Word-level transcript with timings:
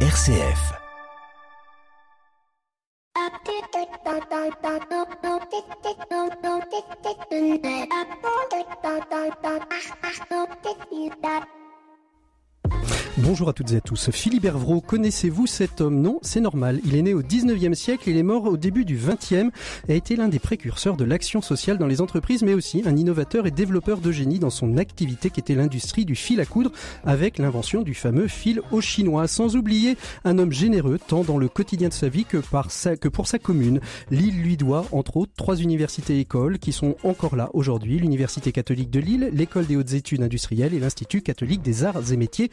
RCF. 0.00 0.76
Bonjour 13.18 13.48
à 13.48 13.54
toutes 13.54 13.72
et 13.72 13.76
à 13.76 13.80
tous. 13.80 14.10
Philibert 14.10 14.58
Vraud, 14.58 14.82
connaissez-vous 14.82 15.46
cet 15.46 15.80
homme? 15.80 16.02
Non, 16.02 16.18
c'est 16.20 16.40
normal. 16.40 16.80
Il 16.84 16.96
est 16.96 17.02
né 17.02 17.14
au 17.14 17.22
19e 17.22 17.72
siècle, 17.72 18.10
il 18.10 18.18
est 18.18 18.22
mort 18.22 18.44
au 18.44 18.58
début 18.58 18.84
du 18.84 18.98
20e 18.98 19.48
et 19.88 19.94
a 19.94 19.96
été 19.96 20.16
l'un 20.16 20.28
des 20.28 20.38
précurseurs 20.38 20.98
de 20.98 21.04
l'action 21.04 21.40
sociale 21.40 21.78
dans 21.78 21.86
les 21.86 22.02
entreprises, 22.02 22.42
mais 22.42 22.52
aussi 22.52 22.82
un 22.84 22.94
innovateur 22.94 23.46
et 23.46 23.50
développeur 23.50 24.00
de 24.00 24.12
génie 24.12 24.38
dans 24.38 24.50
son 24.50 24.76
activité 24.76 25.30
qui 25.30 25.40
était 25.40 25.54
l'industrie 25.54 26.04
du 26.04 26.14
fil 26.14 26.40
à 26.40 26.44
coudre 26.44 26.72
avec 27.06 27.38
l'invention 27.38 27.80
du 27.80 27.94
fameux 27.94 28.28
fil 28.28 28.60
au 28.70 28.82
chinois. 28.82 29.26
Sans 29.28 29.56
oublier 29.56 29.96
un 30.24 30.38
homme 30.38 30.52
généreux 30.52 30.98
tant 30.98 31.24
dans 31.24 31.38
le 31.38 31.48
quotidien 31.48 31.88
de 31.88 31.94
sa 31.94 32.10
vie 32.10 32.26
que, 32.26 32.36
pour 33.08 33.26
sa 33.26 33.38
commune. 33.38 33.80
Lille 34.10 34.42
lui 34.42 34.58
doit, 34.58 34.84
entre 34.92 35.16
autres, 35.16 35.32
trois 35.38 35.56
universités 35.56 36.18
et 36.18 36.20
écoles 36.20 36.58
qui 36.58 36.72
sont 36.72 36.96
encore 37.02 37.34
là 37.34 37.48
aujourd'hui. 37.54 37.98
L'Université 37.98 38.52
catholique 38.52 38.90
de 38.90 39.00
Lille, 39.00 39.30
l'École 39.32 39.64
des 39.64 39.76
hautes 39.76 39.94
études 39.94 40.22
industrielles 40.22 40.74
et 40.74 40.80
l'Institut 40.80 41.22
catholique 41.22 41.62
des 41.62 41.82
arts 41.82 42.12
et 42.12 42.18
métiers, 42.18 42.50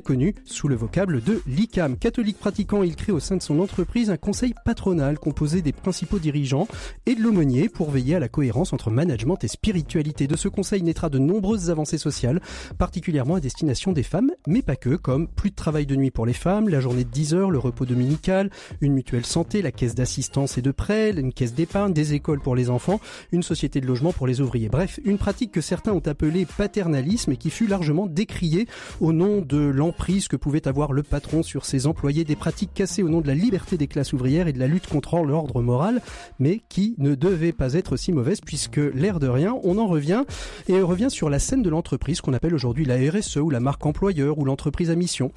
connu 0.00 0.34
sous 0.44 0.68
le 0.68 0.74
vocable 0.74 1.22
de 1.22 1.42
l'ICAM. 1.46 1.96
Catholique 1.96 2.38
pratiquant, 2.38 2.82
il 2.82 2.96
crée 2.96 3.12
au 3.12 3.20
sein 3.20 3.36
de 3.36 3.42
son 3.42 3.60
entreprise 3.60 4.10
un 4.10 4.16
conseil 4.16 4.54
patronal 4.64 5.18
composé 5.18 5.62
des 5.62 5.72
principaux 5.72 6.18
dirigeants 6.18 6.68
et 7.06 7.14
de 7.14 7.22
l'aumônier 7.22 7.68
pour 7.68 7.90
veiller 7.90 8.16
à 8.16 8.20
la 8.20 8.28
cohérence 8.28 8.72
entre 8.72 8.90
management 8.90 9.42
et 9.44 9.48
spiritualité. 9.48 10.26
De 10.26 10.36
ce 10.36 10.48
conseil 10.48 10.82
naîtra 10.82 11.08
de 11.08 11.18
nombreuses 11.18 11.70
avancées 11.70 11.98
sociales, 11.98 12.40
particulièrement 12.78 13.36
à 13.36 13.40
destination 13.40 13.92
des 13.92 14.02
femmes, 14.02 14.30
mais 14.46 14.62
pas 14.62 14.76
que, 14.76 14.96
comme 14.96 15.28
plus 15.28 15.50
de 15.50 15.56
travail 15.56 15.86
de 15.86 15.96
nuit 15.96 16.10
pour 16.10 16.26
les 16.26 16.32
femmes, 16.32 16.68
la 16.68 16.80
journée 16.80 17.04
de 17.04 17.10
10 17.10 17.34
heures, 17.34 17.50
le 17.50 17.58
repos 17.58 17.86
dominical, 17.86 18.50
une 18.80 18.92
mutuelle 18.92 19.26
santé, 19.26 19.62
la 19.62 19.72
caisse 19.72 19.94
d'assistance 19.94 20.58
et 20.58 20.62
de 20.62 20.70
prêt, 20.70 21.10
une 21.10 21.32
caisse 21.32 21.54
d'épargne, 21.54 21.92
des 21.92 22.14
écoles 22.14 22.40
pour 22.40 22.56
les 22.56 22.70
enfants, 22.70 23.00
une 23.32 23.42
société 23.42 23.80
de 23.80 23.86
logement 23.86 24.12
pour 24.12 24.26
les 24.26 24.40
ouvriers. 24.40 24.68
Bref, 24.68 25.00
une 25.04 25.18
pratique 25.18 25.52
que 25.52 25.60
certains 25.60 25.92
ont 25.92 26.06
appelée 26.06 26.46
paternalisme 26.46 27.32
et 27.32 27.36
qui 27.36 27.50
fut 27.50 27.66
largement 27.66 28.06
décriée 28.06 28.66
au 29.00 29.12
nom 29.12 29.40
de 29.40 29.58
l'entreprise 29.58 29.85
l'emprise 29.86 30.26
que 30.26 30.34
pouvait 30.34 30.66
avoir 30.66 30.92
le 30.92 31.04
patron 31.04 31.44
sur 31.44 31.64
ses 31.64 31.86
employés, 31.86 32.24
des 32.24 32.34
pratiques 32.34 32.74
cassées 32.74 33.04
au 33.04 33.08
nom 33.08 33.20
de 33.20 33.28
la 33.28 33.34
liberté 33.34 33.76
des 33.76 33.86
classes 33.86 34.12
ouvrières 34.12 34.48
et 34.48 34.52
de 34.52 34.58
la 34.58 34.66
lutte 34.66 34.88
contre 34.88 35.18
l'ordre 35.18 35.62
moral, 35.62 36.02
mais 36.40 36.60
qui 36.68 36.96
ne 36.98 37.14
devaient 37.14 37.52
pas 37.52 37.74
être 37.74 37.96
si 37.96 38.12
mauvaises 38.12 38.40
puisque 38.40 38.78
l'air 38.78 39.20
de 39.20 39.28
rien, 39.28 39.54
on 39.62 39.78
en 39.78 39.86
revient 39.86 40.24
et 40.68 40.82
on 40.82 40.86
revient 40.88 41.08
sur 41.08 41.30
la 41.30 41.38
scène 41.38 41.62
de 41.62 41.70
l'entreprise 41.70 42.20
qu'on 42.20 42.34
appelle 42.34 42.52
aujourd'hui 42.52 42.84
la 42.84 42.96
RSE 42.96 43.36
ou 43.36 43.48
la 43.48 43.60
marque 43.60 43.86
employeur 43.86 44.38
ou 44.38 44.44
l'entreprise 44.44 44.90
à 44.90 44.96
mission. 44.96 45.30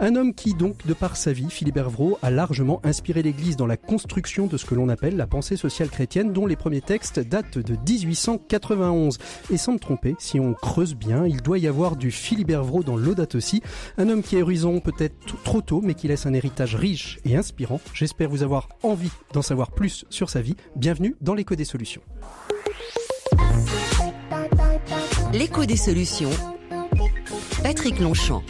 Un 0.00 0.16
homme 0.16 0.34
qui 0.34 0.52
donc, 0.52 0.86
de 0.86 0.92
par 0.92 1.16
sa 1.16 1.32
vie, 1.32 1.48
Philibert 1.48 1.88
Vraud, 1.88 2.18
a 2.20 2.30
largement 2.30 2.82
inspiré 2.84 3.22
l'Église 3.22 3.56
dans 3.56 3.66
la 3.66 3.78
construction 3.78 4.46
de 4.46 4.58
ce 4.58 4.66
que 4.66 4.74
l'on 4.74 4.90
appelle 4.90 5.16
la 5.16 5.26
pensée 5.26 5.56
sociale 5.56 5.88
chrétienne 5.88 6.34
dont 6.34 6.44
les 6.44 6.56
premiers 6.56 6.82
textes 6.82 7.20
datent 7.20 7.56
de 7.56 7.74
1891. 7.88 9.16
Et 9.50 9.56
sans 9.56 9.72
me 9.72 9.78
tromper, 9.78 10.14
si 10.18 10.38
on 10.38 10.52
creuse 10.52 10.94
bien, 10.94 11.24
il 11.26 11.40
doit 11.40 11.58
y 11.58 11.66
avoir 11.66 11.96
du 11.96 12.10
Philibert 12.10 12.64
Vraud 12.64 12.82
dans 12.82 12.96
l'Audate 12.96 13.34
aussi, 13.34 13.62
un 13.96 14.08
homme 14.08 14.22
qui 14.22 14.36
est 14.36 14.42
horizon 14.42 14.80
peut-être 14.80 15.14
trop 15.42 15.60
tôt, 15.60 15.80
mais 15.82 15.94
qui 15.94 16.08
laisse 16.08 16.26
un 16.26 16.34
héritage 16.34 16.76
riche 16.76 17.18
et 17.24 17.36
inspirant. 17.36 17.80
J'espère 17.92 18.28
vous 18.28 18.42
avoir 18.42 18.68
envie 18.82 19.10
d'en 19.32 19.42
savoir 19.42 19.70
plus 19.70 20.04
sur 20.10 20.30
sa 20.30 20.40
vie. 20.40 20.56
Bienvenue 20.76 21.16
dans 21.20 21.34
l'écho 21.34 21.54
des 21.54 21.64
solutions. 21.64 22.02
L'écho 25.32 25.64
des 25.64 25.76
solutions. 25.76 26.30
Patrick 27.62 27.98
Longchamp. 27.98 28.42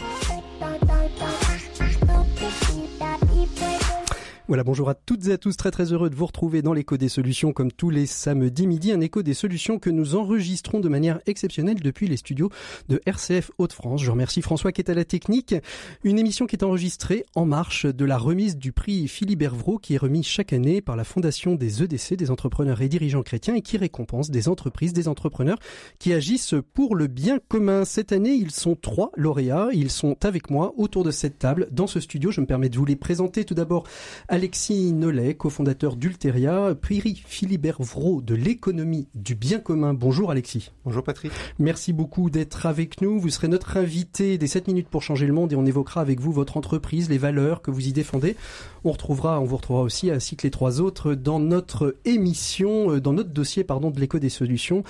Voilà, 4.47 4.63
bonjour 4.63 4.89
à 4.89 4.93
toutes 4.93 5.25
et 5.25 5.31
à 5.31 5.39
tous, 5.39 5.57
très 5.57 5.71
très 5.71 5.91
heureux 5.91 6.11
de 6.11 6.13
vous 6.13 6.27
retrouver 6.27 6.61
dans 6.61 6.73
l'écho 6.73 6.97
des 6.97 7.09
solutions 7.09 7.51
comme 7.51 7.71
tous 7.71 7.89
les 7.89 8.05
samedis 8.05 8.67
midi, 8.67 8.91
un 8.91 9.01
écho 9.01 9.23
des 9.23 9.33
solutions 9.33 9.79
que 9.79 9.89
nous 9.89 10.15
enregistrons 10.15 10.79
de 10.79 10.87
manière 10.87 11.19
exceptionnelle 11.25 11.81
depuis 11.81 12.07
les 12.07 12.17
studios 12.17 12.51
de 12.87 13.01
RCF 13.07 13.49
Hauts-de-France. 13.57 14.03
Je 14.03 14.11
remercie 14.11 14.43
François 14.43 14.71
qui 14.71 14.81
est 14.81 14.91
à 14.91 14.93
la 14.93 15.03
technique. 15.03 15.55
Une 16.03 16.19
émission 16.19 16.45
qui 16.45 16.55
est 16.55 16.63
enregistrée 16.63 17.25
en 17.33 17.47
marche 17.47 17.87
de 17.87 18.05
la 18.05 18.19
remise 18.19 18.55
du 18.55 18.71
prix 18.71 19.07
Philibert 19.07 19.55
Vraud 19.55 19.79
qui 19.79 19.95
est 19.95 19.97
remis 19.97 20.21
chaque 20.21 20.53
année 20.53 20.79
par 20.79 20.95
la 20.95 21.05
Fondation 21.05 21.55
des 21.55 21.81
EDC, 21.81 22.13
des 22.13 22.29
entrepreneurs 22.29 22.83
et 22.83 22.87
dirigeants 22.87 23.23
chrétiens 23.23 23.55
et 23.55 23.63
qui 23.63 23.77
récompense 23.77 24.29
des 24.29 24.47
entreprises, 24.47 24.93
des 24.93 25.07
entrepreneurs 25.07 25.57
qui 25.97 26.13
agissent 26.13 26.53
pour 26.75 26.95
le 26.95 27.07
bien 27.07 27.39
commun. 27.47 27.83
Cette 27.83 28.11
année, 28.11 28.35
ils 28.35 28.51
sont 28.51 28.75
trois 28.75 29.09
lauréats. 29.15 29.69
Ils 29.73 29.89
sont 29.89 30.23
avec 30.23 30.51
moi 30.51 30.75
autour 30.77 31.03
de 31.03 31.09
cette 31.09 31.39
table 31.39 31.67
dans 31.71 31.87
ce 31.87 31.99
studio. 31.99 32.29
Je 32.29 32.41
me 32.41 32.45
permets 32.45 32.69
de 32.69 32.77
vous 32.77 32.85
les 32.85 32.95
présenter 32.95 33.43
tout 33.43 33.55
d'abord 33.55 33.85
Alexis 34.35 34.91
Nollet, 34.91 35.35
cofondateur 35.35 35.95
d'Ulteria, 35.95 36.75
prix 36.75 37.23
Philibert 37.25 37.81
Vraud 37.81 38.21
de 38.21 38.35
l'économie 38.35 39.07
du 39.15 39.33
bien 39.33 39.59
commun. 39.59 39.93
Bonjour 39.93 40.29
Alexis. 40.29 40.71
Bonjour 40.83 41.03
Patrick. 41.03 41.31
Merci 41.57 41.93
beaucoup 41.93 42.29
d'être 42.29 42.65
avec 42.65 42.99
nous. 43.01 43.17
Vous 43.17 43.29
serez 43.29 43.47
notre 43.47 43.77
invité 43.77 44.37
des 44.37 44.47
7 44.47 44.67
minutes 44.67 44.89
pour 44.89 45.03
changer 45.03 45.25
le 45.25 45.31
monde 45.31 45.53
et 45.53 45.55
on 45.55 45.65
évoquera 45.65 46.01
avec 46.01 46.19
vous 46.19 46.33
votre 46.33 46.57
entreprise, 46.57 47.09
les 47.09 47.17
valeurs 47.17 47.61
que 47.61 47.71
vous 47.71 47.87
y 47.87 47.93
défendez. 47.93 48.35
On 48.83 48.91
retrouvera, 48.91 49.39
on 49.39 49.45
vous 49.45 49.55
retrouvera 49.55 49.83
aussi, 49.83 50.11
ainsi 50.11 50.35
que 50.35 50.43
les 50.43 50.51
trois 50.51 50.81
autres, 50.81 51.15
dans 51.15 51.39
notre 51.39 51.95
émission, 52.03 52.91
euh, 52.91 52.99
dans 53.01 53.13
notre 53.13 53.31
dossier, 53.31 53.63
pardon, 53.63 53.89
de 53.89 53.99
l'écho 53.99 54.19
des 54.19 54.29
solutions. 54.29 54.83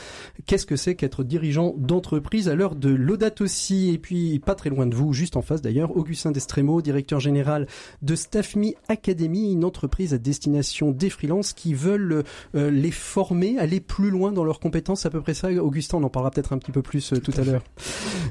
Qu'est-ce 0.48 0.66
que 0.66 0.76
c'est 0.76 0.96
qu'être 0.96 1.24
dirigeant 1.24 1.76
d'entreprise 1.78 2.50
à 2.50 2.56
l'heure 2.56 2.76
de 2.76 2.90
l'audate 2.90 3.42
aussi? 3.42 3.94
Et 3.94 4.00
puis, 4.00 4.40
pas 4.40 4.56
très 4.56 4.70
loin 4.70 4.88
de 4.88 4.96
vous, 4.96 5.14
juste 5.14 5.38
en 5.38 5.42
face 5.42 5.62
d'ailleurs, 5.62 5.96
Augustin 5.96 6.32
Destremo, 6.32 6.82
directeur 6.82 7.20
général 7.20 7.68
de 8.02 8.16
Staffme 8.16 8.72
Academy 8.90 9.35
une 9.44 9.66
entreprise 9.66 10.14
à 10.14 10.18
destination 10.18 10.92
des 10.92 11.10
freelances 11.10 11.54
qui 11.54 11.74
veulent 11.74 12.24
euh, 12.56 12.72
les 12.72 12.92
former, 12.92 13.58
aller 13.60 13.80
plus 13.80 14.10
loin 14.10 14.32
dans 14.32 14.44
leurs 14.44 14.60
compétences. 14.60 15.06
à 15.06 15.10
peu 15.10 15.22
près 15.22 15.34
ça. 15.34 15.52
Augustin, 15.52 15.98
on 15.98 16.04
en 16.04 16.10
parlera 16.10 16.32
peut-être 16.32 16.54
un 16.54 16.58
petit 16.58 16.72
peu 16.72 16.82
plus 16.82 17.14
euh, 17.14 17.18
tout, 17.18 17.34
à, 17.38 17.44
l'heure. 17.44 17.64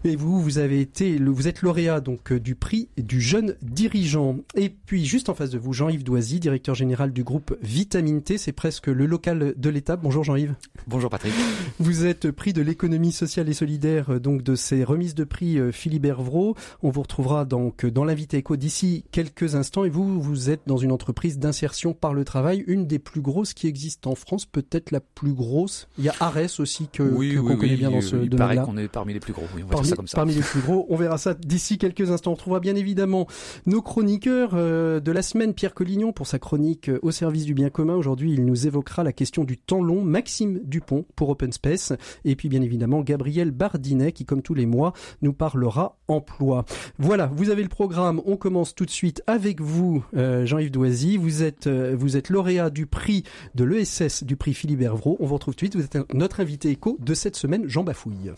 Et 0.04 0.16
vous, 0.16 0.40
vous 0.40 0.58
avez 0.58 0.80
été, 0.80 1.18
vous 1.18 1.48
êtes 1.48 1.62
lauréat 1.62 2.00
donc 2.00 2.32
euh, 2.32 2.40
du 2.40 2.54
prix 2.54 2.88
du 2.96 3.20
jeune 3.20 3.56
dirigeant. 3.62 4.38
Et 4.54 4.68
puis 4.68 5.04
juste 5.04 5.28
en 5.28 5.34
face 5.34 5.50
de 5.50 5.58
vous, 5.58 5.72
Jean-Yves 5.72 6.04
Doisy, 6.04 6.40
directeur 6.40 6.74
général 6.74 7.12
du 7.12 7.24
groupe 7.24 7.56
Vitamine 7.62 8.22
T. 8.22 8.38
C'est 8.38 8.52
presque 8.52 8.86
le 8.86 9.06
local 9.06 9.54
de 9.56 9.70
l'État. 9.70 9.96
Bonjour 9.96 10.24
Jean-Yves. 10.24 10.54
Bonjour 10.86 11.10
Patrick. 11.10 11.32
Vous 11.78 12.06
êtes 12.06 12.30
prix 12.30 12.52
de 12.52 12.62
l'économie 12.62 13.12
sociale 13.12 13.48
et 13.48 13.54
solidaire 13.54 14.20
donc 14.20 14.42
de 14.42 14.54
ces 14.54 14.84
remises 14.84 15.14
de 15.14 15.24
prix 15.24 15.58
Philibert 15.72 16.22
Vraud. 16.22 16.54
On 16.82 16.90
vous 16.90 17.02
retrouvera 17.02 17.44
donc 17.44 17.86
dans 17.86 18.04
l'invité 18.04 18.38
éco 18.38 18.56
d'ici 18.56 19.04
quelques 19.10 19.54
instants 19.54 19.84
et 19.84 19.90
vous, 19.90 20.20
vous 20.20 20.50
êtes 20.50 20.62
dans 20.66 20.76
une 20.76 20.92
entreprise 20.94 21.38
d'insertion 21.38 21.92
par 21.92 22.14
le 22.14 22.24
travail, 22.24 22.64
une 22.66 22.86
des 22.86 22.98
plus 22.98 23.20
grosses 23.20 23.52
qui 23.52 23.66
existent 23.66 24.10
en 24.10 24.14
France, 24.14 24.46
peut-être 24.46 24.90
la 24.90 25.00
plus 25.00 25.32
grosse. 25.32 25.88
Il 25.98 26.04
y 26.04 26.08
a 26.08 26.14
Ares 26.20 26.58
aussi 26.58 26.88
que 26.92 27.02
oui, 27.02 27.34
qu'on 27.36 27.56
connaît 27.56 27.76
bien 27.76 27.90
dans 27.90 28.00
ce 28.00 28.16
domaine-là. 28.16 28.32
Il 28.32 28.36
paraît 28.36 28.56
qu'on 28.66 28.76
est 28.76 28.88
parmi 28.88 29.12
les 29.12 29.20
plus 29.20 29.32
gros. 29.32 29.44
Oui, 29.54 29.62
on 29.62 29.66
va 29.66 29.72
parmi, 29.72 29.88
ça 29.88 29.96
comme 29.96 30.08
ça. 30.08 30.16
Parmi 30.16 30.34
les 30.34 30.40
plus 30.40 30.60
gros, 30.60 30.86
on 30.88 30.96
verra 30.96 31.18
ça 31.18 31.34
d'ici 31.34 31.78
quelques 31.78 32.10
instants. 32.10 32.32
On 32.32 32.34
retrouvera 32.34 32.60
bien 32.60 32.76
évidemment 32.76 33.26
nos 33.66 33.82
chroniqueurs 33.82 34.52
euh, 34.54 35.00
de 35.00 35.12
la 35.12 35.22
semaine, 35.22 35.54
Pierre 35.54 35.74
Collignon 35.74 36.12
pour 36.12 36.26
sa 36.26 36.38
chronique 36.38 36.88
euh, 36.88 36.98
au 37.02 37.10
service 37.10 37.44
du 37.44 37.54
bien 37.54 37.70
commun. 37.70 37.94
Aujourd'hui, 37.94 38.32
il 38.32 38.44
nous 38.44 38.66
évoquera 38.66 39.04
la 39.04 39.12
question 39.12 39.44
du 39.44 39.58
temps 39.58 39.82
long. 39.82 40.02
Maxime 40.02 40.60
Dupont 40.64 41.04
pour 41.16 41.28
Open 41.28 41.52
Space, 41.52 41.92
et 42.24 42.36
puis 42.36 42.48
bien 42.48 42.62
évidemment 42.62 43.00
Gabriel 43.00 43.50
Bardinet 43.50 44.12
qui, 44.12 44.24
comme 44.24 44.42
tous 44.42 44.54
les 44.54 44.66
mois, 44.66 44.92
nous 45.22 45.32
parlera 45.32 45.98
emploi. 46.08 46.64
Voilà, 46.98 47.30
vous 47.34 47.50
avez 47.50 47.62
le 47.62 47.68
programme. 47.68 48.20
On 48.26 48.36
commence 48.36 48.74
tout 48.74 48.84
de 48.84 48.90
suite 48.90 49.22
avec 49.26 49.60
vous, 49.60 50.04
euh, 50.16 50.46
Jean-Yves 50.46 50.70
Doisy. 50.84 51.16
Vous 51.16 51.42
êtes, 51.42 51.66
euh, 51.66 51.96
vous 51.98 52.18
êtes 52.18 52.28
lauréat 52.28 52.68
du 52.68 52.84
prix 52.84 53.24
de 53.54 53.64
l'ESS, 53.64 54.22
du 54.22 54.36
prix 54.36 54.52
Philibert 54.52 54.94
Vraud. 54.96 55.16
On 55.18 55.24
vous 55.24 55.34
retrouve 55.34 55.54
tout 55.54 55.64
de 55.64 55.70
suite. 55.70 55.76
Vous 55.76 55.84
êtes 55.84 56.12
notre 56.12 56.40
invité 56.40 56.68
éco 56.68 56.98
de 57.00 57.14
cette 57.14 57.36
semaine, 57.36 57.66
Jean 57.66 57.84
Bafouille. 57.84 58.32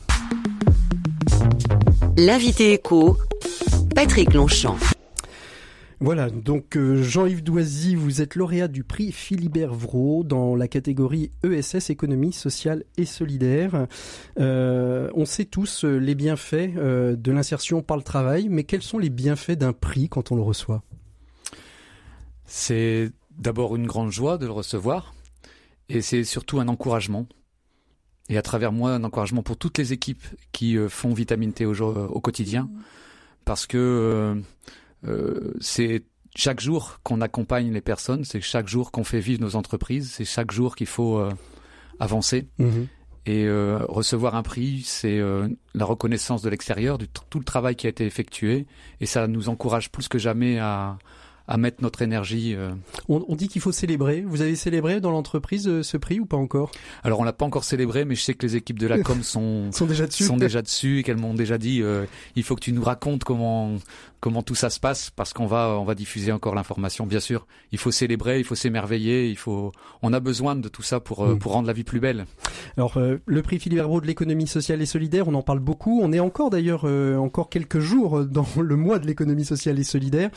L'invité 2.16 2.72
éco, 2.72 3.18
Patrick 3.96 4.32
Longchamp. 4.32 4.76
Voilà, 5.98 6.30
donc 6.30 6.76
euh, 6.76 7.02
Jean-Yves 7.02 7.42
Doisy, 7.42 7.96
vous 7.96 8.22
êtes 8.22 8.36
lauréat 8.36 8.68
du 8.68 8.84
prix 8.84 9.10
Philibert 9.10 9.74
Vraud 9.74 10.22
dans 10.22 10.54
la 10.54 10.68
catégorie 10.68 11.32
ESS, 11.42 11.90
économie 11.90 12.32
sociale 12.32 12.84
et 12.96 13.06
solidaire. 13.06 13.88
Euh, 14.38 15.08
on 15.14 15.24
sait 15.24 15.46
tous 15.46 15.84
les 15.84 16.14
bienfaits 16.14 16.74
de 16.76 17.32
l'insertion 17.32 17.82
par 17.82 17.96
le 17.96 18.04
travail, 18.04 18.48
mais 18.48 18.62
quels 18.62 18.82
sont 18.82 18.98
les 18.98 19.10
bienfaits 19.10 19.58
d'un 19.58 19.72
prix 19.72 20.08
quand 20.08 20.30
on 20.30 20.36
le 20.36 20.42
reçoit? 20.42 20.84
C'est 22.46 23.10
d'abord 23.38 23.76
une 23.76 23.86
grande 23.86 24.10
joie 24.12 24.38
de 24.38 24.46
le 24.46 24.52
recevoir 24.52 25.14
et 25.88 26.00
c'est 26.00 26.24
surtout 26.24 26.60
un 26.60 26.68
encouragement. 26.68 27.26
Et 28.28 28.36
à 28.38 28.42
travers 28.42 28.72
moi, 28.72 28.92
un 28.92 29.04
encouragement 29.04 29.42
pour 29.42 29.56
toutes 29.56 29.78
les 29.78 29.92
équipes 29.92 30.24
qui 30.52 30.76
euh, 30.76 30.88
font 30.88 31.12
Vitamine 31.14 31.52
T 31.52 31.64
au, 31.64 31.74
jour- 31.74 31.96
au 32.10 32.20
quotidien. 32.20 32.68
Parce 33.44 33.66
que 33.68 33.76
euh, 33.78 34.34
euh, 35.06 35.52
c'est 35.60 36.02
chaque 36.34 36.60
jour 36.60 36.98
qu'on 37.04 37.20
accompagne 37.20 37.72
les 37.72 37.80
personnes, 37.80 38.24
c'est 38.24 38.40
chaque 38.40 38.66
jour 38.66 38.90
qu'on 38.90 39.04
fait 39.04 39.20
vivre 39.20 39.40
nos 39.40 39.54
entreprises, 39.54 40.10
c'est 40.12 40.24
chaque 40.24 40.50
jour 40.50 40.74
qu'il 40.74 40.88
faut 40.88 41.18
euh, 41.18 41.30
avancer. 42.00 42.48
Et 43.26 43.44
euh, 43.46 43.78
recevoir 43.88 44.34
un 44.34 44.42
prix, 44.42 44.82
c'est 44.84 45.18
euh, 45.18 45.48
la 45.74 45.84
reconnaissance 45.84 46.42
de 46.42 46.48
l'extérieur, 46.50 46.98
de 46.98 47.06
tout 47.06 47.38
le 47.38 47.44
travail 47.44 47.74
qui 47.76 47.86
a 47.86 47.90
été 47.90 48.04
effectué, 48.06 48.66
et 49.00 49.06
ça 49.06 49.26
nous 49.28 49.48
encourage 49.48 49.90
plus 49.90 50.08
que 50.08 50.18
jamais 50.18 50.58
à, 50.58 50.98
à 51.48 51.56
mettre 51.56 51.82
notre 51.82 52.02
énergie. 52.02 52.54
Euh. 52.54 52.70
On, 53.08 53.24
on, 53.28 53.36
dit 53.36 53.48
qu'il 53.48 53.62
faut 53.62 53.72
célébrer. 53.72 54.22
Vous 54.22 54.40
avez 54.40 54.56
célébré 54.56 55.00
dans 55.00 55.10
l'entreprise 55.10 55.68
euh, 55.68 55.82
ce 55.82 55.96
prix 55.96 56.18
ou 56.18 56.26
pas 56.26 56.36
encore? 56.36 56.70
Alors 57.04 57.20
on 57.20 57.24
l'a 57.24 57.32
pas 57.32 57.44
encore 57.44 57.64
célébré, 57.64 58.04
mais 58.04 58.14
je 58.14 58.22
sais 58.22 58.34
que 58.34 58.44
les 58.44 58.56
équipes 58.56 58.78
de 58.78 58.86
la 58.86 58.98
com 58.98 59.22
sont 59.22 59.70
sont 59.72 59.86
déjà 59.86 60.06
dessus, 60.06 60.24
sont 60.24 60.36
déjà 60.36 60.62
dessus 60.62 60.98
et 60.98 61.02
qu'elles 61.02 61.18
m'ont 61.18 61.34
déjà 61.34 61.58
dit 61.58 61.82
euh, 61.82 62.04
il 62.34 62.42
faut 62.42 62.56
que 62.56 62.60
tu 62.60 62.72
nous 62.72 62.82
racontes 62.82 63.24
comment 63.24 63.76
comment 64.20 64.42
tout 64.42 64.54
ça 64.54 64.70
se 64.70 64.80
passe 64.80 65.10
parce 65.10 65.32
qu'on 65.32 65.46
va 65.46 65.76
on 65.78 65.84
va 65.84 65.94
diffuser 65.94 66.32
encore 66.32 66.54
l'information. 66.54 67.06
Bien 67.06 67.20
sûr, 67.20 67.46
il 67.72 67.78
faut 67.78 67.90
célébrer, 67.90 68.38
il 68.38 68.44
faut 68.44 68.54
s'émerveiller, 68.54 69.28
il 69.28 69.36
faut 69.36 69.72
on 70.02 70.12
a 70.12 70.20
besoin 70.20 70.56
de 70.56 70.68
tout 70.68 70.82
ça 70.82 71.00
pour 71.00 71.26
mm. 71.26 71.38
pour 71.38 71.52
rendre 71.52 71.66
la 71.66 71.72
vie 71.72 71.84
plus 71.84 72.00
belle. 72.00 72.26
Alors 72.76 72.98
le 72.98 73.42
prix 73.42 73.60
Herbeau 73.76 74.00
de 74.00 74.06
l'économie 74.06 74.46
sociale 74.46 74.80
et 74.82 74.86
solidaire, 74.86 75.28
on 75.28 75.34
en 75.34 75.42
parle 75.42 75.60
beaucoup. 75.60 76.00
On 76.02 76.12
est 76.12 76.20
encore 76.20 76.50
d'ailleurs 76.50 76.84
encore 77.18 77.48
quelques 77.48 77.80
jours 77.80 78.24
dans 78.24 78.46
le 78.60 78.76
mois 78.76 78.98
de 78.98 79.06
l'économie 79.06 79.44
sociale 79.44 79.78
et 79.78 79.84
solidaire. 79.84 80.30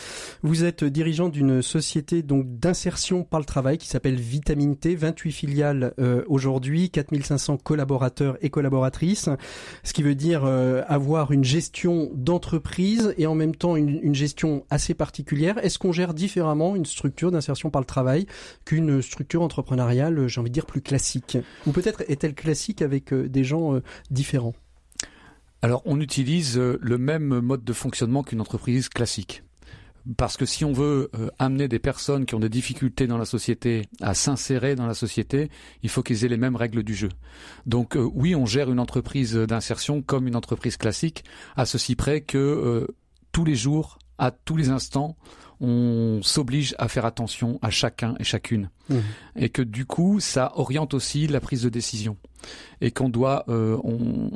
Vous 0.44 0.64
êtes 0.64 0.84
dirigeant 0.84 1.30
d'une 1.30 1.62
société 1.62 2.22
donc 2.24 2.60
d'insertion 2.60 3.24
par 3.24 3.40
le 3.40 3.46
travail 3.46 3.78
qui 3.78 3.88
s'appelle 3.88 4.16
Vitamine 4.16 4.76
T, 4.76 4.96
28 4.96 5.31
filiales 5.31 5.94
euh, 6.00 6.24
aujourd'hui, 6.28 6.90
4500 6.90 7.58
collaborateurs 7.58 8.38
et 8.42 8.50
collaboratrices, 8.50 9.30
ce 9.84 9.94
qui 9.94 10.04
veut 10.04 10.16
dire 10.16 10.44
euh, 10.46 10.81
avoir 10.88 11.31
une 11.31 11.44
gestion 11.44 12.10
d'entreprise 12.14 13.14
et 13.18 13.28
en 13.28 13.36
même 13.36 13.56
temps 13.56 13.69
une, 13.75 14.16
gestion 14.16 14.66
assez 14.69 14.94
particulière. 14.94 15.57
Est-ce 15.63 15.80
qu'on 15.80 15.92
gère 15.92 16.13
différemment 16.13 16.75
une 16.75 16.86
structure 16.86 17.31
d'insertion 17.31 17.69
par 17.69 17.81
le 17.81 17.86
travail 17.86 18.25
qu'une 18.66 19.01
structure 19.01 19.42
entrepreneuriale, 19.42 20.27
j'ai 20.27 20.39
envie 20.42 20.50
de 20.50 20.54
dire, 20.54 20.66
plus 20.66 20.81
classique? 20.81 21.38
Ou 21.68 21.71
peut-être 21.71 22.04
est-elle 22.07 22.33
classique 22.33 22.81
avec 22.81 23.13
euh, 23.13 23.30
des 23.30 23.44
gens 23.44 23.80
différents? 24.12 24.56
Alors, 25.62 25.81
on 25.86 26.00
utilise 26.00 26.57
le 26.57 26.98
même 26.98 27.39
mode 27.39 27.63
de 27.63 27.74
fonctionnement 27.74 28.24
qu'une 28.24 28.42
entreprise 28.42 28.89
classique 28.89 29.44
parce 30.18 30.38
que 30.38 30.45
si 30.45 30.66
on 30.66 30.74
veut 30.74 31.10
euh, 31.16 31.30
amener 31.39 31.68
des 31.68 31.80
personnes 31.80 32.25
qui 32.25 32.36
ont 32.36 32.39
des 32.39 32.50
difficultés 32.50 33.07
dans 33.07 33.18
la 33.18 33.25
société 33.25 33.88
à 34.01 34.13
s'insérer 34.13 34.75
dans 34.75 34.88
la 34.88 34.94
société, 34.94 35.50
il 35.83 35.89
faut 35.89 36.04
qu'ils 36.04 36.25
aient 36.25 36.30
les 36.30 36.38
mêmes 36.38 36.56
règles 36.56 36.83
du 36.83 36.95
jeu. 36.95 37.10
Donc 37.66 37.95
euh, 37.95 38.10
oui, 38.13 38.36
on 38.36 38.45
gère 38.45 38.71
une 38.71 38.80
entreprise 38.80 39.36
d'insertion 39.36 40.01
comme 40.01 40.27
une 40.27 40.36
entreprise 40.36 40.77
classique, 40.77 41.24
à 41.56 41.66
ceci 41.66 41.95
près 41.95 42.21
que 42.21 42.38
euh, 42.38 42.88
tous 43.31 43.46
les 43.46 43.56
jours, 43.56 44.00
à 44.18 44.31
tous 44.31 44.58
les 44.58 44.70
instants, 44.70 45.16
on 45.62 46.20
s'oblige 46.24 46.76
à 46.80 46.88
faire 46.88 47.06
attention 47.06 47.60
à 47.62 47.70
chacun 47.70 48.16
et 48.20 48.24
chacune. 48.24 48.70
Mmh. 48.90 48.96
Et 49.36 49.50
que 49.50 49.62
du 49.62 49.86
coup, 49.86 50.20
ça 50.20 50.54
oriente 50.56 50.94
aussi 50.94 51.28
la 51.28 51.42
prise 51.42 51.64
de 51.64 51.70
décision. 51.70 52.18
Et 52.80 52.92
qu'on 52.92 53.10
doit, 53.10 53.44
on, 53.48 54.30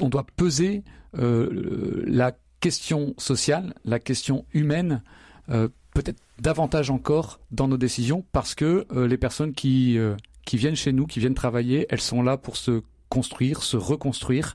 on, 0.00 0.08
doit 0.08 0.26
peser 0.36 0.84
la 1.14 2.32
question 2.60 3.14
sociale, 3.18 3.74
la 3.84 3.98
question 3.98 4.44
humaine, 4.52 5.02
euh, 5.50 5.68
peut-être 5.94 6.20
davantage 6.40 6.90
encore 6.90 7.40
dans 7.50 7.68
nos 7.68 7.76
décisions, 7.76 8.24
parce 8.32 8.54
que 8.54 8.86
euh, 8.92 9.06
les 9.06 9.16
personnes 9.16 9.52
qui, 9.52 9.98
euh, 9.98 10.14
qui 10.44 10.56
viennent 10.56 10.76
chez 10.76 10.92
nous, 10.92 11.06
qui 11.06 11.20
viennent 11.20 11.34
travailler, 11.34 11.86
elles 11.90 12.00
sont 12.00 12.22
là 12.22 12.36
pour 12.36 12.56
se 12.56 12.82
construire, 13.08 13.62
se 13.62 13.76
reconstruire. 13.76 14.54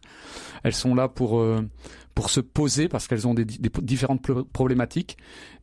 Elles 0.64 0.76
sont 0.76 0.94
là 0.94 1.08
pour 1.08 1.44
pour 2.16 2.30
se 2.30 2.40
poser 2.40 2.88
parce 2.88 3.08
qu'elles 3.08 3.28
ont 3.28 3.34
des, 3.34 3.46
différentes 3.46 4.22
problématiques 4.52 5.18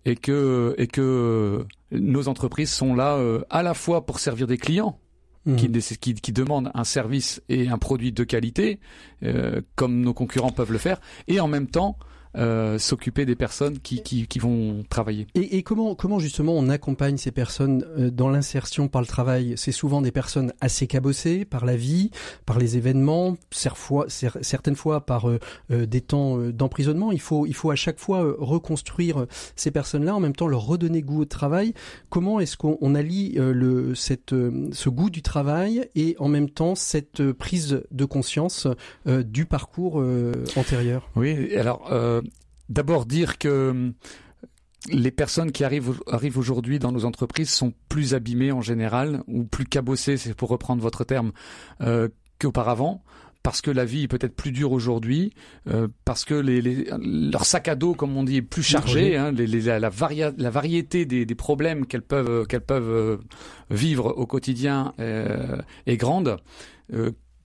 et 0.05 0.17
que 0.17 0.75
et 0.79 0.87
que 0.87 1.65
nos 1.93 2.29
entreprises 2.29 2.71
sont 2.71 2.95
là 2.95 3.19
à 3.51 3.63
la 3.63 3.75
fois 3.75 4.07
pour 4.07 4.19
servir 4.19 4.47
des 4.47 4.59
clients 4.59 4.99
Mmh. 5.47 5.57
Qui, 5.57 6.15
qui, 6.15 6.33
demandent 6.33 6.71
un 6.75 6.85
service 6.85 7.43
et 7.49 7.69
un 7.69 7.79
produit 7.79 8.13
de 8.13 8.25
qualité, 8.25 8.79
comme 9.75 10.03
nos 10.03 10.13
concurrents 10.13 10.53
peuvent 10.53 10.71
le 10.71 10.77
faire, 10.77 11.01
et 11.29 11.41
en 11.41 11.49
même 11.49 11.67
temps 11.67 11.97
euh, 12.37 12.79
s'occuper 12.79 13.27
des 13.27 13.35
personnes 13.35 13.79
qui, 13.79 14.03
qui, 14.03 14.27
qui 14.27 14.39
vont 14.39 14.85
travailler. 14.89 15.27
Et, 15.35 15.57
et, 15.57 15.63
comment, 15.63 15.95
comment 15.95 16.19
justement 16.19 16.53
on 16.53 16.69
accompagne 16.69 17.17
ces 17.17 17.33
personnes 17.33 17.85
euh, 17.99 18.11
dans 18.11 18.29
l'insertion 18.29 18.89
par 18.89 19.01
le 19.01 19.07
travail? 19.07 19.55
C'est 19.57 19.73
souvent 19.73 20.01
des 20.01 20.13
personnes 20.13 20.53
assez 20.61 20.87
cabossées 20.87 21.45
par 21.45 21.65
la 21.65 21.77
vie, 21.77 22.11
par 22.47 22.59
les 22.59 22.77
événements, 22.77 23.37
certaines 23.51 24.77
fois 24.77 25.01
par 25.07 25.29
euh, 25.29 25.39
des 25.71 26.01
temps 26.01 26.39
d'emprisonnement. 26.39 27.13
Il 27.13 27.21
faut, 27.21 27.47
il 27.47 27.55
faut 27.55 27.71
à 27.71 27.77
chaque 27.77 27.99
fois 27.99 28.23
reconstruire 28.39 29.27
ces 29.57 29.71
personnes-là, 29.71 30.15
en 30.15 30.21
même 30.21 30.35
temps 30.35 30.47
leur 30.47 30.67
redonner 30.67 31.03
goût 31.03 31.23
au 31.23 31.25
travail. 31.25 31.75
Comment 32.09 32.41
est-ce 32.41 32.57
qu'on 32.57 32.95
allie 32.95 33.33
le, 33.37 33.95
cette, 33.95 34.35
ce 34.73 34.89
goût 34.89 35.11
du 35.11 35.23
travail 35.23 35.89
et 35.95 36.17
en 36.19 36.29
même 36.29 36.49
temps 36.49 36.75
cette 36.75 37.33
prise 37.33 37.83
de 37.91 38.05
conscience 38.05 38.67
du 39.07 39.47
parcours 39.47 40.05
antérieur? 40.57 41.09
Oui, 41.17 41.55
alors 41.57 41.91
d'abord 42.71 43.05
dire 43.05 43.37
que 43.37 43.71
hum, 43.71 43.93
les 44.89 45.11
personnes 45.11 45.53
qui 45.53 45.65
arrivent, 45.65 46.01
arrivent 46.11 46.39
aujourd'hui 46.39 46.79
dans 46.79 46.93
nos 46.93 47.05
entreprises 47.05 47.51
sont 47.51 47.75
plus 47.89 48.15
abîmées 48.15 48.53
en 48.53 48.63
général, 48.63 49.23
ou 49.27 49.45
plus 49.45 49.67
cabossées, 49.67 50.17
c'est 50.17 50.35
pour 50.35 50.49
reprendre 50.49 50.83
votre 50.83 51.05
terme, 51.05 51.33
euh, 51.83 52.09
qu'auparavant 52.39 53.03
parce 53.43 53.63
que 53.63 53.71
la 53.71 53.87
vie 53.87 54.03
est 54.03 54.09
peut-être 54.09 54.37
plus 54.37 54.53
dure 54.53 54.71
aujourd'hui, 54.71 55.33
euh, 55.67 55.89
parce 56.05 56.27
que 56.27 56.35
les, 56.35 56.91
leur 56.99 57.47
sac 57.47 57.69
à 57.69 57.75
dos, 57.75 57.95
comme 57.95 58.15
on 58.19 58.23
dit, 58.23 58.37
est 58.37 58.43
plus 58.43 58.63
chargé. 58.63 59.17
Hein, 59.17 59.33
la, 59.33 59.79
la, 59.79 59.89
variété 60.51 61.07
des, 61.07 61.25
des 61.25 61.35
problèmes 61.35 61.87
qu'elles 61.87 62.03
peuvent, 62.03 62.47
qu'elles 62.47 62.61
peuvent 62.61 62.91
euh, 62.91 63.17
vivre 63.71 64.09
au 64.15 64.27
quotidien 64.27 64.93
est 64.99 65.97
grande 65.97 66.37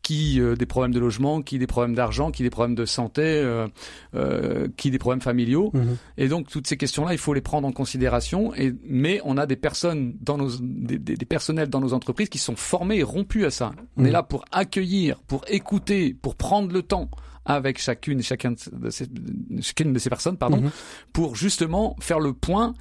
qui 0.05 0.39
euh, 0.39 0.55
des 0.55 0.67
problèmes 0.67 0.93
de 0.93 0.99
logement, 0.99 1.41
qui 1.41 1.57
des 1.57 1.65
problèmes 1.65 1.95
d'argent, 1.95 2.29
qui 2.29 2.43
des 2.43 2.51
problèmes 2.51 2.75
de 2.75 2.85
santé, 2.85 3.23
euh, 3.23 3.67
euh, 4.13 4.67
qui 4.77 4.91
des 4.91 4.99
problèmes 4.99 5.19
familiaux. 5.19 5.71
Mhm. 5.73 5.97
Et 6.17 6.27
donc 6.27 6.47
toutes 6.47 6.67
ces 6.67 6.77
questions-là, 6.77 7.13
il 7.13 7.17
faut 7.17 7.33
les 7.33 7.41
prendre 7.41 7.67
en 7.67 7.71
considération. 7.71 8.53
Et, 8.53 8.71
mais 8.85 9.19
on 9.25 9.35
a 9.35 9.47
des 9.47 9.55
personnes 9.55 10.13
dans 10.21 10.37
nos, 10.37 10.51
des, 10.61 10.99
des, 10.99 11.25
personnels 11.25 11.69
dans 11.69 11.81
nos 11.81 11.93
entreprises 11.93 12.29
qui 12.29 12.37
sont 12.37 12.55
formés 12.55 12.97
et 12.97 13.03
rompus 13.03 13.45
à 13.45 13.49
ça. 13.49 13.71
On 13.97 14.03
est 14.03 14.09
mhm. 14.09 14.13
là 14.13 14.21
pour 14.21 14.45
accueillir, 14.51 15.23
pour 15.23 15.41
écouter, 15.47 16.13
pour 16.13 16.35
prendre 16.35 16.71
le 16.71 16.83
temps 16.83 17.09
avec 17.43 17.79
chacune 17.79 18.19
et 18.19 18.23
chacun 18.23 18.51
de 18.51 18.89
ces, 18.91 19.07
chacune 19.59 19.91
de 19.91 19.97
ces 19.97 20.11
personnes, 20.11 20.37
pardon, 20.37 20.61
mhm. 20.61 20.69
pour 21.13 21.35
justement 21.35 21.95
faire 21.99 22.19
le 22.19 22.33
point 22.33 22.75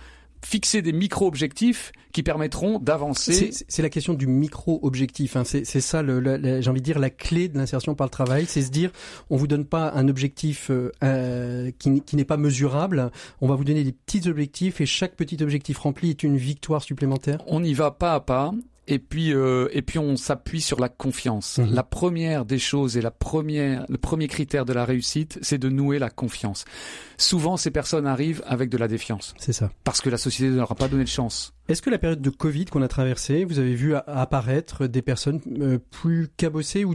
fixer 0.44 0.82
des 0.82 0.92
micro-objectifs 0.92 1.92
qui 2.12 2.22
permettront 2.22 2.78
d'avancer. 2.78 3.50
C'est 3.68 3.82
la 3.82 3.90
question 3.90 4.14
du 4.14 4.26
micro-objectif. 4.26 5.36
Hein. 5.36 5.44
C'est 5.44 5.64
ça, 5.64 6.04
j'ai 6.04 6.70
envie 6.70 6.80
de 6.80 6.84
dire, 6.84 6.98
la 6.98 7.10
clé 7.10 7.48
de 7.48 7.58
l'insertion 7.58 7.94
par 7.94 8.06
le 8.06 8.10
travail. 8.10 8.46
C'est 8.46 8.62
se 8.62 8.70
dire, 8.70 8.90
on 9.30 9.36
vous 9.36 9.46
donne 9.46 9.64
pas 9.64 9.92
un 9.94 10.08
objectif 10.08 10.70
euh, 10.70 10.92
euh 11.02 11.70
qui, 11.78 12.02
qui 12.02 12.16
n'est 12.16 12.24
pas 12.24 12.36
mesurable. 12.36 13.10
On 13.40 13.48
va 13.48 13.54
vous 13.56 13.64
donner 13.64 13.84
des 13.84 13.92
petits 13.92 14.28
objectifs 14.28 14.80
et 14.80 14.86
chaque 14.86 15.16
petit 15.16 15.42
objectif 15.42 15.78
rempli 15.78 16.10
est 16.10 16.22
une 16.22 16.36
victoire 16.36 16.82
supplémentaire. 16.82 17.42
On 17.46 17.64
y 17.64 17.74
va 17.74 17.90
pas 17.90 18.14
à 18.14 18.20
pas 18.20 18.52
et 18.86 18.98
puis 18.98 19.32
euh, 19.32 19.68
et 19.72 19.82
puis 19.82 19.98
on 19.98 20.16
s'appuie 20.16 20.60
sur 20.60 20.80
la 20.80 20.88
confiance. 20.88 21.58
Mhm. 21.58 21.74
La 21.74 21.82
première 21.82 22.44
des 22.44 22.58
choses 22.58 22.96
et 22.96 23.00
la 23.00 23.10
première 23.10 23.86
le 23.88 23.98
premier 23.98 24.28
critère 24.28 24.64
de 24.64 24.72
la 24.72 24.84
réussite, 24.84 25.38
c'est 25.42 25.58
de 25.58 25.68
nouer 25.68 25.98
la 25.98 26.10
confiance. 26.10 26.64
Souvent 27.16 27.56
ces 27.56 27.70
personnes 27.70 28.06
arrivent 28.06 28.42
avec 28.46 28.70
de 28.70 28.76
la 28.76 28.88
défiance. 28.88 29.34
C'est 29.38 29.52
ça. 29.52 29.70
Parce 29.84 30.00
que 30.00 30.10
la 30.10 30.18
société 30.18 30.50
ne 30.50 30.56
leur 30.56 30.72
a 30.72 30.74
pas 30.74 30.88
donné 30.88 31.04
de 31.04 31.08
chance. 31.08 31.54
Est-ce 31.66 31.80
que 31.80 31.88
la 31.88 31.96
période 31.96 32.20
de 32.20 32.28
Covid 32.28 32.66
qu'on 32.66 32.82
a 32.82 32.88
traversée, 32.88 33.46
vous 33.46 33.58
avez 33.58 33.74
vu 33.74 33.94
apparaître 33.94 34.86
des 34.86 35.00
personnes 35.00 35.40
euh, 35.62 35.78
plus 35.78 36.28
cabossées 36.36 36.84
ou, 36.84 36.94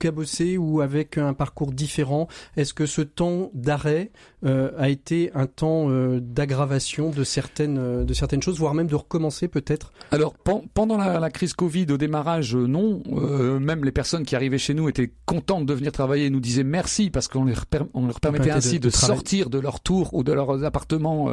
cabossées 0.00 0.58
ou 0.58 0.80
avec 0.80 1.16
un 1.16 1.32
parcours 1.32 1.70
différent? 1.70 2.26
Est-ce 2.56 2.74
que 2.74 2.86
ce 2.86 3.02
temps 3.02 3.52
d'arrêt 3.54 4.10
euh, 4.44 4.72
a 4.76 4.88
été 4.88 5.30
un 5.34 5.46
temps 5.46 5.90
euh, 5.90 6.18
d'aggravation 6.20 7.10
de 7.10 7.22
certaines 7.22 8.04
de 8.04 8.12
certaines 8.12 8.42
choses, 8.42 8.58
voire 8.58 8.74
même 8.74 8.88
de 8.88 8.96
recommencer 8.96 9.46
peut-être? 9.46 9.92
Alors 10.10 10.34
pendant 10.74 10.96
la, 10.96 11.30
crise 11.30 11.52
Covid 11.52 11.86
au 11.90 11.96
démarrage, 11.96 12.56
non. 12.56 13.04
même 13.60 13.84
les 13.84 13.92
personnes 13.92 14.24
qui 14.24 14.34
arrivaient 14.34 14.58
chez 14.58 14.74
nous 14.74 14.88
étaient 14.88 15.12
contentes 15.24 15.66
de 15.66 15.74
venir 15.74 15.92
travailler 15.92 16.26
et 16.26 16.30
nous 16.30 16.40
disaient 16.40 16.64
merci 16.64 17.10
parce 17.10 17.28
qu'on 17.28 17.44
leur, 17.44 17.66
on 17.94 18.06
leur 18.06 18.18
permettait 18.18 18.50
ainsi 18.50 18.80
de, 18.80 18.90
sortir 18.90 19.50
de 19.50 19.60
leur 19.60 19.78
tour 19.78 20.14
ou 20.14 20.24
de 20.24 20.32
leurs 20.32 20.64
appartements 20.64 21.32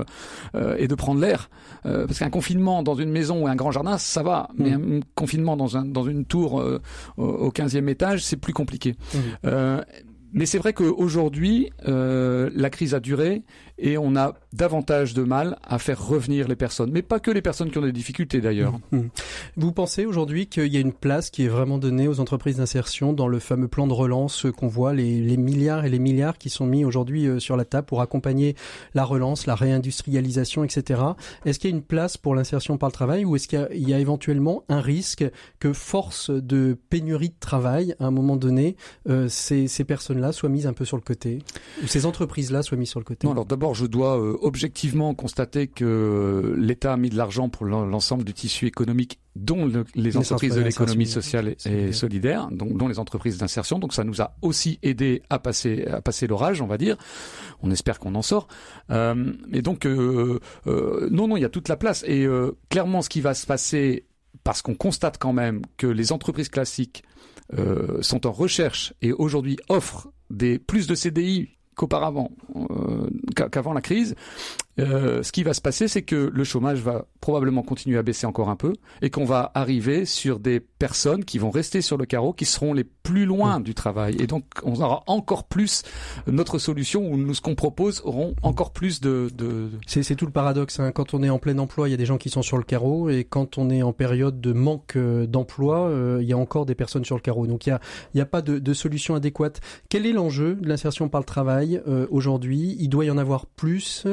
et 0.77 0.88
de 0.88 0.96
prendre 0.96 1.19
l'air. 1.22 1.50
parce 1.84 2.19
qu'un 2.19 2.29
confinement 2.29 2.66
dans 2.67 2.95
une 2.95 3.09
maison 3.09 3.43
ou 3.43 3.47
un 3.47 3.55
grand 3.55 3.71
jardin, 3.71 3.97
ça 3.97 4.24
va. 4.24 4.50
Mais 4.57 4.71
mm. 4.71 4.97
un 4.97 5.00
confinement 5.15 5.57
dans, 5.57 5.77
un, 5.77 5.86
dans 5.86 6.03
une 6.03 6.25
tour 6.25 6.59
euh, 6.59 6.81
au 7.17 7.50
15e 7.50 7.88
étage, 7.88 8.24
c'est 8.24 8.38
plus 8.38 8.53
compliqué. 8.53 8.95
Mm. 9.13 9.17
Euh, 9.45 9.81
mais 10.33 10.45
c'est 10.45 10.57
vrai 10.57 10.74
qu'aujourd'hui, 10.74 11.71
euh, 11.88 12.50
la 12.53 12.69
crise 12.69 12.93
a 12.93 13.00
duré 13.00 13.43
et 13.77 13.97
on 13.97 14.15
a 14.15 14.36
davantage 14.57 15.13
de 15.13 15.23
mal 15.23 15.57
à 15.63 15.79
faire 15.79 16.05
revenir 16.05 16.47
les 16.47 16.55
personnes, 16.55 16.91
mais 16.91 17.01
pas 17.01 17.19
que 17.19 17.31
les 17.31 17.41
personnes 17.41 17.71
qui 17.71 17.77
ont 17.77 17.83
des 17.83 17.91
difficultés 17.91 18.41
d'ailleurs. 18.41 18.73
Mmh, 18.91 18.97
mmh. 18.97 19.09
Vous 19.57 19.71
pensez 19.71 20.05
aujourd'hui 20.05 20.47
qu'il 20.47 20.67
y 20.67 20.77
a 20.77 20.79
une 20.79 20.91
place 20.91 21.29
qui 21.29 21.45
est 21.45 21.47
vraiment 21.47 21.77
donnée 21.77 22.07
aux 22.07 22.19
entreprises 22.19 22.57
d'insertion 22.57 23.13
dans 23.13 23.27
le 23.27 23.39
fameux 23.39 23.67
plan 23.67 23.87
de 23.87 23.93
relance 23.93 24.47
qu'on 24.57 24.67
voit, 24.67 24.93
les, 24.93 25.21
les, 25.21 25.37
milliards 25.37 25.85
et 25.85 25.89
les 25.89 25.99
milliards 25.99 26.37
qui 26.37 26.49
sont 26.49 26.65
mis 26.65 26.83
aujourd'hui 26.83 27.27
euh, 27.27 27.39
sur 27.39 27.55
la 27.55 27.65
table 27.65 27.85
pour 27.85 28.01
accompagner 28.01 28.55
la 28.95 29.03
relance, 29.03 29.45
la 29.45 29.55
réindustrialisation, 29.55 30.63
etc. 30.63 31.01
Est-ce 31.45 31.59
qu'il 31.59 31.69
y 31.69 31.73
a 31.73 31.75
une 31.75 31.83
place 31.83 32.17
pour 32.17 32.35
l'insertion 32.35 32.77
par 32.77 32.89
le 32.89 32.93
travail 32.93 33.25
ou 33.25 33.35
est-ce 33.35 33.47
qu'il 33.47 33.67
y, 33.73 33.91
y, 33.91 33.93
a 33.93 33.99
éventuellement 33.99 34.63
un 34.69 34.81
risque 34.81 35.25
que 35.59 35.71
force 35.73 36.31
de 36.31 36.77
pénurie 36.89 37.29
de 37.29 37.35
travail, 37.39 37.95
à 37.99 38.05
un 38.05 38.11
moment 38.11 38.35
donné, 38.35 38.75
euh, 39.07 39.27
ces, 39.29 39.67
ces 39.67 39.83
personnes-là 39.83 40.31
soient 40.31 40.49
mises 40.49 40.67
un 40.67 40.73
peu 40.73 40.85
sur 40.85 40.97
le 40.97 41.03
côté 41.03 41.39
ou 41.83 41.87
ces 41.87 42.05
entreprises-là 42.05 42.63
soient 42.63 42.77
mises 42.77 42.89
sur 42.89 42.99
le 42.99 43.05
côté? 43.05 43.27
Non, 43.27 43.33
alors 43.33 43.45
d'abord, 43.45 43.75
je 43.75 43.85
dois 43.85 44.19
euh, 44.19 44.37
objectivement 44.47 45.13
constater 45.13 45.67
que 45.67 46.55
l'État 46.57 46.93
a 46.93 46.97
mis 46.97 47.09
de 47.09 47.17
l'argent 47.17 47.49
pour 47.49 47.65
l'ensemble 47.65 48.23
du 48.23 48.33
tissu 48.33 48.65
économique 48.65 49.19
dont 49.35 49.65
le, 49.65 49.85
les, 49.93 50.17
entreprises 50.17 50.55
de 50.55 50.61
l'économie 50.61 51.05
sociale 51.05 51.55
et, 51.65 51.91
solidaire, 51.91 52.47
donc 52.51 52.75
dont 52.77 52.87
les 52.87 52.97
entreprises 52.97 53.37
d'insertion. 53.37 53.77
Donc 53.77 53.93
ça 53.93 54.03
nous 54.03 54.21
a 54.21 54.35
aussi 54.41 54.79
aidé 54.81 55.21
à 55.29 55.37
passer 55.37 55.85
à 55.85 56.01
passer 56.01 56.25
l'orage, 56.27 56.61
on 56.61 56.67
va 56.67 56.77
dire. 56.77 56.97
On 57.61 57.69
espère 57.69 57.99
qu'on 57.99 58.15
en 58.15 58.21
sort. 58.21 58.47
Euh, 58.89 59.33
et 59.51 59.61
donc 59.61 59.85
euh, 59.85 60.39
euh, 60.65 61.07
non, 61.11 61.27
non, 61.27 61.37
il 61.37 61.41
y 61.41 61.45
a 61.45 61.49
toute 61.49 61.67
la 61.67 61.77
place. 61.77 62.03
Et 62.07 62.25
euh, 62.25 62.57
clairement, 62.69 63.01
ce 63.01 63.09
qui 63.09 63.21
va 63.21 63.33
se 63.33 63.45
passer, 63.45 64.07
parce 64.43 64.61
qu'on 64.61 64.75
constate 64.75 65.17
quand 65.17 65.33
même 65.33 65.61
que 65.77 65.87
les 65.87 66.11
entreprises 66.11 66.49
classiques 66.49 67.03
sont 68.01 68.27
en 68.27 68.31
recherche 68.33 68.93
et 69.01 69.13
aujourd'hui 69.13 69.55
offrent 69.69 70.09
des 70.29 70.59
plus 70.59 70.85
de 70.85 70.95
CDI 70.95 71.56
qu'auparavant, 71.77 72.31
euh, 72.55 73.10
qu'avant 73.51 73.74
la 73.74 73.81
crise, 73.81 74.15
euh, 74.79 75.24
ce 75.24 75.31
qui 75.31 75.43
va 75.43 75.53
se 75.53 75.62
passer, 75.62 75.88
c'est 75.88 76.03
que 76.03 76.31
le 76.34 76.43
chômage 76.43 76.79
va 76.79 77.05
probablement 77.22 77.63
continuer 77.63 77.98
à 77.98 78.03
baisser 78.03 78.27
encore 78.27 78.50
un 78.50 78.55
peu 78.55 78.74
et 79.01 79.10
qu'on 79.10 79.25
va 79.25 79.51
arriver 79.53 80.05
sur 80.05 80.39
des 80.39 80.60
personnes 80.60 81.25
qui 81.25 81.39
vont 81.39 81.50
rester 81.50 81.81
sur 81.81 81.98
le 81.98 82.05
carreau, 82.05 82.34
qui 82.34 82.46
seront 82.46 82.74
les 82.74 82.84
plus 82.84 83.25
loin 83.25 83.60
du 83.60 83.74
travail. 83.74 84.15
Et 84.19 84.27
donc, 84.27 84.43
on 84.63 84.79
aura 84.81 85.03
encore 85.07 85.46
plus 85.46 85.84
notre 86.27 86.60
solution 86.60 87.10
ou 87.10 87.17
nous, 87.17 87.34
ce 87.34 87.41
qu'on 87.41 87.55
propose, 87.55 88.01
auront 88.05 88.36
encore 88.43 88.72
plus 88.72 89.01
de... 89.01 89.29
de... 89.34 89.69
C'est 89.88 90.15
tout 90.15 90.25
le 90.25 90.31
paradoxe. 90.31 90.79
Hein. 90.79 90.91
Quand 90.91 91.13
on 91.13 91.24
est 91.24 91.29
en 91.29 91.39
plein 91.39 91.57
emploi, 91.57 91.88
il 91.88 91.91
y 91.91 91.93
a 91.93 91.98
des 91.98 92.05
gens 92.05 92.17
qui 92.17 92.29
sont 92.29 92.41
sur 92.41 92.57
le 92.57 92.63
carreau 92.63 93.10
et 93.10 93.24
quand 93.24 93.57
on 93.57 93.69
est 93.69 93.81
en 93.81 93.93
période 93.93 94.39
de 94.41 94.53
manque 94.53 94.96
euh, 94.96 95.25
d'emploi, 95.25 95.88
euh, 95.88 96.19
il 96.22 96.27
y 96.27 96.34
a 96.34 96.38
encore 96.38 96.65
des 96.65 96.75
personnes 96.75 97.05
sur 97.05 97.15
le 97.15 97.22
carreau. 97.22 97.48
Donc, 97.48 97.65
il 97.65 97.69
n'y 97.69 97.75
a, 97.75 97.79
il 98.13 98.17
y 98.17 98.22
a 98.22 98.25
pas 98.25 98.41
de, 98.41 98.60
de, 98.60 98.74
solution 98.74 99.15
adéquate. 99.15 99.62
Quel 99.89 100.05
est 100.05 100.12
l'enjeu 100.12 100.55
de 100.55 100.67
l'insertion 100.67 101.10
par 101.10 101.22
le 101.22 101.25
travail 101.25 101.81
euh, 101.88 102.07
aujourd'hui? 102.12 102.75
Il 102.79 102.89
doit 102.89 103.05
y 103.05 103.12
en 103.12 103.17
avoir 103.17 103.46
plus 103.46 104.05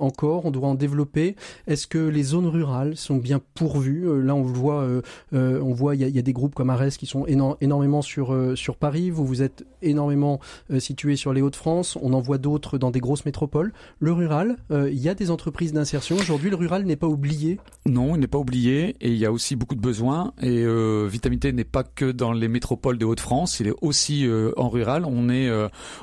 encore, 0.00 0.44
on 0.44 0.50
doit 0.50 0.68
en 0.68 0.74
développer. 0.74 1.36
Est-ce 1.66 1.86
que 1.86 1.98
les 1.98 2.22
zones 2.22 2.46
rurales 2.46 2.96
sont 2.96 3.16
bien 3.16 3.40
pourvues? 3.54 4.08
Euh, 4.08 4.20
Là, 4.20 4.34
on 4.34 4.42
voit, 4.42 4.80
euh, 4.80 5.02
euh, 5.34 5.60
on 5.60 5.72
voit, 5.72 5.94
il 5.94 6.08
y 6.08 6.18
a, 6.18 6.22
des 6.22 6.32
groupes 6.32 6.54
comme 6.54 6.70
Arès 6.70 6.96
qui 6.96 7.06
sont 7.06 7.26
énormément 7.26 8.02
sur 8.02 8.34
sur 8.56 8.76
Paris. 8.76 9.10
Vous 9.10 9.24
vous 9.24 9.42
êtes 9.42 9.64
énormément 9.82 10.40
situé 10.78 11.16
sur 11.16 11.32
les 11.32 11.40
Hauts-de-France. 11.40 11.96
On 12.02 12.12
en 12.12 12.20
voit 12.20 12.38
d'autres 12.38 12.78
dans 12.78 12.90
des 12.90 12.98
grosses 13.00 13.24
métropoles. 13.24 13.72
Le 14.00 14.12
rural, 14.12 14.56
il 14.70 14.98
y 14.98 15.08
a 15.08 15.14
des 15.14 15.30
entreprises 15.30 15.72
d'insertion 15.72 16.16
aujourd'hui. 16.16 16.50
Le 16.50 16.56
rural 16.56 16.84
n'est 16.84 16.96
pas 16.96 17.06
oublié. 17.06 17.60
Non, 17.86 18.16
il 18.16 18.20
n'est 18.20 18.26
pas 18.26 18.38
oublié 18.38 18.96
et 19.00 19.10
il 19.10 19.16
y 19.16 19.26
a 19.26 19.30
aussi 19.30 19.54
beaucoup 19.54 19.76
de 19.76 19.80
besoins. 19.80 20.32
Et 20.42 20.66
Vitamité 21.06 21.52
n'est 21.52 21.64
pas 21.64 21.84
que 21.84 22.10
dans 22.10 22.32
les 22.32 22.48
métropoles 22.48 22.98
des 22.98 23.04
Hauts-de-France, 23.04 23.60
il 23.60 23.68
est 23.68 23.76
aussi 23.80 24.28
en 24.56 24.68
rural. 24.68 25.04
On 25.06 25.28
est 25.28 25.48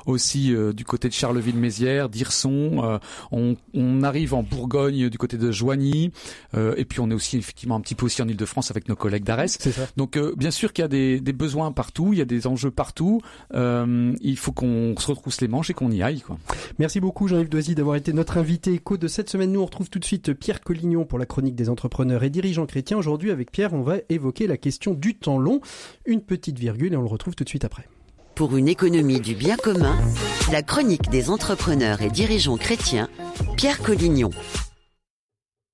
aussi 0.06 0.54
du 0.74 0.84
côté 0.84 1.08
de 1.08 1.14
Charleville-Mézières, 1.14 2.08
d'Irson. 2.08 2.98
On, 3.32 3.56
on 3.74 3.83
on 3.84 4.02
arrive 4.02 4.34
en 4.34 4.42
Bourgogne 4.42 5.08
du 5.08 5.18
côté 5.18 5.36
de 5.36 5.50
Joigny, 5.50 6.12
euh, 6.54 6.74
et 6.76 6.84
puis 6.84 7.00
on 7.00 7.10
est 7.10 7.14
aussi 7.14 7.36
effectivement 7.36 7.76
un 7.76 7.80
petit 7.80 7.94
peu 7.94 8.06
aussi 8.06 8.22
en 8.22 8.28
Ile-de-France 8.28 8.70
avec 8.70 8.88
nos 8.88 8.96
collègues 8.96 9.24
d'Arès. 9.24 9.58
Donc 9.96 10.16
euh, 10.16 10.34
bien 10.36 10.50
sûr 10.50 10.72
qu'il 10.72 10.82
y 10.82 10.84
a 10.84 10.88
des, 10.88 11.20
des, 11.20 11.32
besoins 11.32 11.72
partout, 11.72 12.12
il 12.12 12.18
y 12.18 12.22
a 12.22 12.26
des 12.26 12.46
enjeux 12.46 12.70
partout. 12.70 13.20
Euh, 13.54 14.14
il 14.20 14.36
faut 14.36 14.52
qu'on 14.52 14.94
se 14.98 15.06
retrousse 15.08 15.40
les 15.40 15.48
manches 15.48 15.70
et 15.70 15.74
qu'on 15.74 15.90
y 15.90 16.02
aille. 16.02 16.20
Quoi. 16.20 16.38
Merci 16.78 17.00
beaucoup 17.00 17.28
Jean-Yves 17.28 17.48
Doisy 17.48 17.74
d'avoir 17.74 17.96
été 17.96 18.12
notre 18.12 18.38
invité 18.38 18.72
écho 18.72 18.96
de 18.96 19.08
cette 19.08 19.30
semaine. 19.30 19.52
Nous 19.52 19.60
on 19.60 19.66
retrouve 19.66 19.90
tout 19.90 19.98
de 19.98 20.04
suite 20.04 20.32
Pierre 20.32 20.60
Collignon 20.60 21.04
pour 21.04 21.18
la 21.18 21.26
chronique 21.26 21.54
des 21.54 21.68
entrepreneurs 21.68 22.22
et 22.22 22.30
dirigeants 22.30 22.66
chrétiens. 22.66 22.98
Aujourd'hui 22.98 23.30
avec 23.30 23.50
Pierre 23.50 23.74
on 23.74 23.82
va 23.82 23.96
évoquer 24.08 24.46
la 24.46 24.56
question 24.56 24.94
du 24.94 25.14
temps 25.14 25.38
long. 25.38 25.60
Une 26.06 26.20
petite 26.20 26.58
virgule 26.58 26.92
et 26.92 26.96
on 26.96 27.02
le 27.02 27.08
retrouve 27.08 27.34
tout 27.34 27.44
de 27.44 27.48
suite 27.48 27.64
après. 27.64 27.86
Pour 28.34 28.56
une 28.56 28.68
économie 28.68 29.20
du 29.20 29.34
bien 29.34 29.56
commun, 29.56 29.96
la 30.50 30.62
chronique 30.62 31.08
des 31.08 31.30
entrepreneurs 31.30 32.02
et 32.02 32.10
dirigeants 32.10 32.56
chrétiens, 32.56 33.08
Pierre 33.56 33.80
Collignon. 33.80 34.30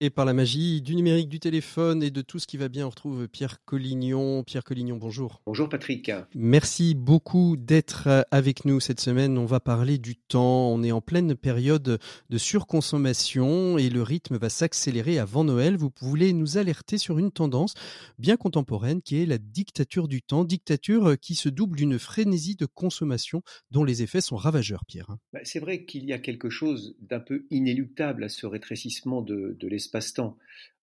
Et 0.03 0.09
par 0.09 0.25
la 0.25 0.33
magie 0.33 0.81
du 0.81 0.97
numérique, 0.97 1.29
du 1.29 1.41
téléphone 1.41 2.03
et 2.03 2.11
de 2.11 2.23
tout 2.23 2.39
ce 2.39 2.47
qui 2.47 2.57
va 2.57 2.71
bien, 2.71 2.87
on 2.87 2.89
retrouve 2.89 3.29
Pierre 3.29 3.63
Collignon. 3.67 4.43
Pierre 4.45 4.65
Collignon, 4.65 4.97
bonjour. 4.97 5.43
Bonjour 5.45 5.69
Patrick. 5.69 6.11
Merci 6.35 6.95
beaucoup 6.95 7.59
d'être 7.59 8.25
avec 8.31 8.65
nous 8.65 8.81
cette 8.81 8.99
semaine. 8.99 9.37
On 9.37 9.45
va 9.45 9.61
parler 9.61 9.99
du 9.99 10.17
temps. 10.17 10.71
On 10.71 10.83
est 10.83 10.91
en 10.91 11.03
pleine 11.03 11.35
période 11.35 11.99
de 12.31 12.39
surconsommation 12.39 13.77
et 13.77 13.91
le 13.91 14.03
rythme 14.03 14.39
va 14.39 14.49
s'accélérer 14.49 15.19
avant 15.19 15.45
Noël. 15.45 15.77
Vous 15.77 15.93
voulez 16.01 16.33
nous 16.33 16.57
alerter 16.57 16.97
sur 16.97 17.19
une 17.19 17.31
tendance 17.31 17.75
bien 18.19 18.39
contemporaine 18.39 19.03
qui 19.03 19.21
est 19.21 19.27
la 19.27 19.37
dictature 19.37 20.09
du 20.09 20.23
temps. 20.23 20.45
Dictature 20.45 21.21
qui 21.21 21.35
se 21.35 21.51
double 21.51 21.77
d'une 21.77 21.99
frénésie 21.99 22.57
de 22.57 22.65
consommation 22.65 23.43
dont 23.71 23.85
les 23.85 24.03
effets 24.03 24.23
sont 24.23 24.37
ravageurs, 24.37 24.87
Pierre. 24.87 25.15
Bah, 25.35 25.41
c'est 25.45 25.61
vrai 25.61 25.85
qu'il 25.85 26.07
y 26.07 26.15
a 26.15 26.19
quelque 26.19 26.49
chose 26.49 26.97
d'un 27.03 27.21
peu 27.21 27.45
inéluctable 27.51 28.25
à 28.25 28.31
ce 28.31 28.47
rétrécissement 28.47 29.21
de, 29.21 29.59
de 29.61 29.69
l'espace 29.69 29.90
espace-temps. 29.91 30.39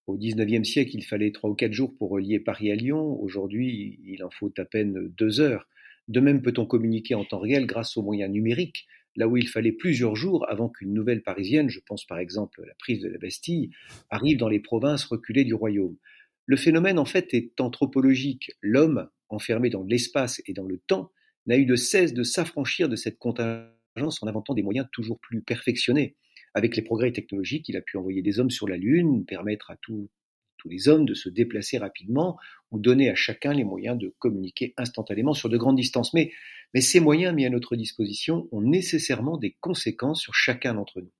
Au 0.05 0.17
XIXe 0.17 0.67
siècle, 0.67 0.91
il 0.95 1.03
fallait 1.03 1.31
trois 1.31 1.49
ou 1.49 1.55
quatre 1.55 1.73
jours 1.73 1.95
pour 1.97 2.09
relier 2.09 2.39
Paris 2.39 2.71
à 2.71 2.75
Lyon. 2.75 3.19
Aujourd'hui, 3.21 3.99
il 4.05 4.23
en 4.23 4.29
faut 4.29 4.53
à 4.57 4.65
peine 4.65 5.07
deux 5.17 5.39
heures. 5.39 5.67
De 6.09 6.19
même 6.19 6.41
peut-on 6.41 6.65
communiquer 6.65 7.15
en 7.15 7.23
temps 7.23 7.39
réel 7.39 7.65
grâce 7.65 7.97
aux 7.97 8.01
moyens 8.01 8.31
numériques, 8.31 8.87
là 9.15 9.27
où 9.27 9.35
il 9.37 9.47
fallait 9.47 9.71
plusieurs 9.71 10.15
jours 10.15 10.49
avant 10.49 10.69
qu'une 10.69 10.93
nouvelle 10.93 11.23
parisienne, 11.23 11.69
je 11.69 11.79
pense 11.85 12.05
par 12.05 12.19
exemple 12.19 12.61
à 12.61 12.65
la 12.65 12.73
prise 12.75 13.01
de 13.01 13.09
la 13.09 13.17
Bastille, 13.17 13.71
arrive 14.09 14.37
dans 14.37 14.49
les 14.49 14.59
provinces 14.59 15.05
reculées 15.05 15.43
du 15.43 15.53
royaume. 15.53 15.97
Le 16.45 16.55
phénomène 16.55 16.99
en 16.99 17.05
fait 17.05 17.33
est 17.33 17.59
anthropologique. 17.59 18.51
L'homme, 18.61 19.09
enfermé 19.29 19.69
dans 19.69 19.83
l'espace 19.83 20.41
et 20.45 20.53
dans 20.53 20.65
le 20.65 20.77
temps, 20.77 21.11
n'a 21.45 21.57
eu 21.57 21.65
de 21.65 21.75
cesse 21.75 22.13
de 22.13 22.23
s'affranchir 22.23 22.87
de 22.87 22.95
cette 22.95 23.19
contingence 23.19 24.21
en 24.21 24.27
inventant 24.27 24.53
des 24.53 24.63
moyens 24.63 24.87
toujours 24.91 25.19
plus 25.19 25.41
perfectionnés. 25.41 26.15
Avec 26.57 26.75
les 26.75 26.81
progrès 26.81 27.11
technologiques, 27.11 27.69
il 27.69 27.77
a 27.77 27.81
pu 27.81 27.97
envoyer 27.97 28.23
des 28.23 28.39
hommes 28.39 28.49
sur 28.49 28.67
la 28.67 28.77
Lune, 28.77 29.25
permettre 29.25 29.69
à 29.69 29.77
tous 29.77 30.09
les 30.65 30.87
hommes 30.89 31.05
de 31.05 31.13
se 31.13 31.29
déplacer 31.29 31.77
rapidement 31.77 32.35
ou 32.71 32.79
donner 32.79 33.11
à 33.11 33.15
chacun 33.15 33.53
les 33.53 33.63
moyens 33.63 33.95
de 33.95 34.11
communiquer 34.17 34.73
instantanément 34.75 35.35
sur 35.35 35.49
de 35.49 35.57
grandes 35.57 35.75
distances. 35.75 36.15
Mais, 36.15 36.31
mais 36.73 36.81
ces 36.81 36.99
moyens 36.99 37.35
mis 37.35 37.45
à 37.45 37.51
notre 37.51 37.75
disposition 37.75 38.49
ont 38.51 38.61
nécessairement 38.61 39.37
des 39.37 39.55
conséquences 39.61 40.19
sur 40.19 40.33
chacun 40.33 40.73
d'entre 40.73 40.99
nous. 40.99 41.11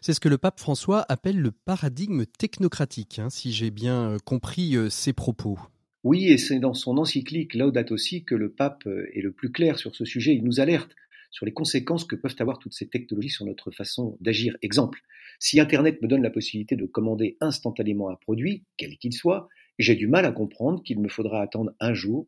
C'est 0.00 0.12
ce 0.12 0.18
que 0.18 0.28
le 0.28 0.38
pape 0.38 0.58
François 0.58 1.06
appelle 1.08 1.38
le 1.38 1.52
paradigme 1.52 2.24
technocratique, 2.26 3.20
hein, 3.20 3.30
si 3.30 3.52
j'ai 3.52 3.70
bien 3.70 4.10
euh, 4.10 4.18
compris 4.18 4.74
euh, 4.74 4.90
ses 4.90 5.12
propos. 5.12 5.56
Oui, 6.02 6.26
et 6.26 6.36
c'est 6.36 6.58
dans 6.58 6.74
son 6.74 6.98
encyclique 6.98 7.54
Laudato 7.54 7.94
aussi 7.94 8.24
que 8.24 8.34
le 8.34 8.50
pape 8.50 8.88
euh, 8.88 9.06
est 9.14 9.22
le 9.22 9.30
plus 9.30 9.52
clair 9.52 9.78
sur 9.78 9.94
ce 9.94 10.04
sujet. 10.04 10.34
Il 10.34 10.42
nous 10.42 10.58
alerte 10.58 10.96
sur 11.30 11.46
les 11.46 11.52
conséquences 11.52 12.04
que 12.04 12.16
peuvent 12.16 12.36
avoir 12.38 12.58
toutes 12.58 12.74
ces 12.74 12.88
technologies 12.88 13.30
sur 13.30 13.44
notre 13.44 13.70
façon 13.70 14.16
d'agir. 14.20 14.56
Exemple, 14.62 15.00
si 15.38 15.60
Internet 15.60 16.02
me 16.02 16.08
donne 16.08 16.22
la 16.22 16.30
possibilité 16.30 16.76
de 16.76 16.86
commander 16.86 17.36
instantanément 17.40 18.10
un 18.10 18.16
produit, 18.16 18.64
quel 18.76 18.96
qu'il 18.98 19.12
soit, 19.12 19.48
j'ai 19.78 19.94
du 19.94 20.06
mal 20.06 20.24
à 20.26 20.32
comprendre 20.32 20.82
qu'il 20.82 21.00
me 21.00 21.08
faudra 21.08 21.40
attendre 21.40 21.72
un 21.80 21.94
jour, 21.94 22.26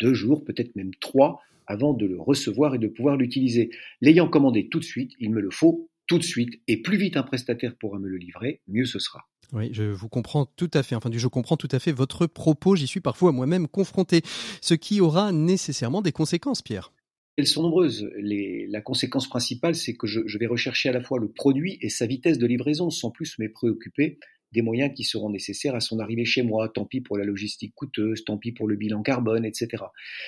deux 0.00 0.14
jours, 0.14 0.44
peut-être 0.44 0.76
même 0.76 0.94
trois, 1.00 1.40
avant 1.66 1.94
de 1.94 2.06
le 2.06 2.20
recevoir 2.20 2.74
et 2.74 2.78
de 2.78 2.88
pouvoir 2.88 3.16
l'utiliser. 3.16 3.70
L'ayant 4.00 4.28
commandé 4.28 4.68
tout 4.68 4.78
de 4.78 4.84
suite, 4.84 5.12
il 5.18 5.30
me 5.30 5.40
le 5.40 5.50
faut 5.50 5.88
tout 6.06 6.18
de 6.18 6.24
suite, 6.24 6.60
et 6.68 6.82
plus 6.82 6.98
vite 6.98 7.16
un 7.16 7.22
prestataire 7.22 7.76
pourra 7.76 7.98
me 7.98 8.08
le 8.08 8.18
livrer, 8.18 8.60
mieux 8.68 8.84
ce 8.84 8.98
sera. 8.98 9.26
Oui, 9.52 9.70
je 9.72 9.84
vous 9.84 10.08
comprends 10.08 10.46
tout 10.46 10.70
à 10.74 10.82
fait. 10.82 10.94
Enfin, 10.94 11.10
je 11.12 11.28
comprends 11.28 11.56
tout 11.56 11.68
à 11.70 11.78
fait 11.78 11.92
votre 11.92 12.26
propos. 12.26 12.76
J'y 12.76 12.86
suis 12.86 13.00
parfois 13.00 13.30
moi-même 13.30 13.68
confronté. 13.68 14.22
Ce 14.60 14.74
qui 14.74 15.00
aura 15.00 15.32
nécessairement 15.32 16.02
des 16.02 16.12
conséquences, 16.12 16.62
Pierre. 16.62 16.92
Elles 17.36 17.46
sont 17.46 17.62
nombreuses. 17.62 18.08
La 18.16 18.80
conséquence 18.80 19.28
principale, 19.28 19.74
c'est 19.74 19.94
que 19.94 20.06
je, 20.06 20.20
je, 20.26 20.38
vais 20.38 20.46
rechercher 20.46 20.88
à 20.88 20.92
la 20.92 21.00
fois 21.00 21.18
le 21.18 21.28
produit 21.28 21.78
et 21.80 21.88
sa 21.88 22.06
vitesse 22.06 22.38
de 22.38 22.46
livraison, 22.46 22.90
sans 22.90 23.10
plus 23.10 23.38
me 23.38 23.50
préoccuper 23.50 24.18
des 24.52 24.62
moyens 24.62 24.94
qui 24.94 25.02
seront 25.04 25.30
nécessaires 25.30 25.74
à 25.74 25.80
son 25.80 25.98
arrivée 25.98 26.24
chez 26.24 26.42
moi. 26.42 26.68
Tant 26.68 26.84
pis 26.84 27.00
pour 27.00 27.18
la 27.18 27.24
logistique 27.24 27.74
coûteuse, 27.74 28.24
tant 28.24 28.38
pis 28.38 28.52
pour 28.52 28.68
le 28.68 28.76
bilan 28.76 29.02
carbone, 29.02 29.44
etc. 29.44 29.82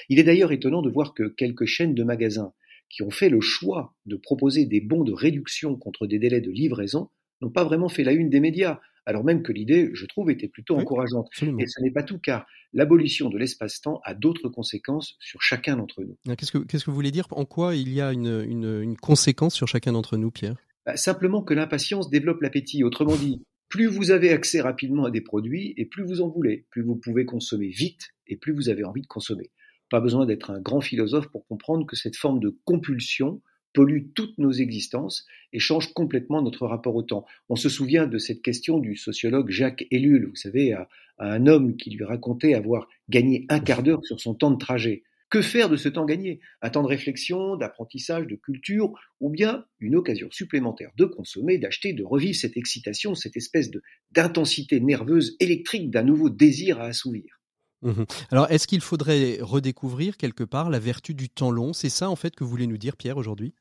Il 0.09 0.19
est 0.19 0.25
d'ailleurs 0.25 0.53
étonnant 0.53 0.83
de 0.83 0.91
voir 0.91 1.15
que 1.15 1.29
quelques 1.29 1.67
chaînes 1.67 1.95
de 1.95 2.03
magasins 2.03 2.53
qui 2.91 3.03
ont 3.03 3.11
fait 3.11 3.29
le 3.29 3.41
choix 3.41 3.95
de 4.05 4.17
proposer 4.17 4.67
des 4.67 4.81
bons 4.81 5.05
de 5.05 5.13
réduction 5.13 5.77
contre 5.77 6.07
des 6.07 6.19
délais 6.19 6.41
de 6.41 6.51
livraison 6.51 7.11
n'ont 7.41 7.51
pas 7.51 7.65
vraiment 7.65 7.89
fait 7.89 8.05
la 8.05 8.13
une 8.13 8.31
des 8.31 8.41
médias 8.41 8.81
alors 9.07 9.25
même 9.25 9.43
que 9.43 9.53
l'idée, 9.53 9.91
je 9.95 10.05
trouve, 10.05 10.31
était 10.31 10.49
plutôt 10.49 10.75
oui, 10.75 10.83
encourageante. 10.83 11.29
Absolument. 11.33 11.61
Et 11.61 11.67
ce 11.67 11.81
n'est 11.81 11.93
pas 11.93 12.03
tout, 12.03 12.19
car 12.19 12.45
l'abolition 12.73 13.31
de 13.31 13.39
l'espace-temps 13.39 14.01
a 14.05 14.15
d'autres 14.15 14.49
conséquences 14.49 15.17
sur 15.21 15.41
chacun 15.41 15.77
d'entre 15.77 16.03
nous. 16.03 16.17
Qu'est-ce 16.37 16.53
que, 16.53 16.59
qu'est-ce 16.59 16.85
que 16.85 16.91
vous 16.91 16.97
voulez 16.97 17.13
dire? 17.13 17.27
En 17.31 17.45
quoi 17.45 17.77
il 17.77 17.93
y 17.93 18.01
a 18.01 18.13
une, 18.13 18.45
une, 18.49 18.83
une 18.83 18.97
conséquence 18.97 19.55
sur 19.55 19.69
chacun 19.69 19.93
d'entre 19.93 20.17
nous, 20.17 20.31
Pierre? 20.31 20.57
Bah, 20.85 20.97
Simplement 20.97 21.43
que 21.43 21.55
l'impatience 21.55 22.11
développe 22.11 22.43
l'appétit. 22.43 22.85
Autrement 22.85 23.17
dit, 23.17 23.43
plus 23.69 23.87
vous 23.87 24.11
avez 24.11 24.31
accès 24.31 24.61
rapidement 24.61 25.05
à 25.05 25.11
des 25.11 25.21
produits 25.21 25.73
et 25.77 25.87
plus 25.87 26.05
vous 26.05 26.21
en 26.21 26.29
voulez, 26.29 26.67
plus 26.71 26.83
vous 26.83 26.97
pouvez 26.97 27.25
consommer 27.25 27.69
vite 27.69 28.11
et 28.27 28.37
plus 28.37 28.53
vous 28.53 28.69
avez 28.69 28.85
envie 28.85 29.03
de 29.03 29.07
consommer. 29.07 29.51
Pas 29.89 30.01
besoin 30.01 30.27
d'être 30.27 30.51
un 30.51 30.61
grand 30.61 30.81
philosophe 30.81 31.29
pour 31.29 31.47
comprendre 31.47 31.87
que 31.87 31.95
cette 31.95 32.17
forme 32.17 32.41
de 32.41 32.57
compulsion 32.65 33.41
pollue 33.77 34.07
toutes 34.15 34.39
nos 34.39 34.53
existences 34.53 35.27
et 35.53 35.59
change 35.59 35.93
complètement 35.93 36.41
notre 36.41 36.67
rapport 36.67 36.97
au 36.97 37.03
temps. 37.03 37.27
On 37.51 37.57
se 37.57 37.69
souvient 37.69 38.07
de 38.07 38.17
cette 38.17 38.41
question 38.41 38.79
du 38.79 38.97
sociologue 38.97 39.51
Jacques 39.51 39.87
Ellul, 39.91 40.29
vous 40.31 40.35
savez, 40.35 40.73
à, 40.73 40.89
un 41.19 41.47
homme 41.47 41.77
qui 41.77 41.91
lui 41.91 42.05
racontait 42.05 42.55
avoir 42.55 42.89
gagné 43.11 43.45
un 43.51 43.61
quart 43.61 43.83
d'heure 43.83 44.05
sur 44.05 44.19
son 44.19 44.35
temps 44.35 44.51
de 44.51 44.59
trajet. 44.59 45.03
Que 45.29 45.43
faire 45.43 45.69
de 45.69 45.77
ce 45.77 45.91
temps 45.91 46.07
gagné? 46.07 46.41
Un 46.63 46.71
temps 46.71 46.83
de 46.83 46.89
réflexion, 46.89 47.57
d'apprentissage, 47.57 48.27
de 48.27 48.37
culture, 48.37 48.95
ou 49.21 49.29
bien 49.29 49.67
une 49.79 49.97
occasion 49.97 50.29
supplémentaire 50.31 50.91
de 50.97 51.05
consommer, 51.05 51.59
d'acheter, 51.59 51.93
de 51.93 52.05
revivre 52.05 52.37
cette 52.37 52.57
excitation, 52.57 53.15
cette 53.15 53.37
espèce 53.37 53.71
d'intensité 54.13 54.81
nerveuse 54.81 55.37
électrique 55.39 55.91
d'un 55.91 56.03
nouveau 56.03 56.31
désir 56.31 56.81
à 56.81 56.85
assouvir? 56.85 57.41
Mmh 57.83 58.05
Alors, 58.31 58.51
est-ce 58.51 58.67
qu'il 58.67 58.81
faudrait 58.81 59.39
redécouvrir 59.41 60.17
quelque 60.17 60.45
part 60.45 60.71
la 60.71 60.79
vertu 60.79 61.13
du 61.13 61.29
temps 61.29 61.51
long? 61.51 61.75
C'est 61.75 61.91
ça, 61.91 62.09
en 62.09 62.17
fait, 62.17 62.35
que 62.35 62.45
voulez 62.45 62.67
nous 62.67 62.79
dire, 62.79 62.97
Pierre, 62.97 63.19
aujourd'hui? 63.19 63.53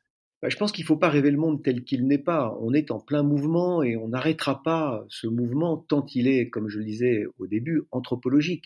Je 0.49 0.57
pense 0.57 0.71
qu'il 0.71 0.83
ne 0.83 0.87
faut 0.87 0.97
pas 0.97 1.09
rêver 1.09 1.31
le 1.31 1.37
monde 1.37 1.63
tel 1.63 1.83
qu'il 1.83 2.07
n'est 2.07 2.17
pas. 2.17 2.57
On 2.61 2.73
est 2.73 2.91
en 2.91 2.99
plein 2.99 3.23
mouvement 3.23 3.83
et 3.83 3.95
on 3.95 4.09
n'arrêtera 4.09 4.63
pas 4.63 5.05
ce 5.09 5.27
mouvement 5.27 5.77
tant 5.77 6.05
il 6.13 6.27
est, 6.27 6.49
comme 6.49 6.67
je 6.67 6.79
le 6.79 6.85
disais 6.85 7.25
au 7.37 7.47
début, 7.47 7.83
anthropologique. 7.91 8.65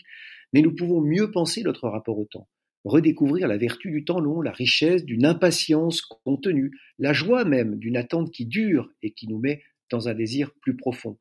Mais 0.52 0.62
nous 0.62 0.74
pouvons 0.74 1.00
mieux 1.00 1.30
penser 1.30 1.62
notre 1.62 1.88
rapport 1.88 2.18
au 2.18 2.24
temps, 2.24 2.48
redécouvrir 2.84 3.46
la 3.46 3.56
vertu 3.56 3.90
du 3.90 4.04
temps 4.04 4.20
long, 4.20 4.40
la 4.40 4.52
richesse 4.52 5.04
d'une 5.04 5.26
impatience 5.26 6.02
contenue, 6.02 6.72
la 6.98 7.12
joie 7.12 7.44
même 7.44 7.76
d'une 7.76 7.96
attente 7.96 8.30
qui 8.30 8.46
dure 8.46 8.90
et 9.02 9.12
qui 9.12 9.28
nous 9.28 9.38
met 9.38 9.62
dans 9.90 10.08
un 10.08 10.14
désir 10.14 10.52
plus 10.60 10.76
profond. 10.76 11.18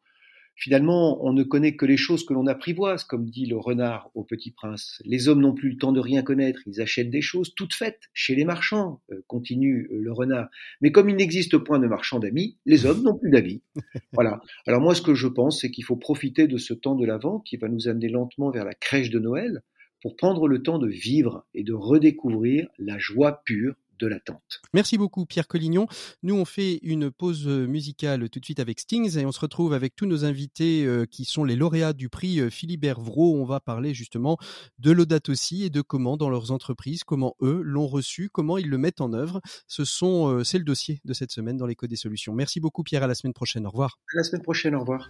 Finalement, 0.60 1.24
on 1.25 1.32
ne 1.32 1.44
connaît 1.44 1.78
que 1.78 1.86
les 1.86 1.96
choses 1.96 2.25
que 2.25 2.34
l'on 2.34 2.46
apprivoise, 2.46 3.06
comme 3.06 3.30
dit 3.30 3.46
le 3.46 3.58
renard 3.58 4.12
au 4.13 4.25
petit 4.25 4.51
prince. 4.51 5.01
Les 5.06 5.30
hommes 5.30 5.39
n'ont 5.39 5.54
plus 5.54 5.70
le 5.70 5.78
temps 5.78 5.94
de 5.94 6.01
rien 6.01 6.22
connaître, 6.22 6.60
ils 6.66 6.82
achètent 6.82 7.10
des 7.10 7.22
choses 7.22 7.54
toutes 7.56 7.74
faites 7.74 8.10
chez 8.13 8.36
les 8.36 8.44
marchands, 8.44 9.00
euh, 9.13 9.24
continue 9.28 9.88
euh, 9.89 10.01
le 10.01 10.12
renard. 10.12 10.50
Mais 10.82 10.92
comme 10.92 11.10
il 11.10 11.16
n'existe 11.16 11.58
point 11.58 11.80
de 11.80 11.88
marchands 11.88 12.20
d'amis, 12.20 12.58
les 12.66 12.86
hommes 12.86 13.04
n'ont 13.04 13.18
plus 13.18 13.32
d'avis. 13.32 13.62
Voilà. 14.12 14.42
Alors 14.68 14.82
moi, 14.82 14.96
ce 14.96 15.01
que 15.01 15.16
je 15.16 15.28
pense, 15.28 15.62
c'est 15.62 15.72
qu'il 15.72 15.86
faut 15.86 15.96
profiter 15.96 16.48
de 16.48 16.58
ce 16.58 16.74
temps 16.74 16.96
de 16.96 17.06
l'Avent 17.06 17.39
qui 17.39 17.56
va 17.56 17.70
nous 17.70 17.88
amener 17.88 18.10
lentement 18.10 18.51
vers 18.51 18.66
la 18.66 18.74
crèche 18.74 19.12
de 19.12 19.20
Noël 19.20 19.62
pour 20.01 20.18
prendre 20.18 20.50
le 20.50 20.62
temps 20.62 20.80
de 20.80 20.89
vivre 20.89 21.46
et 21.54 21.63
de 21.63 21.74
redécouvrir 21.74 22.68
la 22.78 22.98
joie 22.98 23.44
pure 23.46 23.75
de 24.00 24.08
l'attente. 24.08 24.62
Merci 24.74 24.98
beaucoup 24.98 25.25
Pierre 25.25 25.48
Collignon. 25.48 25.88
Nous 26.24 26.36
on 26.36 26.46
fait 26.46 26.79
une 26.84 27.12
pause 27.12 27.48
musicale 27.48 28.29
tout 28.29 28.39
de 28.39 28.46
suite 28.46 28.60
avec 28.60 28.79
Stings 28.79 29.18
et 29.18 29.25
on 29.25 29.32
se 29.32 29.39
retrouve 29.39 29.74
avec 29.74 29.96
tous 29.96 30.06
nos 30.06 30.25
invités 30.25 30.86
euh, 30.86 31.06
qui 31.06 31.25
sont 31.25 31.44
les 31.44 31.56
lauréats 31.56 31.94
du 31.94 32.10
prix 32.10 32.39
euh, 32.39 32.50
Philibert 32.50 33.00
Vraud. 33.00 33.36
On 33.36 33.46
va 33.46 33.60
parler 33.60 33.94
justement 33.94 34.38
de 34.79 34.91
l'audate 34.91 35.29
aussi 35.29 35.63
et 35.63 35.70
de 35.70 35.82
comment 35.82 36.18
dans 36.18 36.29
leurs 36.29 36.51
entreprises, 36.51 37.03
comment 37.03 37.36
eux 37.41 37.62
l'ont 37.63 37.88
reçu, 37.88 38.29
comment 38.29 38.58
ils 38.58 38.70
le 38.70 38.77
mettent 38.77 39.01
en 39.01 39.13
œuvre. 39.13 39.41
Ce 39.68 39.86
sont 39.86 40.27
euh, 40.27 40.44
c'est 40.44 40.58
le 40.58 40.63
dossier 40.63 41.01
de 41.06 41.13
cette 41.13 41.32
semaine 41.32 41.58
dans 41.58 41.65
l'écho 41.65 41.88
des 41.88 41.96
solutions. 41.96 42.34
Merci 42.34 42.60
beaucoup 42.60 42.84
Pierre, 42.84 43.03
à 43.03 43.08
la 43.08 43.15
semaine 43.15 43.34
prochaine. 43.34 43.65
Au 43.65 43.70
revoir. 43.70 44.00
À 44.13 44.18
la 44.18 44.24
semaine 44.24 44.41
prochaine, 44.41 44.75
au 44.75 44.79
revoir. 44.79 45.10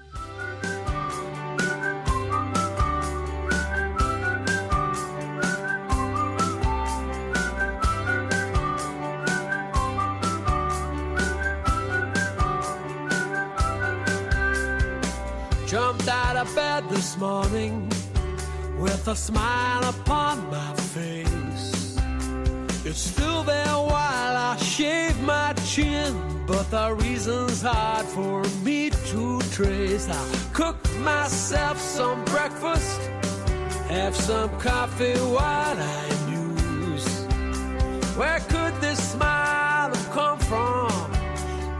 Morning 17.19 17.85
with 18.79 19.05
a 19.09 19.15
smile 19.15 19.83
upon 19.89 20.49
my 20.49 20.73
face. 20.95 21.97
It's 22.85 22.99
still 22.99 23.43
there 23.43 23.75
while 23.75 24.37
I 24.37 24.55
shave 24.55 25.19
my 25.23 25.51
chin, 25.65 26.15
but 26.47 26.71
the 26.71 26.93
reason's 26.93 27.61
hard 27.61 28.05
for 28.05 28.43
me 28.63 28.89
to 29.11 29.41
trace. 29.51 30.07
I 30.07 30.23
cook 30.53 30.77
myself 30.99 31.77
some 31.77 32.23
breakfast, 32.23 33.01
have 33.89 34.15
some 34.15 34.49
coffee 34.57 35.19
while 35.19 35.77
I 35.77 36.05
muse. 36.29 37.09
Where 38.15 38.39
could 38.47 38.79
this 38.79 38.99
smile 39.11 39.89
have 39.93 40.09
come 40.11 40.39
from? 40.39 41.11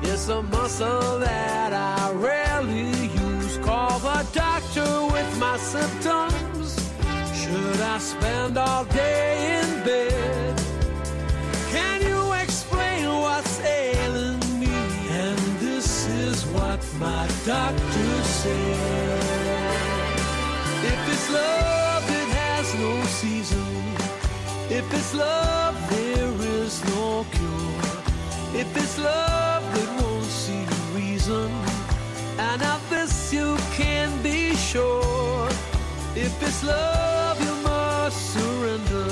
It's 0.01 0.27
a 0.27 0.41
muscle 0.43 1.19
that 1.19 1.71
I 1.71 2.11
rarely 2.11 2.38
my 5.39 5.57
symptoms? 5.57 6.75
Should 7.33 7.81
I 7.81 7.97
spend 7.97 8.57
all 8.57 8.83
day 8.85 9.61
in 9.61 9.83
bed? 9.85 10.61
Can 11.71 12.01
you 12.01 12.33
explain 12.33 13.07
what's 13.07 13.59
ailing 13.61 14.39
me? 14.59 14.75
And 15.09 15.39
this 15.59 16.07
is 16.09 16.45
what 16.47 16.81
my 16.99 17.25
doctor 17.45 18.11
said. 18.23 19.23
If 20.91 20.99
it's 21.13 21.29
love, 21.31 22.03
it 22.21 22.29
has 22.43 22.75
no 22.75 23.03
season. 23.05 23.95
If 24.69 24.93
it's 24.93 25.13
love, 25.13 25.75
there 25.89 26.33
is 26.59 26.83
no 26.95 27.25
cure. 27.31 28.61
If 28.61 28.75
it's 28.75 28.97
love, 28.99 29.68
And 32.51 32.63
of 32.63 32.81
this 32.89 33.31
you 33.31 33.57
can 33.77 34.09
be 34.23 34.55
sure. 34.55 35.47
If 36.15 36.33
it's 36.41 36.63
love, 36.63 37.37
you 37.45 37.55
must 37.61 38.19
surrender. 38.33 39.09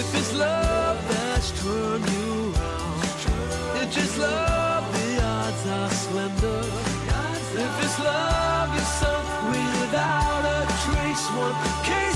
If 0.00 0.08
it's 0.14 0.34
love 0.34 0.98
that's 1.08 1.50
turned 1.62 2.06
you 2.16 2.52
around, 2.52 3.80
it's 3.80 3.94
just 3.96 4.18
love, 4.18 4.84
the 4.96 5.08
odds 5.24 5.66
are 5.78 5.90
slender. 6.04 6.62
If 7.64 7.74
it's 7.84 7.98
love, 8.00 8.68
you're 8.76 8.92
sunk 9.00 9.28
without 9.56 10.44
a 10.56 10.60
trace. 10.84 11.26
One 11.44 11.56
case 11.88 12.15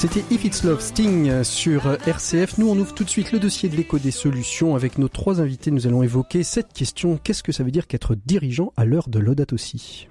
C'était 0.00 0.24
If 0.30 0.46
It's 0.46 0.64
Love 0.64 0.80
Sting 0.80 1.44
sur 1.44 1.98
RCF. 2.06 2.56
Nous, 2.56 2.66
on 2.66 2.78
ouvre 2.78 2.94
tout 2.94 3.04
de 3.04 3.10
suite 3.10 3.32
le 3.32 3.38
dossier 3.38 3.68
de 3.68 3.76
l'écho 3.76 3.98
des 3.98 4.10
solutions. 4.10 4.74
Avec 4.74 4.96
nos 4.96 5.08
trois 5.08 5.42
invités, 5.42 5.70
nous 5.70 5.86
allons 5.86 6.02
évoquer 6.02 6.42
cette 6.42 6.72
question. 6.72 7.20
Qu'est-ce 7.22 7.42
que 7.42 7.52
ça 7.52 7.64
veut 7.64 7.70
dire 7.70 7.86
qu'être 7.86 8.14
dirigeant 8.14 8.72
à 8.78 8.86
l'heure 8.86 9.10
de 9.10 9.18
l'audate 9.18 9.52
aussi? 9.52 10.08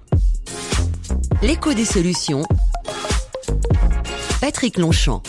L'écho 1.42 1.74
des 1.74 1.84
solutions. 1.84 2.44
Patrick 4.40 4.78
Longchamp. 4.78 5.24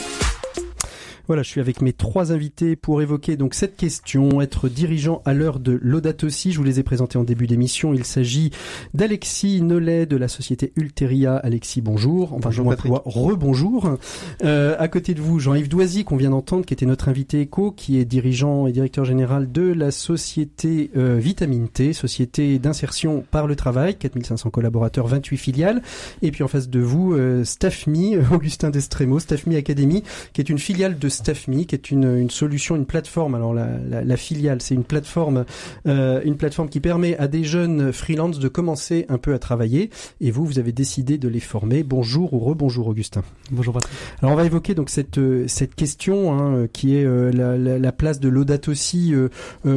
Voilà, 1.32 1.44
je 1.44 1.50
suis 1.50 1.62
avec 1.62 1.82
mes 1.82 1.94
trois 1.94 2.34
invités 2.34 2.76
pour 2.76 3.02
évoquer 3.02 3.38
donc 3.38 3.54
cette 3.54 3.78
question, 3.78 4.42
être 4.42 4.68
dirigeant 4.68 5.22
à 5.24 5.34
l'heure 5.34 5.62
de 5.62 5.80
aussi. 6.24 6.52
Je 6.52 6.58
vous 6.58 6.64
les 6.66 6.82
ai 6.82 6.84
présentés 6.84 7.18
en 7.18 7.24
début 7.24 7.48
d'émission. 7.48 7.94
Il 7.94 8.04
s'agit 8.04 8.52
d'Alexis 8.94 9.62
Nollet 9.62 10.06
de 10.06 10.18
la 10.18 10.28
société 10.28 10.74
Ulteria. 10.76 11.38
Alexis, 11.38 11.80
bonjour. 11.80 12.34
Enfin, 12.34 12.50
bonjour, 12.50 12.76
je 12.84 12.90
rebonjour. 13.06 13.98
Euh, 14.44 14.76
à 14.78 14.90
côté 14.90 15.14
de 15.14 15.22
vous, 15.22 15.40
Jean-Yves 15.40 15.70
Doisy, 15.70 16.04
qu'on 16.04 16.18
vient 16.18 16.32
d'entendre, 16.32 16.66
qui 16.66 16.74
était 16.74 16.86
notre 16.86 17.08
invité 17.08 17.40
éco, 17.40 17.72
qui 17.72 17.98
est 17.98 18.04
dirigeant 18.04 18.68
et 18.68 18.74
directeur 18.74 19.06
général 19.06 19.54
de 19.54 19.72
la 19.72 19.92
société 19.92 20.92
euh, 20.98 21.18
Vitamine 21.18 21.70
T, 21.70 21.94
société 21.94 22.60
d'insertion 22.60 23.24
par 23.32 23.48
le 23.48 23.56
travail, 23.56 23.96
4500 23.96 24.50
collaborateurs, 24.50 25.08
28 25.08 25.38
filiales. 25.38 25.82
Et 26.22 26.32
puis 26.32 26.44
en 26.44 26.50
face 26.50 26.68
de 26.68 26.82
vous, 26.82 27.14
euh, 27.14 27.46
Staffmi, 27.46 28.18
Augustin 28.34 28.70
Destremo, 28.70 29.20
Staffmi 29.20 29.56
Academy, 29.56 30.04
qui 30.34 30.42
est 30.42 30.50
une 30.50 30.60
filiale 30.60 31.00
de 31.00 31.08
StaffMe, 31.22 31.66
qui 31.66 31.76
est 31.76 31.92
une, 31.92 32.18
une 32.18 32.30
solution, 32.30 32.76
une 32.76 32.86
plateforme. 32.86 33.36
Alors 33.36 33.54
la, 33.54 33.68
la, 33.90 34.04
la 34.04 34.18
filiale, 34.18 34.62
c'est 34.62 34.76
une 34.76 34.84
plateforme, 34.84 35.46
euh, 35.88 36.22
une 36.26 36.36
plateforme 36.36 36.70
qui 36.70 36.80
permet 36.80 37.16
à 37.18 37.28
des 37.28 37.44
jeunes 37.44 37.94
freelance 37.94 38.40
de 38.40 38.48
commencer 38.48 39.06
un 39.10 39.18
peu 39.18 39.34
à 39.34 39.40
travailler. 39.40 39.90
Et 40.20 40.32
vous, 40.32 40.46
vous 40.46 40.60
avez 40.60 40.72
décidé 40.72 41.18
de 41.18 41.28
les 41.28 41.40
former. 41.40 41.84
Bonjour 41.84 42.34
ou 42.34 42.40
rebonjour 42.40 42.88
Augustin. 42.88 43.22
Bonjour 43.52 43.74
Patrick. 43.74 43.94
Alors 44.22 44.34
on 44.34 44.36
va 44.36 44.46
évoquer 44.46 44.74
donc 44.74 44.90
cette 44.90 45.18
euh, 45.18 45.46
cette 45.48 45.76
question 45.76 46.34
hein, 46.34 46.68
qui 46.74 46.96
est 46.96 47.06
euh, 47.06 47.32
la, 47.32 47.58
la, 47.58 47.78
la, 47.78 47.92
place 47.92 48.20
de 48.20 48.30
l'audat 48.30 48.58
aussi 48.68 49.14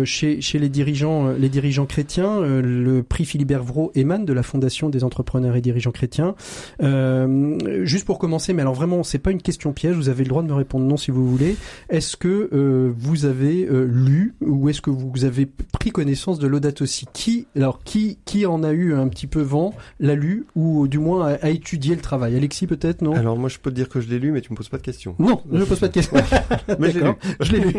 chez 0.05 0.41
chez 0.41 0.59
les 0.59 0.69
dirigeants 0.69 1.31
les 1.33 1.49
dirigeants 1.49 1.87
chrétiens. 1.87 2.41
le 2.41 3.03
prix 3.03 3.25
Philibert 3.25 3.63
Vraud 3.63 3.91
émane 3.95 4.25
de 4.25 4.33
la 4.33 4.43
Fondation 4.43 4.89
des 4.89 5.05
entrepreneurs 5.05 5.57
et 5.57 5.61
dirigeants 5.61 5.91
chrétiens. 5.93 6.35
juste 7.83 8.05
pour 8.05 8.19
commencer, 8.19 8.53
mais 8.53 8.63
alors 8.63 8.75
vraiment 8.75 9.03
c'est 9.03 9.19
pas 9.19 9.31
une 9.31 9.43
question 9.43 9.73
piège. 9.73 9.97
Vous 9.97 10.09
avez 10.09 10.25
le 10.25 10.29
droit 10.29 10.43
de 10.43 10.49
me 10.49 10.55
répondre 10.55 10.87
non 10.87 10.97
si 10.97 11.11
vous 11.11 11.24
voulez. 11.29 11.57
Est-ce 11.91 12.17
que 12.17 12.93
vous 12.99 13.25
avez 13.27 13.69
lu 13.71 14.35
ou 14.41 14.69
est-ce 14.69 14.81
que 14.81 14.91
vous 14.91 15.25
avez 15.25 15.47
pris 15.73 15.91
connaissance 15.91 16.39
de 16.39 16.47
l'audat 16.47 16.71
aussi 16.81 17.07
Qui 17.13 17.47
alors 17.57 17.83
qui 17.85 18.19
qui 18.25 18.47
en 18.47 18.63
a 18.63 18.73
eu 18.73 18.95
un 18.95 19.09
petit 19.09 19.27
peu 19.27 19.41
vent, 19.43 19.75
l'a 20.01 20.15
lu 20.15 20.47
ou 20.55 20.89
du 20.89 20.99
moins 20.99 21.27
a, 21.27 21.47
a 21.47 21.51
étudié 21.51 21.95
le 21.95 22.01
travail? 22.01 22.37
Alexis 22.37 22.67
peut-être 22.67 23.03
non? 23.03 23.13
Alors 23.15 23.37
moi 23.39 23.49
je 23.49 23.59
peux 23.59 23.71
te 23.71 23.77
dire 23.77 23.89
que 23.89 24.01
je 24.01 24.09
l'ai 24.09 24.19
lu, 24.19 24.33
mais 24.33 24.41
tu 24.41 24.51
me 24.53 24.57
poses 24.57 24.69
pas 24.69 24.79
de 24.79 24.83
questions. 24.83 25.15
Non, 25.19 25.41
je 25.53 25.59
ne 25.59 25.65
pose 25.65 25.79
pas 25.81 25.89
de 25.89 25.93
questions. 25.93 26.17
mais 26.79 26.91
je 26.91 26.99
l'ai 27.01 27.05
lu. 27.05 27.13
Je 27.41 27.53
l'ai 27.53 27.61
lu. 27.61 27.73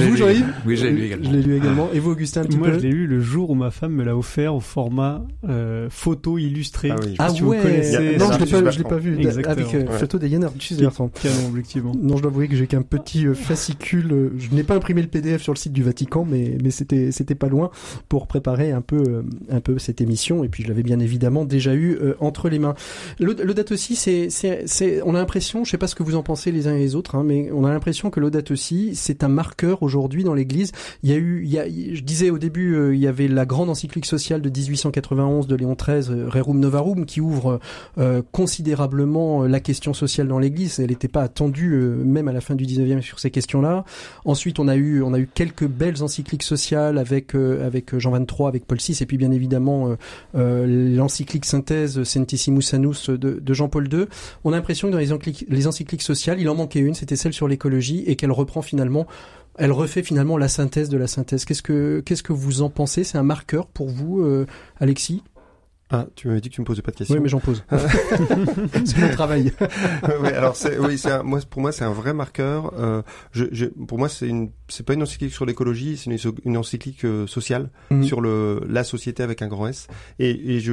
Vous, 0.10 0.16
Jean-Yves? 0.16 0.46
Oui, 0.66 0.76
je 0.76 0.86
l'ai 0.86 0.92
lu 0.92 1.04
également. 1.04 1.24
Je 1.30 1.36
l'ai 1.36 1.42
lu 1.42 1.56
également. 1.56 1.88
Et 1.92 1.98
vous, 1.98 2.10
Augustin, 2.12 2.42
un 2.42 2.44
petit 2.44 2.58
Moi, 2.58 2.68
peu? 2.68 2.74
je 2.74 2.80
l'ai 2.80 2.90
lu 2.90 3.06
le 3.06 3.20
jour 3.20 3.50
où 3.50 3.54
ma 3.54 3.70
femme 3.70 3.92
me 3.92 4.04
l'a 4.04 4.16
offert 4.16 4.54
au 4.54 4.60
format 4.60 5.22
euh, 5.48 5.88
photo 5.90 6.38
illustré. 6.38 6.90
Ah 6.90 6.96
oui. 7.02 7.14
Ah 7.18 7.28
Si 7.28 7.40
vous 7.40 7.50
ouais. 7.50 7.58
connaissez, 7.60 8.16
non, 8.18 8.32
je 8.32 8.38
l'ai 8.44 8.50
pas, 8.62 8.70
je 8.70 8.78
l'ai 8.78 8.84
pas 8.84 8.96
vu. 8.98 9.18
Exactement. 9.18 9.52
Avec 9.52 9.74
euh, 9.74 9.80
Ouais. 9.90 9.98
photo 9.98 10.18
de 10.18 10.26
Yann 10.26 10.44
Arthus 10.44 10.58
Qui- 10.74 10.80
Bertrand. 10.80 11.08
Canon, 11.08 11.48
objectivement. 11.48 11.92
Non, 12.00 12.16
je 12.16 12.22
dois 12.22 12.30
avouer 12.30 12.48
que 12.48 12.56
j'ai 12.56 12.66
qu'un 12.66 12.79
petit 12.82 13.26
euh, 13.26 13.34
fascicule. 13.34 14.12
euh, 14.12 14.30
Je 14.38 14.54
n'ai 14.54 14.62
pas 14.64 14.74
imprimé 14.74 15.02
le 15.02 15.08
PDF 15.08 15.42
sur 15.42 15.52
le 15.52 15.58
site 15.58 15.72
du 15.72 15.82
Vatican, 15.82 16.26
mais 16.28 16.58
c'était 16.70 17.34
pas 17.34 17.48
loin 17.48 17.70
pour 18.08 18.26
préparer 18.26 18.70
un 18.72 18.80
peu 18.80 19.02
euh, 19.08 19.22
un 19.50 19.60
peu 19.60 19.78
cette 19.78 20.00
émission. 20.00 20.44
Et 20.44 20.48
puis 20.48 20.62
je 20.62 20.68
l'avais 20.68 20.82
bien 20.82 21.00
évidemment 21.00 21.44
déjà 21.44 21.74
eu 21.74 21.98
entre 22.20 22.48
les 22.48 22.58
mains. 22.58 22.74
L'aud- 23.18 23.34
L'audat 23.42 23.64
aussi, 23.70 23.96
c'est 23.96 24.28
on 25.04 25.14
a 25.14 25.18
l'impression, 25.18 25.64
je 25.64 25.70
sais 25.70 25.78
pas 25.78 25.86
ce 25.86 25.94
que 25.94 26.02
vous 26.02 26.16
en 26.16 26.22
pensez 26.22 26.50
les 26.52 26.66
uns 26.68 26.74
et 26.74 26.78
les 26.80 26.94
autres, 26.94 27.14
hein, 27.14 27.24
mais 27.24 27.50
on 27.52 27.64
a 27.64 27.70
l'impression 27.70 28.10
que 28.10 28.20
l'audat 28.20 28.40
aussi, 28.50 28.94
c'est 28.94 29.22
un 29.24 29.28
marqueur 29.28 29.82
aujourd'hui 29.82 30.24
dans 30.24 30.34
l'Église. 30.34 30.72
Il 31.02 31.10
y 31.10 31.12
a 31.12 31.16
eu, 31.16 31.46
je 31.94 32.02
disais 32.02 32.30
au 32.30 32.38
début, 32.38 32.94
il 32.94 32.98
y 33.00 33.06
avait 33.06 33.28
la 33.28 33.46
grande 33.46 33.70
encyclique 33.70 34.06
sociale 34.06 34.40
de 34.42 34.48
1891 34.50 35.46
de 35.46 35.56
Léon 35.56 35.74
XIII, 35.80 36.24
Rerum 36.28 36.60
Novarum, 36.60 37.04
qui 37.06 37.20
ouvre 37.20 37.60
considérablement 38.32 39.44
la 39.44 39.60
question 39.60 39.94
sociale 39.94 40.28
dans 40.28 40.38
l'Église. 40.38 40.80
Elle 40.80 40.88
n'était 40.90 41.08
pas 41.08 41.22
attendue 41.22 41.70
même 41.76 42.28
à 42.28 42.32
la 42.32 42.40
fin 42.40 42.54
du 42.54 42.64
19e 42.70 43.00
sur 43.00 43.18
ces 43.18 43.30
questions-là. 43.30 43.84
Ensuite, 44.24 44.58
on 44.58 44.68
a 44.68 44.76
eu 44.76 45.02
quelques 45.34 45.66
belles 45.66 46.02
encycliques 46.02 46.42
sociales 46.42 46.98
avec 46.98 47.34
euh, 47.34 47.66
avec 47.66 47.96
Jean 47.98 48.10
23, 48.12 48.48
avec 48.48 48.66
Paul 48.66 48.78
VI, 48.78 48.96
et 49.00 49.06
puis 49.06 49.16
bien 49.16 49.30
évidemment 49.30 49.88
euh, 49.88 49.96
euh, 50.34 50.94
l'encyclique 50.96 51.44
synthèse 51.44 52.02
Centissimus 52.04 52.64
Annus 52.72 53.10
de, 53.10 53.54
Jean-Paul 53.54 53.92
II. 53.92 54.04
On 54.44 54.52
a 54.52 54.56
l'impression 54.56 54.88
que 54.88 54.92
dans 54.92 54.98
les 54.98 55.12
encycliques, 55.12 55.46
les 55.48 55.66
encycliques 55.66 56.02
sociales, 56.02 56.40
il 56.40 56.48
en 56.48 56.54
manquait 56.54 56.80
une, 56.80 56.94
c'était 56.94 57.16
celle 57.16 57.32
sur 57.32 57.48
l'écologie, 57.48 58.04
et 58.06 58.16
qu'elle 58.16 58.32
reprend 58.32 58.62
finalement 58.62 59.06
elle 59.58 59.72
refait 59.72 60.02
finalement 60.02 60.38
la 60.38 60.48
synthèse 60.48 60.88
de 60.88 60.96
la 60.96 61.06
synthèse. 61.06 61.44
Qu'est-ce 61.44 61.62
que 61.62 62.32
vous 62.32 62.62
en 62.62 62.70
pensez? 62.70 63.04
C'est 63.04 63.18
un 63.18 63.22
marqueur 63.22 63.66
pour 63.66 63.88
vous, 63.88 64.20
euh, 64.20 64.46
Alexis? 64.78 65.22
Ah, 65.92 66.06
tu 66.14 66.28
m'avais 66.28 66.40
dit 66.40 66.48
que 66.50 66.54
tu 66.54 66.60
me 66.60 66.66
posais 66.66 66.82
pas 66.82 66.92
de 66.92 66.96
questions. 66.96 67.16
Oui, 67.16 67.22
mais 67.22 67.28
j'en 67.28 67.40
pose. 67.40 67.64
c'est 68.84 68.98
mon 68.98 69.10
travail. 69.10 69.52
oui, 70.22 70.28
alors 70.28 70.54
c'est 70.56 70.78
oui, 70.78 70.98
c'est 70.98 71.10
un- 71.10 71.22
moi 71.22 71.40
pour 71.48 71.60
moi 71.62 71.72
c'est 71.72 71.84
un 71.84 71.92
vrai 71.92 72.12
marqueur. 72.12 72.72
Euh, 72.78 73.02
je, 73.32 73.46
je, 73.52 73.66
pour 73.66 73.98
moi 73.98 74.08
c'est 74.08 74.28
une 74.28 74.50
c'est 74.68 74.84
pas 74.86 74.94
une 74.94 75.02
encyclique 75.02 75.32
sur 75.32 75.46
l'écologie, 75.46 75.96
c'est 75.96 76.10
une, 76.10 76.32
une 76.44 76.56
encyclique 76.56 77.04
euh, 77.04 77.26
sociale 77.26 77.70
Mhm. 77.90 78.04
sur 78.04 78.20
le 78.20 78.60
la 78.68 78.84
société 78.84 79.22
avec 79.22 79.42
un 79.42 79.48
grand 79.48 79.66
S. 79.66 79.88
Et, 80.18 80.30
et 80.54 80.60
je 80.60 80.72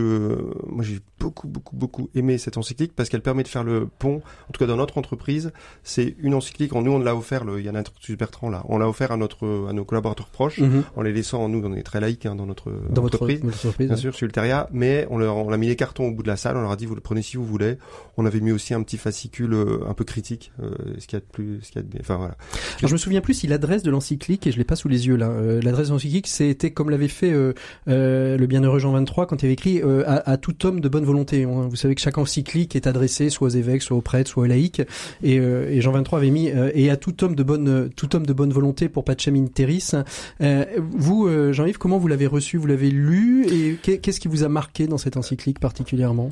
moi 0.68 0.84
j'ai 0.84 1.00
beaucoup 1.20 1.48
beaucoup 1.48 1.76
beaucoup 1.76 2.10
aimé 2.16 2.38
cette 2.38 2.58
encyclique 2.58 2.94
parce 2.96 3.10
qu'elle 3.10 3.22
permet 3.22 3.44
de 3.44 3.48
faire 3.48 3.64
le 3.64 3.88
pont. 3.88 4.22
En 4.50 4.52
tout 4.54 4.60
cas 4.60 4.68
dans 4.68 4.78
notre 4.78 4.98
entreprise, 4.98 5.52
c'est 5.84 6.16
une 6.20 6.34
encyclique. 6.36 6.74
Nous 6.74 6.92
on 6.92 7.00
l'a 7.00 7.16
offert, 7.16 7.44
le, 7.44 7.60
il 7.60 7.66
y 7.66 7.70
en 7.70 7.76
a 7.76 7.80
un 7.80 7.84
truc 7.84 8.18
Bertrand 8.18 8.50
là, 8.50 8.64
on 8.70 8.78
l'a 8.78 8.88
offert 8.88 9.12
à 9.12 9.18
notre 9.18 9.68
à 9.70 9.74
nos 9.74 9.84
collaborateurs 9.84 10.28
proches 10.30 10.60
Mhm. 10.60 10.84
en 10.96 11.02
les 11.02 11.12
laissant. 11.14 11.50
Nous 11.50 11.62
on 11.66 11.74
est 11.74 11.84
très 11.84 12.00
laïcs 12.00 12.26
hein, 12.26 12.36
dans 12.36 12.46
notre 12.46 12.72
Dans 12.92 13.02
votre, 13.02 13.16
entreprise. 13.16 13.42
votre 13.42 13.58
entreprise. 13.58 13.88
Bien 13.88 13.98
sûr, 13.98 14.14
sur 14.16 14.28
le 14.28 14.32
mais 14.72 15.07
on, 15.10 15.18
leur, 15.18 15.52
a 15.52 15.58
mis 15.58 15.68
les 15.68 15.76
cartons 15.76 16.06
au 16.08 16.12
bout 16.12 16.24
de 16.24 16.28
la 16.28 16.38
salle, 16.38 16.58
on 16.58 16.62
leur 16.62 16.72
a 16.72 16.76
dit 16.76 16.86
vous 16.86 16.96
le 16.96 17.02
prenez 17.02 17.22
si 17.22 17.38
vous 17.38 17.46
voulez. 17.46 17.78
On 18.18 18.26
avait 18.26 18.40
mis 18.40 18.52
aussi 18.52 18.74
un 18.74 18.82
petit 18.84 18.98
fascicule 18.98 19.54
euh, 19.54 19.80
un 19.88 19.94
peu 19.94 20.04
critique, 20.04 20.52
euh, 20.62 20.72
ce 20.98 21.06
qu'il 21.08 21.18
y 21.18 21.18
a 21.18 21.20
de 21.20 21.26
plus, 21.32 21.60
ce 21.62 21.72
qu'il 21.72 21.82
y 21.82 21.86
a 21.86 21.88
de. 21.88 22.00
Enfin 22.00 22.18
voilà. 22.18 22.36
Je 22.84 22.92
me 22.92 22.98
souviens 22.98 23.22
plus 23.22 23.34
si 23.34 23.48
l'adresse 23.48 23.84
de 23.84 23.92
l'encyclique, 23.92 24.48
et 24.48 24.52
je 24.52 24.58
l'ai 24.58 24.64
pas 24.64 24.76
sous 24.76 24.88
les 24.88 25.08
yeux 25.08 25.16
là, 25.16 25.30
euh, 25.30 25.62
l'adresse 25.62 25.88
de 25.88 25.94
l'encyclique, 25.94 26.28
c'était 26.28 26.72
comme 26.72 26.90
l'avait 26.90 27.08
fait 27.08 27.32
le 27.88 28.46
bienheureux 28.48 28.80
Jean 28.80 28.92
23 28.92 29.28
quand 29.28 29.42
il 29.42 29.46
avait 29.46 29.54
écrit 29.54 29.82
à, 30.06 30.38
tout 30.38 30.66
homme 30.66 30.80
de 30.80 30.90
bonne 30.90 31.06
volonté. 31.06 31.46
On- 31.46 31.68
vous 31.68 31.76
savez 31.76 31.96
que 31.96 32.02
chaque 32.02 32.18
encyclique 32.18 32.76
est 32.76 32.88
adressée 32.88 33.30
soit 33.30 33.48
aux 33.48 33.52
évêques, 33.52 33.82
soit 33.82 33.98
aux 33.98 34.02
prêtres, 34.02 34.30
soit 34.30 34.44
aux 34.44 34.48
laïcs. 34.48 34.82
Et, 35.24 35.40
Jean 35.82 35.92
23 35.92 36.20
avait 36.20 36.30
mis 36.32 36.48
et 36.74 36.90
à 36.90 36.98
tout 36.98 37.24
homme 37.24 37.36
de 37.36 37.44
bonne 37.44 37.90
tout 37.96 38.16
homme 38.16 38.26
de 38.26 38.34
bonne 38.34 38.52
volonté 38.52 38.90
pour 38.90 39.04
Pacem 39.04 39.36
in 39.36 39.46
terris. 39.48 39.92
Vous, 40.78 41.30
Jean-Yves, 41.54 41.78
comment 41.78 41.98
vous 41.98 42.08
l'avez 42.08 42.28
reçu? 42.28 42.58
Vous 42.58 42.68
l'avez 42.68 42.90
lu? 42.90 43.46
Et 43.48 43.76
qu'est- 43.82 43.98
qu'est-ce 44.00 44.20
qui 44.20 44.28
vous 44.28 44.44
a 44.44 44.50
marqué 44.50 44.88
dans 44.88 44.97
cette 44.98 45.18
encyclique 45.18 45.60
particulièrement 45.60 46.32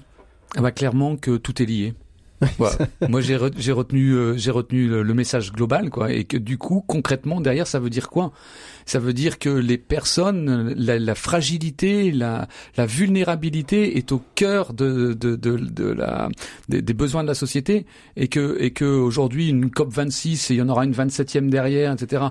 Ah 0.57 0.61
bah 0.61 0.71
clairement 0.71 1.15
que 1.17 1.37
tout 1.37 1.61
est 1.61 1.65
lié. 1.65 1.93
Moi 3.07 3.21
j'ai 3.21 3.37
re- 3.37 3.53
j'ai 3.57 3.71
retenu 3.71 4.11
euh, 4.11 4.35
j'ai 4.37 4.51
retenu 4.51 4.87
le, 4.87 5.03
le 5.03 5.13
message 5.13 5.53
global 5.53 5.89
quoi 5.89 6.11
et 6.11 6.25
que 6.25 6.35
du 6.37 6.57
coup 6.57 6.83
concrètement 6.85 7.39
derrière 7.39 7.65
ça 7.65 7.79
veut 7.79 7.89
dire 7.89 8.09
quoi? 8.09 8.33
Ça 8.85 8.99
veut 8.99 9.13
dire 9.13 9.39
que 9.39 9.49
les 9.49 9.77
personnes 9.77 10.73
la, 10.77 11.15
fragilité 11.15 12.11
la 12.11 12.47
vulnérabilité 12.85 13.97
est 13.97 14.11
au 14.11 14.21
cœur 14.35 14.73
de 14.73 15.15
la 15.93 16.29
des, 16.69 16.81
besoins 16.93 17.23
de 17.23 17.27
la 17.27 17.33
société 17.35 17.85
et 18.15 18.27
que 18.27 18.57
et 18.59 18.71
que 18.71 18.85
aujourd'hui 18.85 19.49
une 19.49 19.69
COP 19.71 19.91
26 19.93 20.51
et 20.51 20.53
il 20.53 20.57
y 20.57 20.61
en 20.61 20.69
aura 20.69 20.85
une 20.85 20.93
27e 20.93 21.49
derrière 21.49 21.91
etc. 21.93 22.25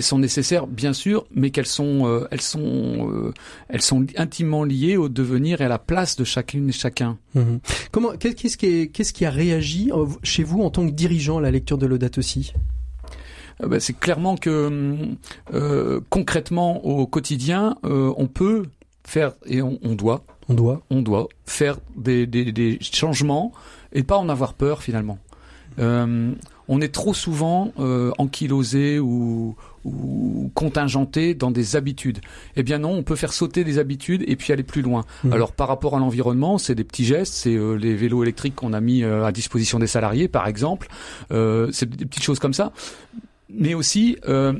sont 0.00 0.18
nécessaires 0.18 0.66
bien 0.66 0.92
sûr 0.92 1.26
mais 1.34 1.50
qu'elles 1.50 1.66
sont 1.66 2.06
euh, 2.06 2.26
elles 2.30 2.40
sont 2.40 3.10
euh, 3.12 3.32
elles 3.68 3.82
sont 3.82 4.06
intimement 4.16 4.64
liées 4.64 4.96
au 4.96 5.08
devenir 5.08 5.60
et 5.60 5.64
à 5.64 5.68
la 5.68 5.78
place 5.78 6.16
de 6.16 6.24
chacune 6.24 6.68
et 6.68 6.72
chacun. 6.72 7.18
Mhm. 7.34 7.60
Comment 7.92 8.12
qu'est- 8.16 8.34
Qu'est-ce 8.34 9.12
qui, 9.12 9.24
a 9.24 9.30
réagi 9.30 9.90
euh, 9.92 10.06
chez 10.22 10.42
vous 10.44 10.62
en 10.62 10.70
tant 10.70 10.86
que 10.86 10.92
dirigeant 10.92 11.38
à 11.38 11.40
la 11.40 11.50
lecture 11.50 11.78
de 11.78 11.86
l'Audate 11.86 12.18
aussi? 12.18 12.52
Euh, 13.62 13.68
ben, 13.68 13.80
c'est 13.80 13.92
clairement 13.98 14.36
que 14.36 14.96
euh, 15.52 16.00
concrètement 16.10 16.84
au 16.84 17.06
quotidien, 17.06 17.76
euh, 17.84 18.12
on 18.16 18.26
peut 18.26 18.64
faire 19.06 19.32
et 19.46 19.62
on, 19.62 19.78
on 19.82 19.94
doit, 19.94 20.24
On 20.48 20.54
doit. 20.54 20.80
on 20.90 21.02
doit 21.02 21.28
faire 21.46 21.76
des, 21.96 22.26
des, 22.26 22.52
des 22.52 22.78
changements 22.80 23.52
et 23.92 24.02
pas 24.02 24.16
en 24.16 24.28
avoir 24.28 24.54
peur 24.54 24.82
finalement. 24.82 25.18
Euh, 25.78 26.32
on 26.68 26.80
est 26.80 26.94
trop 26.94 27.12
souvent 27.12 27.72
euh, 27.78 28.12
ankylosé 28.16 28.98
ou, 28.98 29.54
ou 29.84 30.50
contingenté 30.54 31.34
dans 31.34 31.50
des 31.50 31.76
habitudes. 31.76 32.20
Eh 32.56 32.62
bien 32.62 32.78
non, 32.78 32.92
on 32.92 33.02
peut 33.02 33.16
faire 33.16 33.32
sauter 33.34 33.64
des 33.64 33.78
habitudes 33.78 34.24
et 34.26 34.36
puis 34.36 34.52
aller 34.52 34.62
plus 34.62 34.80
loin. 34.80 35.04
Mhm. 35.24 35.32
Alors 35.34 35.52
par 35.52 35.68
rapport 35.68 35.96
à 35.96 35.98
l'environnement, 35.98 36.56
c'est 36.56 36.74
des 36.74 36.84
petits 36.84 37.04
gestes, 37.04 37.34
c'est 37.34 37.54
euh, 37.54 37.74
les 37.74 37.94
vélos 37.94 38.22
électriques 38.22 38.54
qu'on 38.54 38.72
a 38.72 38.80
mis 38.80 39.02
euh, 39.02 39.26
à 39.26 39.32
disposition 39.32 39.78
des 39.78 39.86
salariés, 39.88 40.28
par 40.28 40.46
exemple. 40.46 40.88
C'est 41.30 41.90
des 41.90 42.06
petites 42.06 42.22
choses 42.22 42.38
comme 42.38 42.54
ça. 42.54 42.72
Mais 43.48 43.74
aussi 43.74 44.16
euh, 44.26 44.54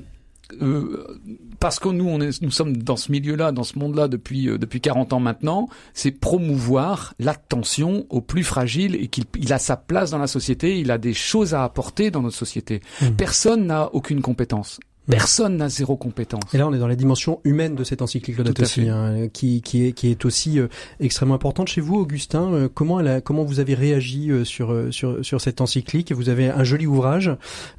euh, 0.60 1.18
parce 1.60 1.78
que 1.78 1.88
nous, 1.88 2.06
on 2.06 2.20
est, 2.20 2.42
nous 2.42 2.50
sommes 2.50 2.76
dans 2.76 2.96
ce 2.96 3.10
milieu-là, 3.10 3.52
dans 3.52 3.62
ce 3.62 3.78
monde-là 3.78 4.08
depuis 4.08 4.48
euh, 4.48 4.58
depuis 4.58 4.80
40 4.80 5.12
ans 5.14 5.20
maintenant, 5.20 5.68
c'est 5.94 6.10
promouvoir 6.10 7.14
l'attention 7.18 8.06
aux 8.10 8.20
plus 8.20 8.44
fragiles 8.44 8.94
et 8.96 9.08
qu'il 9.08 9.24
il 9.36 9.52
a 9.52 9.58
sa 9.58 9.76
place 9.76 10.10
dans 10.10 10.18
la 10.18 10.26
société, 10.26 10.78
il 10.78 10.90
a 10.90 10.98
des 10.98 11.14
choses 11.14 11.54
à 11.54 11.64
apporter 11.64 12.10
dans 12.10 12.22
notre 12.22 12.36
société. 12.36 12.80
Mhm. 13.00 13.16
Personne 13.16 13.66
n'a 13.66 13.94
aucune 13.94 14.20
compétence. 14.20 14.80
Personne 15.06 15.56
n'a 15.58 15.68
zéro 15.68 15.96
compétence. 15.96 16.42
Et 16.54 16.58
là, 16.58 16.66
on 16.66 16.72
est 16.72 16.78
dans 16.78 16.88
la 16.88 16.96
dimension 16.96 17.40
humaine 17.44 17.74
de 17.74 17.84
cette 17.84 18.00
encyclique 18.00 18.38
Laudato 18.38 18.54
Tout 18.54 18.62
à 18.62 18.66
Si, 18.66 18.80
fait. 18.82 18.88
hein, 18.88 19.28
qui, 19.32 19.60
qui, 19.60 19.86
est, 19.86 19.92
qui 19.92 20.08
est 20.10 20.24
aussi 20.24 20.58
euh, 20.58 20.68
extrêmement 20.98 21.34
importante. 21.34 21.68
Chez 21.68 21.80
vous, 21.82 21.96
Augustin, 21.96 22.52
euh, 22.54 22.68
comment, 22.72 23.00
elle 23.00 23.08
a- 23.08 23.20
comment 23.20 23.44
vous 23.44 23.60
avez 23.60 23.74
réagi 23.74 24.30
euh, 24.30 24.44
sur, 24.44 24.74
sur, 24.90 25.24
sur 25.24 25.40
cette 25.40 25.60
encyclique? 25.60 26.12
Vous 26.12 26.30
avez 26.30 26.48
un 26.48 26.64
joli 26.64 26.86
ouvrage. 26.86 27.30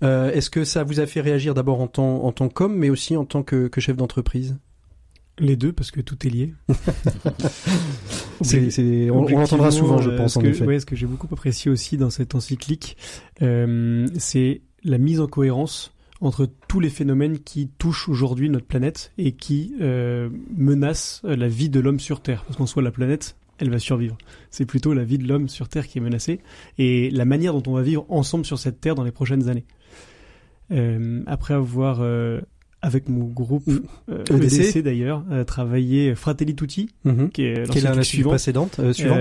Euh, 0.03 0.31
Est-ce 0.31 0.49
que 0.51 0.63
ça 0.63 0.83
vous 0.83 0.99
a 0.99 1.07
fait 1.07 1.21
réagir 1.21 1.53
d'abord 1.55 1.81
en 1.81 1.87
tant, 1.87 2.23
en 2.23 2.31
tant 2.31 2.47
qu'homme, 2.49 2.75
mais 2.75 2.89
aussi 2.91 3.17
en 3.17 3.25
tant 3.25 3.41
que, 3.41 3.67
que 3.67 3.81
chef 3.81 3.97
d'entreprise? 3.97 4.57
Les 5.39 5.55
deux, 5.57 5.73
parce 5.73 5.91
que 5.91 5.99
tout 6.01 6.25
est 6.25 6.29
lié. 6.29 6.53
On, 8.41 9.23
on 9.23 9.27
l'entendra 9.39 9.71
souvent, 9.71 9.99
je 10.01 10.09
pense, 10.11 10.33
ce 10.33 10.39
en 10.39 10.41
que, 10.41 10.47
effet. 10.47 10.65
ouais, 10.65 10.79
ce 10.79 10.85
que 10.85 10.95
j'ai 10.95 11.05
beaucoup 11.07 11.27
apprécié 11.31 11.71
aussi 11.71 11.97
dans 11.97 12.09
cette 12.09 12.35
encyclique, 12.35 12.97
euh, 13.41 14.07
c'est 14.17 14.61
la 14.83 14.97
mise 14.97 15.19
en 15.21 15.27
cohérence 15.27 15.91
entre 16.21 16.49
tous 16.67 16.79
les 16.79 16.89
phénomènes 16.89 17.39
qui 17.39 17.67
touchent 17.77 18.07
aujourd'hui 18.09 18.49
notre 18.49 18.65
planète 18.65 19.11
et 19.17 19.33
qui 19.33 19.75
euh, 19.81 20.29
menacent 20.55 21.21
la 21.23 21.47
vie 21.47 21.69
de 21.69 21.79
l'homme 21.79 21.99
sur 21.99 22.21
Terre. 22.21 22.43
Parce 22.45 22.57
qu'en 22.57 22.65
soi, 22.65 22.81
la 22.81 22.91
planète, 22.91 23.35
elle 23.57 23.69
va 23.69 23.79
survivre. 23.79 24.17
C'est 24.49 24.65
plutôt 24.65 24.93
la 24.93 25.03
vie 25.03 25.17
de 25.17 25.27
l'homme 25.27 25.49
sur 25.49 25.67
Terre 25.69 25.87
qui 25.87 25.97
est 25.97 26.01
menacée 26.01 26.39
et 26.77 27.09
la 27.09 27.25
manière 27.25 27.53
dont 27.53 27.63
on 27.71 27.75
va 27.75 27.81
vivre 27.81 28.05
ensemble 28.09 28.45
sur 28.45 28.59
cette 28.59 28.79
Terre 28.81 28.95
dans 28.95 29.03
les 29.03 29.11
prochaines 29.11 29.49
années. 29.49 29.65
euh, 30.71 31.21
après 31.27 31.53
avoir 31.53 31.99
euh, 32.01 32.41
avec 32.81 33.07
mon 33.09 33.25
groupe 33.25 33.67
Mm. 33.67 33.79
euh, 34.09 34.23
EDC. 34.31 34.59
EDC 34.61 34.83
d'ailleurs 34.83 35.23
travaillé 35.45 36.15
Fratelli 36.15 36.55
Tutti 36.55 36.89
Mhm. 37.03 37.29
qui 37.29 37.43
est 37.43 37.65
la 37.83 38.03
suivante. 38.03 38.31
précédente 38.31 38.79
Suivante, 38.93 39.19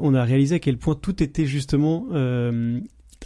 on 0.00 0.14
a 0.14 0.22
réalisé 0.24 0.56
à 0.56 0.58
quel 0.58 0.76
point 0.76 0.94
tout 0.94 1.22
était 1.22 1.46
justement 1.46 2.06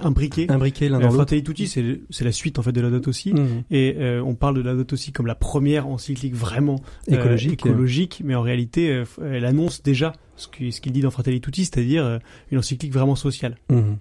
euh, 0.00 0.06
imbriqué. 0.06 0.46
pardon. 0.46 0.56
Imbriqués 0.60 0.88
l'un 0.88 0.96
Euh, 0.96 1.00
dans 1.00 1.06
l'autre. 1.06 1.16
Fratelli 1.16 1.42
Tutti, 1.42 1.66
c'est 1.68 2.00
c'est 2.10 2.24
la 2.24 2.32
suite 2.32 2.58
en 2.58 2.62
fait 2.62 2.72
de 2.72 2.80
la 2.80 2.90
dot 2.90 3.06
aussi. 3.08 3.32
Mhm. 3.32 3.62
Et 3.70 3.96
euh, 3.98 4.22
on 4.22 4.34
parle 4.34 4.56
de 4.56 4.60
la 4.62 4.74
dot 4.74 4.92
aussi 4.92 5.12
comme 5.12 5.26
la 5.26 5.34
première 5.34 5.86
encyclique 5.86 6.34
vraiment 6.34 6.80
euh, 7.10 7.14
Écologique. 7.16 7.52
écologique, 7.66 8.22
mais 8.24 8.34
en 8.34 8.42
réalité, 8.42 8.90
euh, 8.90 9.04
elle 9.22 9.44
annonce 9.44 9.82
déjà 9.82 10.12
ce 10.36 10.48
qu'il 10.48 10.72
ce 10.72 10.80
qu'il 10.80 10.92
dit 10.92 11.00
dans 11.00 11.10
Fratelli 11.10 11.40
Tutti, 11.40 11.64
c'est-à-dire 11.64 12.04
euh, 12.04 12.18
une 12.50 12.58
encyclique 12.58 12.92
vraiment 12.92 13.16
sociale. 13.16 13.56
Mhm. 13.70 13.96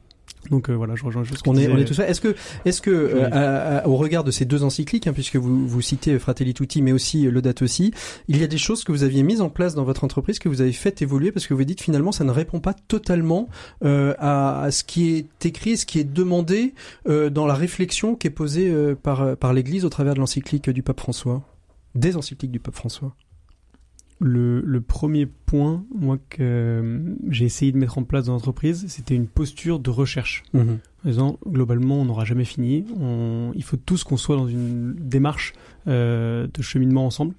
Donc 0.49 0.69
euh, 0.69 0.73
voilà, 0.73 0.95
je 0.95 1.03
rejoins 1.03 1.23
juste 1.23 1.39
ce 1.39 1.43
que 1.43 1.49
On 1.49 1.55
est, 1.55 1.67
on 1.67 1.77
est 1.77 1.85
tout 1.85 1.93
ça. 1.93 2.07
Est-ce 2.07 2.21
que, 2.21 2.35
est-ce 2.65 2.81
que, 2.81 2.89
euh, 2.91 3.13
Oui. 3.15 3.21
à- 3.31 3.77
à- 3.79 3.87
au 3.87 3.95
regard 3.95 4.23
de 4.23 4.31
ces 4.31 4.45
deux 4.45 4.63
encycliques, 4.63 5.07
hein, 5.07 5.13
puisque 5.13 5.35
vous, 5.37 5.67
vous 5.67 5.81
citez 5.81 6.19
Fratelli 6.19 6.53
Tutti, 6.53 6.81
mais 6.81 6.91
aussi 6.91 7.25
euh, 7.25 7.31
Laudato 7.31 7.65
Si, 7.67 7.93
il 8.27 8.37
y 8.37 8.43
a 8.43 8.47
des 8.47 8.57
choses 8.57 8.83
que 8.83 8.91
vous 8.91 9.03
aviez 9.03 9.23
mises 9.23 9.41
en 9.41 9.49
place 9.49 9.75
dans 9.75 9.83
votre 9.83 10.03
entreprise 10.03 10.39
que 10.39 10.49
vous 10.49 10.61
avez 10.61 10.71
fait 10.71 11.01
évoluer 11.01 11.31
parce 11.31 11.47
que 11.47 11.53
vous 11.53 11.63
dites 11.63 11.81
finalement 11.81 12.11
ça 12.11 12.23
ne 12.23 12.31
répond 12.31 12.59
pas 12.59 12.73
totalement 12.73 13.49
euh, 13.83 14.13
à, 14.19 14.61
à 14.63 14.71
ce 14.71 14.83
qui 14.83 15.15
est 15.15 15.45
écrit, 15.45 15.77
ce 15.77 15.85
qui 15.85 15.99
est 15.99 16.03
demandé 16.03 16.73
euh, 17.07 17.29
dans 17.29 17.45
la 17.47 17.53
réflexion 17.55 18.15
qui 18.15 18.27
est 18.27 18.31
posée 18.31 18.69
euh, 18.71 18.95
par 18.95 19.35
par 19.37 19.53
l'Église 19.53 19.85
au 19.85 19.89
travers 19.89 20.13
de 20.13 20.19
l'encyclique 20.19 20.69
du 20.69 20.83
pape 20.83 20.99
François, 20.99 21.41
des 21.95 22.15
encycliques 22.17 22.51
du 22.51 22.59
pape 22.59 22.75
François. 22.75 23.15
Le, 24.19 24.61
le 24.61 24.81
premier 24.81 25.25
point, 25.25 25.83
moi, 25.93 26.17
que 26.29 26.37
euh, 26.39 27.15
j'ai 27.29 27.45
essayé 27.45 27.73
de 27.73 27.77
mettre 27.77 27.97
en 27.97 28.03
place 28.03 28.25
dans 28.25 28.33
l'entreprise, 28.33 28.85
c'était 28.87 29.15
une 29.15 29.27
posture 29.27 29.79
de 29.79 29.89
recherche. 29.89 30.43
Mhm. 30.53 30.79
En 31.03 31.07
disant, 31.09 31.39
globalement, 31.45 32.01
on 32.01 32.05
n'aura 32.05 32.23
jamais 32.23 32.45
fini. 32.45 32.85
On, 32.97 33.51
il 33.55 33.63
faut 33.63 33.77
tous 33.77 34.03
qu'on 34.03 34.17
soit 34.17 34.37
dans 34.37 34.47
une 34.47 34.93
démarche 34.93 35.53
euh, 35.87 36.47
de 36.53 36.61
cheminement 36.61 37.05
ensemble. 37.05 37.35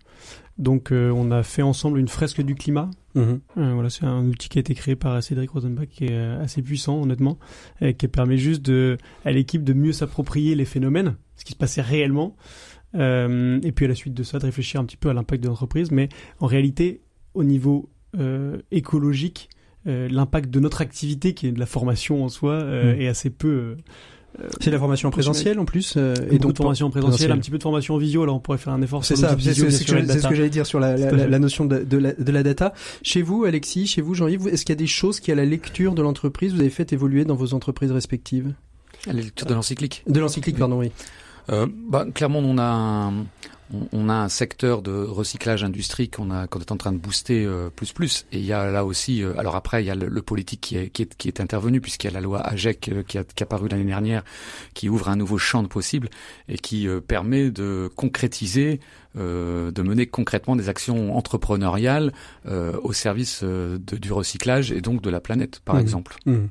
Donc, 0.58 0.92
euh, 0.92 1.10
on 1.10 1.30
a 1.30 1.42
fait 1.42 1.62
ensemble 1.62 1.98
une 1.98 2.08
fresque 2.08 2.42
du 2.42 2.54
climat. 2.54 2.90
Mhm. 3.14 3.40
Voilà, 3.56 3.88
c'est 3.88 4.04
un 4.04 4.26
outil 4.26 4.50
qui 4.50 4.58
a 4.58 4.60
été 4.60 4.74
créé 4.74 4.96
par 4.96 5.22
Cédric 5.22 5.50
Rosenbach 5.50 5.88
qui 5.88 6.04
est 6.04 6.16
assez 6.16 6.60
puissant, 6.60 7.00
honnêtement, 7.00 7.38
et 7.80 7.94
qui 7.94 8.06
permet 8.08 8.36
juste 8.36 8.60
de, 8.60 8.98
à 9.24 9.32
l'équipe 9.32 9.64
de 9.64 9.72
mieux 9.72 9.92
s'approprier 9.92 10.54
les 10.54 10.66
phénomènes, 10.66 11.16
ce 11.36 11.46
qui 11.46 11.52
se 11.52 11.56
passait 11.56 11.80
réellement, 11.80 12.36
euh, 12.96 13.60
et 13.62 13.72
puis 13.72 13.84
à 13.84 13.88
la 13.88 13.94
suite 13.94 14.14
de 14.14 14.22
ça, 14.22 14.38
de 14.38 14.44
réfléchir 14.44 14.80
un 14.80 14.84
petit 14.84 14.96
peu 14.96 15.08
à 15.10 15.14
l'impact 15.14 15.42
de 15.42 15.48
l'entreprise. 15.48 15.90
Mais 15.90 16.08
en 16.40 16.46
réalité, 16.46 17.00
au 17.34 17.44
niveau 17.44 17.88
euh, 18.18 18.56
écologique, 18.70 19.48
euh, 19.86 20.08
l'impact 20.08 20.50
de 20.50 20.58
notre 20.60 20.80
activité, 20.80 21.34
qui 21.34 21.46
est 21.46 21.52
de 21.52 21.60
la 21.60 21.66
formation 21.66 22.24
en 22.24 22.28
soi, 22.28 22.52
euh, 22.54 22.94
Mm. 22.96 23.00
est 23.02 23.08
assez 23.08 23.30
peu. 23.30 23.48
euh, 23.48 23.76
C'est 24.60 24.70
la 24.70 24.78
formation 24.78 25.08
en 25.08 25.12
présentiel 25.12 25.58
en 25.58 25.64
plus, 25.64 25.94
euh, 25.96 26.14
et 26.30 26.38
donc 26.38 26.52
de 26.52 26.56
formation 26.58 26.86
en 26.86 26.90
présentiel, 26.90 27.30
un 27.32 27.38
petit 27.38 27.50
peu 27.50 27.58
de 27.58 27.62
formation 27.62 27.94
en 27.94 27.98
visio. 27.98 28.22
Alors 28.22 28.36
on 28.36 28.40
pourrait 28.40 28.58
faire 28.58 28.72
un 28.72 28.82
effort. 28.82 29.04
C'est 29.04 29.16
sur 29.16 29.28
ça, 29.28 29.36
c'est 29.38 29.54
ce 29.54 29.84
que 30.28 30.34
j'allais 30.34 30.50
dire 30.50 30.66
sur 30.66 30.78
la, 30.80 30.96
la, 30.96 31.08
Tout 31.08 31.14
à 31.14 31.18
la- 31.18 31.24
fait. 31.24 31.30
la 31.30 31.38
notion 31.38 31.64
de, 31.66 31.78
de 31.84 31.96
la, 31.98 32.12
de 32.12 32.32
la 32.32 32.42
data. 32.42 32.74
Chez 33.02 33.22
vous, 33.22 33.44
Alexis, 33.44 33.86
chez 33.86 34.02
vous, 34.02 34.14
Jean-Yves, 34.14 34.48
est-ce 34.48 34.64
qu'il 34.66 34.72
y 34.74 34.76
a 34.76 34.82
des 34.82 34.86
choses 34.86 35.20
qui, 35.20 35.30
à 35.32 35.34
la 35.34 35.44
lecture 35.46 35.94
de 35.94 36.02
l'entreprise, 36.02 36.52
vous 36.52 36.60
avez 36.60 36.70
fait 36.70 36.92
évoluer 36.92 37.24
dans 37.24 37.34
vos 37.36 37.54
entreprises 37.54 37.92
respectives? 37.92 38.52
La 39.06 39.12
lecture 39.14 39.46
de 39.46 39.54
l'encyclique. 39.54 40.02
De 40.08 40.20
l'encyclique, 40.20 40.58
pardon, 40.58 40.78
oui. 40.80 40.90
Euh, 41.50 41.66
bah, 41.70 42.06
clairement, 42.14 42.40
on 42.40 42.58
a 42.58 42.64
un, 42.64 43.26
on, 43.92 44.08
a 44.08 44.14
un 44.14 44.28
secteur 44.28 44.82
de 44.82 44.92
recyclage 44.92 45.64
industrie 45.64 46.08
qu'on 46.08 46.30
est 46.30 46.72
en 46.72 46.76
train 46.76 46.92
de 46.92 46.98
booster 46.98 47.44
euh, 47.44 47.70
plus 47.70 47.92
plus. 47.92 48.26
Et 48.32 48.38
il 48.38 48.44
y 48.44 48.52
a 48.52 48.70
là 48.70 48.84
aussi, 48.84 49.22
euh, 49.22 49.38
alors 49.38 49.56
après, 49.56 49.82
il 49.82 49.86
y 49.86 49.90
a 49.90 49.94
le, 49.94 50.22
politique 50.22 50.60
qui 50.60 50.76
est, 50.76 50.90
qui 50.90 51.02
est 51.02 51.16
qui 51.16 51.32
intervenu 51.38 51.80
puisqu'il 51.80 52.08
y 52.08 52.10
a 52.10 52.14
la 52.14 52.20
loi 52.20 52.40
AGEC 52.40 52.90
qui 53.06 53.18
a 53.18 53.24
qui 53.24 53.42
a 53.42 53.46
paru 53.46 53.68
l'année 53.68 53.84
dernière, 53.84 54.24
qui 54.74 54.88
ouvre 54.88 55.08
un 55.08 55.16
nouveau 55.16 55.38
champ 55.38 55.62
de 55.62 55.68
possibles 55.68 56.08
et 56.48 56.58
qui 56.58 56.88
permet 57.06 57.50
de 57.50 57.90
concrétiser, 57.94 58.80
euh, 59.16 59.70
de 59.70 59.82
mener 59.82 60.06
concrètement 60.06 60.56
des 60.56 60.68
actions 60.68 61.16
entrepreneuriales 61.16 62.12
euh, 62.46 62.72
au 62.82 62.92
service 62.92 63.40
euh, 63.42 63.78
de, 63.78 63.96
du 63.96 64.12
recyclage 64.12 64.72
et 64.72 64.80
donc 64.80 65.02
de 65.02 65.10
la 65.10 65.20
planète, 65.20 65.60
par 65.64 65.76
Mhm. 65.76 65.80
exemple. 65.80 66.16
Mhm. 66.26 66.48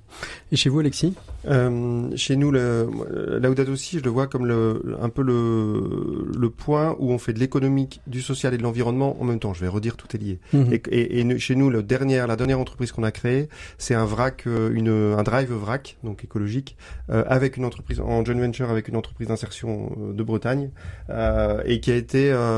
Et 0.52 0.56
chez 0.56 0.70
vous, 0.70 0.80
Alexis? 0.80 1.14
Euh, 1.48 2.10
chez 2.16 2.36
nous, 2.36 2.52
Laudato 2.52 3.72
aussi, 3.72 4.00
je 4.00 4.04
le 4.04 4.10
vois 4.10 4.28
comme 4.28 4.46
le, 4.46 4.96
un 5.02 5.10
peu 5.10 5.22
le, 5.22 6.28
le 6.38 6.50
point 6.50 6.96
où 7.00 7.12
on 7.12 7.18
fait 7.20 7.34
de 7.34 7.40
l'économique, 7.40 8.02
du 8.08 8.22
social 8.22 8.54
et 8.54 8.58
de 8.58 8.64
l'environnement 8.64 9.16
en 9.22 9.26
même 9.26 9.40
temps. 9.40 9.54
Je 9.54 9.62
vais 9.62 9.68
redire, 9.68 9.96
tout 9.98 10.08
est 10.16 10.20
lié. 10.20 10.40
Mhm. 10.54 10.74
Et, 10.74 10.82
et, 10.90 11.20
et 11.20 11.24
nous- 11.24 11.40
chez 11.40 11.56
nous, 11.56 11.70
le 11.70 11.84
la 11.86 12.36
dernière 12.36 12.60
entreprise 12.60 12.92
qu'on 12.92 13.04
a 13.04 13.12
créée, 13.12 13.48
c'est 13.78 13.94
un 13.96 14.06
vrac, 14.06 14.46
une, 14.46 15.14
un 15.18 15.24
drive 15.24 15.52
vrac, 15.52 15.98
donc 16.04 16.24
écologique, 16.24 16.76
euh, 17.10 17.24
avec 17.28 17.58
une 17.58 17.66
entreprise 17.66 18.00
en 18.00 18.24
joint 18.26 18.36
venture 18.40 18.70
avec 18.70 18.88
une 18.88 18.96
entreprise 18.98 19.28
d'insertion 19.28 19.92
de 20.14 20.24
Bretagne, 20.24 20.72
euh, 21.10 21.62
et 21.66 21.80
qui 21.80 21.92
a 21.92 21.96
été 21.96 22.32
euh, 22.32 22.55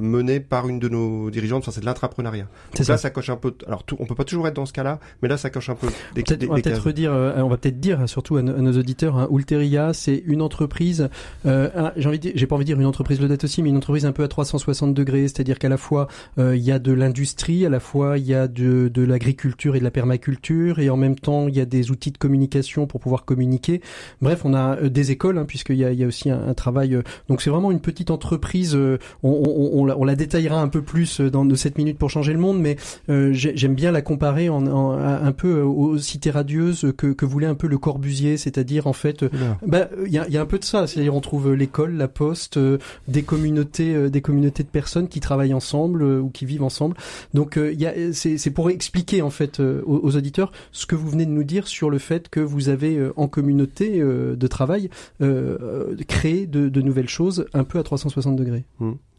menée 0.00 0.40
par 0.40 0.68
une 0.68 0.78
de 0.78 0.88
nos 0.88 1.30
dirigeantes. 1.30 1.62
Enfin, 1.62 1.70
c'est 1.72 1.80
de 1.80 1.86
l'intrapreneuriat. 1.86 2.46
Là, 2.78 2.84
ça. 2.84 2.96
ça 2.96 3.10
coche 3.10 3.30
un 3.30 3.36
peu. 3.36 3.54
Alors, 3.66 3.84
tout, 3.84 3.96
on 3.98 4.06
peut 4.06 4.14
pas 4.14 4.24
toujours 4.24 4.46
être 4.48 4.54
dans 4.56 4.66
ce 4.66 4.72
cas-là, 4.72 4.98
mais 5.22 5.28
là, 5.28 5.36
ça 5.36 5.50
coche 5.50 5.68
un 5.70 5.74
peu 5.74 5.86
des, 6.14 6.22
Peut-être- 6.22 6.38
des- 6.40 6.46
on 6.48 6.54
va 6.54 6.60
peut-être 6.60 6.82
redire, 6.84 7.12
euh, 7.12 7.40
on 7.42 7.48
va 7.48 7.56
peut-être 7.56 7.80
dire 7.80 8.08
surtout 8.08 8.36
à, 8.36 8.42
nos- 8.42 8.54
à 8.54 8.60
nos 8.60 8.72
auditeurs, 8.78 9.16
hein, 9.18 9.28
Ulteria, 9.30 9.92
c'est 9.92 10.22
une 10.26 10.42
entreprise. 10.42 11.08
Euh, 11.46 11.90
j'ai 11.96 12.08
envie, 12.08 12.18
de 12.18 12.32
j'ai 12.34 12.46
pas 12.46 12.54
envie 12.56 12.64
de 12.64 12.70
dire 12.70 12.80
une 12.80 12.86
entreprise 12.86 13.20
Laudato 13.20 13.44
aussi, 13.46 13.62
mais 13.62 13.68
une 13.70 13.76
entreprise 13.76 14.06
un 14.06 14.12
peu 14.12 14.22
à 14.22 14.28
360 14.28 14.94
degrés, 14.94 15.22
c'est-à-dire 15.28 15.58
qu'à 15.58 15.68
la 15.68 15.76
fois 15.76 16.08
euh, 16.38 16.56
il 16.56 16.62
y 16.62 16.72
a 16.72 16.78
de 16.78 16.92
l'industrie, 16.92 17.64
à 17.66 17.68
la 17.68 17.80
fois 17.80 18.18
il 18.18 18.26
y 18.26 18.34
a 18.34 18.48
de, 18.48 18.88
de 18.88 19.02
l'agriculture 19.02 19.76
et 19.76 19.78
de 19.78 19.84
la 19.84 19.90
permaculture, 19.90 20.78
et 20.78 20.90
en 20.90 20.96
même 20.96 21.16
temps 21.16 21.48
il 21.48 21.56
y 21.56 21.60
a 21.60 21.64
des 21.64 21.90
outils 21.90 22.10
de 22.10 22.18
communication 22.18 22.86
pour 22.86 23.00
pouvoir 23.00 23.24
communiquer. 23.24 23.80
Bref, 24.20 24.42
on 24.44 24.54
a 24.54 24.76
euh, 24.76 24.88
des 24.90 25.10
écoles, 25.10 25.38
hein, 25.38 25.44
puisqu'il 25.46 25.76
y 25.76 25.84
a, 25.84 25.92
il 25.92 25.98
y 25.98 26.04
a 26.04 26.06
aussi 26.06 26.30
un, 26.30 26.48
un 26.48 26.54
travail. 26.54 26.94
euh, 26.94 27.02
donc 27.28 27.42
c'est 27.42 27.50
vraiment 27.50 27.70
une 27.70 27.80
petite 27.80 28.10
entreprise. 28.10 28.74
euh, 28.74 28.98
on, 29.22 29.30
on, 29.30 29.80
on, 29.80 29.84
la, 29.84 29.98
on 29.98 30.04
la 30.04 30.16
détaillera 30.16 30.60
un 30.60 30.68
peu 30.68 30.82
plus 30.82 31.20
euh, 31.20 31.30
dans 31.30 31.44
nos 31.44 31.56
7 31.56 31.78
minutes 31.78 31.98
pour 31.98 32.10
changer 32.10 32.32
le 32.32 32.38
monde, 32.38 32.60
mais 32.60 32.76
euh, 33.08 33.32
j'ai- 33.32 33.56
j'aime 33.56 33.74
bien 33.74 33.92
la 33.92 34.02
comparer 34.02 34.48
en, 34.48 34.66
en- 34.66 34.92
un 34.98 35.32
peu 35.32 35.60
aux 35.62 35.98
cités 35.98 36.30
radieuses 36.30 36.92
que, 36.96 37.08
que 37.08 37.26
voulait 37.26 37.46
un 37.46 37.54
peu 37.54 37.66
le 37.66 37.78
Corbusier, 37.78 38.36
c'est-à-dire 38.36 38.86
en 38.86 38.92
fait, 38.92 39.22
euh, 39.22 39.28
bah 39.66 39.88
il 40.06 40.12
y 40.12 40.18
a, 40.18 40.28
y 40.28 40.36
a 40.36 40.40
un 40.40 40.46
peu 40.46 40.58
de 40.58 40.64
ça, 40.64 40.86
c'est-à-dire 40.86 41.14
on 41.14 41.20
trouve 41.20 41.48
euh, 41.50 41.54
l'école, 41.54 41.94
la 41.96 42.08
poste, 42.08 42.56
euh, 42.56 42.78
des 43.08 43.22
communautés, 43.22 43.94
euh, 43.94 44.08
des 44.10 44.20
communautés 44.20 44.62
de 44.62 44.68
personnes 44.68 45.08
qui 45.08 45.20
travaillent 45.20 45.54
ensemble 45.54 46.02
euh, 46.02 46.20
ou 46.20 46.30
qui 46.30 46.44
vivent 46.46 46.62
ensemble. 46.62 46.96
Donc 47.34 47.56
euh, 47.56 47.72
il 47.72 48.14
c'est, 48.14 48.50
pour 48.50 48.70
expliquer 48.70 49.22
en 49.22 49.30
fait 49.30 49.60
euh, 49.60 49.82
aux, 49.86 49.98
aux 50.02 50.16
auditeurs 50.16 50.52
ce 50.72 50.86
que 50.86 50.94
vous 50.96 51.08
venez 51.08 51.26
de 51.26 51.30
nous 51.30 51.44
dire 51.44 51.66
sur 51.66 51.90
le 51.90 51.98
fait 51.98 52.28
que 52.28 52.40
vous 52.40 52.68
avez 52.68 52.96
euh, 52.96 53.12
en 53.16 53.28
communauté 53.28 54.00
euh, 54.00 54.36
de 54.36 54.46
travail 54.46 54.90
euh, 55.20 55.56
euh, 55.62 55.96
créé 56.08 56.46
de, 56.46 56.68
de 56.68 56.80
nouvelles 56.82 57.08
choses 57.08 57.46
un 57.54 57.64
peu 57.64 57.78
à 57.78 57.82
360 57.82 58.36
degrés. 58.36 58.64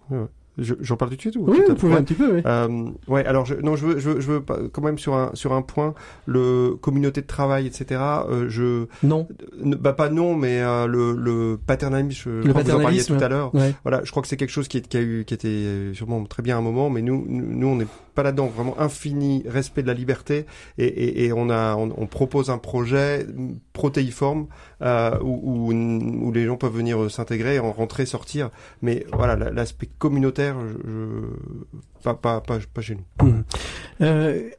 Je- 0.10 0.41
J'en 0.80 0.96
parle 0.98 1.12
tout 1.12 1.16
de 1.18 1.22
suite 1.22 1.36
ou 1.36 1.46
Oui, 1.48 1.60
vous 1.68 1.76
pouvez 1.76 1.96
un 1.96 2.04
petit 2.04 2.14
peu. 2.14 2.36
Oui. 2.36 2.42
Euh, 2.46 2.86
ouais, 3.08 3.26
alors 3.26 3.46
je, 3.46 3.56
non, 3.56 3.76
je 3.76 3.86
veux, 3.86 4.00
je 4.00 4.10
veux, 4.10 4.20
je 4.22 4.32
veux 4.32 4.42
pas- 4.42 4.60
quand 4.72 4.82
même 4.82 4.98
sur 4.98 5.14
un 5.16 5.32
sur 5.34 5.54
un 5.54 5.62
point, 5.62 5.94
le 6.26 6.76
communauté 6.82 7.22
de 7.22 7.28
travail, 7.28 7.68
etc. 7.68 8.00
euh, 8.30 8.46
je, 8.50 8.86
Non. 9.04 9.28
ne- 9.64 9.76
bah 9.76 9.94
pas 9.94 10.10
non, 10.10 10.36
mais 10.36 10.62
euh, 10.62 10.88
le, 10.88 11.14
le 11.16 11.58
paternalisme, 11.66 12.22
je, 12.26 12.42
je 12.44 12.50
crois 12.50 12.62
que 12.64 12.68
vous 12.68 12.76
en 12.76 12.82
parliez 12.82 13.00
paternalisme, 13.00 13.18
tout 13.18 13.24
à 13.24 13.30
l'heure. 13.30 13.56
Ouais. 13.56 13.74
Voilà, 13.84 14.02
je 14.04 14.12
crois 14.12 14.22
que 14.22 14.28
c'est 14.28 14.38
quelque 14.38 14.50
chose 14.52 14.68
qui, 14.68 14.78
est, 14.78 14.88
qui 14.88 14.98
a 14.98 15.02
eu, 15.02 15.24
qui 15.26 15.34
était 15.34 15.48
euh, 15.48 15.94
sûrement 15.94 16.24
très 16.26 16.44
bien 16.44 16.56
à 16.56 16.60
un 16.60 16.64
moment, 16.64 16.90
mais 16.90 17.02
nous, 17.02 17.26
nous, 17.28 17.68
on 17.68 17.76
n'est 17.76 17.88
pas 18.16 18.24
là-dedans. 18.24 18.48
Vraiment 18.48 18.80
infini 18.80 19.44
respect 19.48 19.82
de 19.84 19.88
la 19.88 19.94
liberté, 19.94 20.46
et, 20.78 20.86
et, 20.86 21.26
et 21.26 21.34
on 21.34 21.50
a, 21.50 21.76
on, 21.76 21.94
on 21.98 22.06
propose 22.08 22.50
un 22.50 22.58
projet 22.58 23.26
protéiforme 23.74 24.48
euh, 24.82 25.12
où, 25.22 25.72
où, 25.72 25.74
où 26.28 26.32
les 26.32 26.46
gens 26.46 26.58
peuvent 26.58 26.76
venir 26.76 27.02
euh, 27.04 27.10
s'intégrer, 27.10 27.60
en 27.60 27.72
rentrer, 27.72 28.06
sortir. 28.06 28.50
Mais 28.82 29.06
voilà, 29.14 29.36
la- 29.36 29.52
l'aspect 29.52 29.90
communautaire, 30.00 30.51
je- 30.60 32.02
pas, 32.04 32.14
pas, 32.14 32.42
pas, 32.42 32.60
pas 32.74 32.82
chez 32.82 32.98
nous. 33.20 33.34
Euh, 34.02 34.50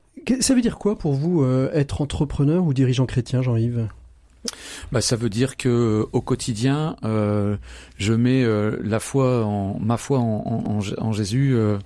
ça 0.40 0.54
veut 0.54 0.60
dire 0.60 0.78
quoi 0.78 0.96
pour 0.96 1.14
vous 1.14 1.42
euh, 1.42 1.70
être 1.72 2.00
entrepreneur 2.00 2.64
ou 2.64 2.72
dirigeant 2.74 3.06
chrétien, 3.06 3.42
Jean-Yves? 3.42 3.88
Bah, 4.90 5.00
ça 5.00 5.16
veut 5.16 5.30
dire 5.30 5.56
que 5.56 5.68
euh, 5.68 6.06
au 6.12 6.20
quotidien, 6.20 6.96
euh, 7.04 7.56
je 7.98 8.12
mets 8.12 8.42
euh, 8.44 8.76
la 8.82 8.98
foi 9.00 9.44
en 9.44 9.78
ma 9.78 9.96
foi 9.96 10.18
en, 10.18 10.42
en, 10.66 10.78
en- 10.78 11.04
en 11.06 11.12
Jésus 11.12 11.54
euh, 11.54 11.78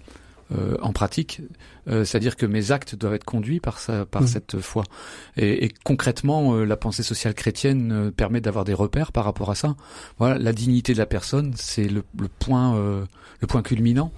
euh, 0.56 0.76
en 0.80 0.92
pratique. 0.92 1.42
Euh, 1.88 2.04
C'est-à-dire 2.04 2.36
que 2.36 2.46
mes 2.46 2.72
actes 2.72 2.94
doivent 2.96 3.14
être 3.14 3.24
conduits 3.24 3.60
par 3.60 3.78
par 4.10 4.22
Mhm. 4.22 4.28
cette 4.28 4.60
foi. 4.60 4.84
Et, 5.36 5.64
et 5.66 5.72
concrètement, 5.84 6.54
euh, 6.54 6.64
la 6.64 6.76
pensée 6.76 7.02
sociale 7.02 7.34
chrétienne 7.34 7.92
euh, 7.92 8.10
permet 8.10 8.40
d'avoir 8.40 8.64
des 8.64 8.74
repères 8.74 9.12
par 9.12 9.24
rapport 9.24 9.50
à 9.50 9.54
ça. 9.54 9.76
Voilà, 10.18 10.38
la 10.38 10.52
dignité 10.52 10.92
de 10.92 10.98
la 10.98 11.06
personne, 11.06 11.52
c'est 11.56 11.88
le, 11.88 12.02
le 12.18 12.28
point, 12.28 12.76
euh, 12.76 13.04
le 13.40 13.46
point 13.46 13.62
culminant. 13.62 14.12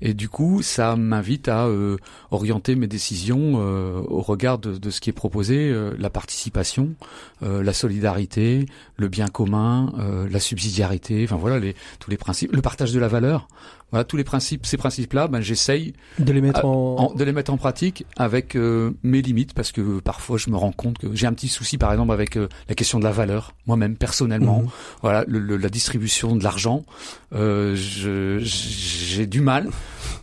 Et 0.00 0.12
du 0.14 0.28
coup, 0.28 0.60
ça 0.62 0.96
m'invite 0.96 1.48
à 1.48 1.66
euh, 1.66 1.96
orienter 2.30 2.74
mes 2.74 2.86
décisions 2.86 3.54
euh, 3.56 4.00
au 4.06 4.20
regard 4.22 4.58
de, 4.58 4.76
de, 4.76 4.90
ce 4.90 5.00
qui 5.00 5.10
est 5.10 5.14
proposé, 5.14 5.70
euh, 5.70 5.94
la 5.98 6.10
participation, 6.10 6.94
la 7.40 7.72
solidarité, 7.72 8.66
le 8.96 9.08
bien 9.08 9.28
commun, 9.28 9.92
la 10.30 10.40
subsidiarité, 10.40 11.24
enfin 11.24 11.36
voilà 11.36 11.58
les, 11.58 11.74
tous 12.00 12.10
les 12.10 12.16
principes, 12.16 12.52
le 12.52 12.62
partage 12.62 12.92
de 12.92 12.98
la 12.98 13.08
valeur. 13.08 13.48
Voilà 13.94 14.02
tous 14.02 14.16
les 14.16 14.24
principes, 14.24 14.66
ces 14.66 14.76
principes-là, 14.76 15.28
ben, 15.28 15.40
j'essaye 15.40 15.92
de 16.18 16.32
les 16.32 16.40
mettre 16.40 16.64
en... 16.64 17.14
de 17.14 17.22
les 17.22 17.32
mettre 17.32 17.52
en 17.52 17.56
pratique 17.56 18.04
avec 18.16 18.56
mes 18.56 19.22
limites 19.22 19.54
parce 19.54 19.70
que 19.70 20.00
parfois 20.00 20.36
je 20.36 20.50
me 20.50 20.56
rends 20.56 20.72
compte 20.72 20.98
que 20.98 21.14
j'ai 21.14 21.28
un 21.28 21.32
petit 21.32 21.46
souci 21.46 21.78
par 21.78 21.92
exemple 21.92 22.10
avec 22.10 22.34
la 22.34 22.74
question 22.74 22.98
de 22.98 23.04
la 23.04 23.12
valeur 23.12 23.54
moi-même 23.68 23.94
personnellement. 23.94 24.62
Mhm. 24.62 24.68
Voilà 25.02 25.24
le, 25.28 25.56
la 25.56 25.68
distribution 25.68 26.34
de 26.34 26.42
l'argent, 26.42 26.84
j'ai 27.32 29.26
du 29.26 29.40
mal, 29.40 29.70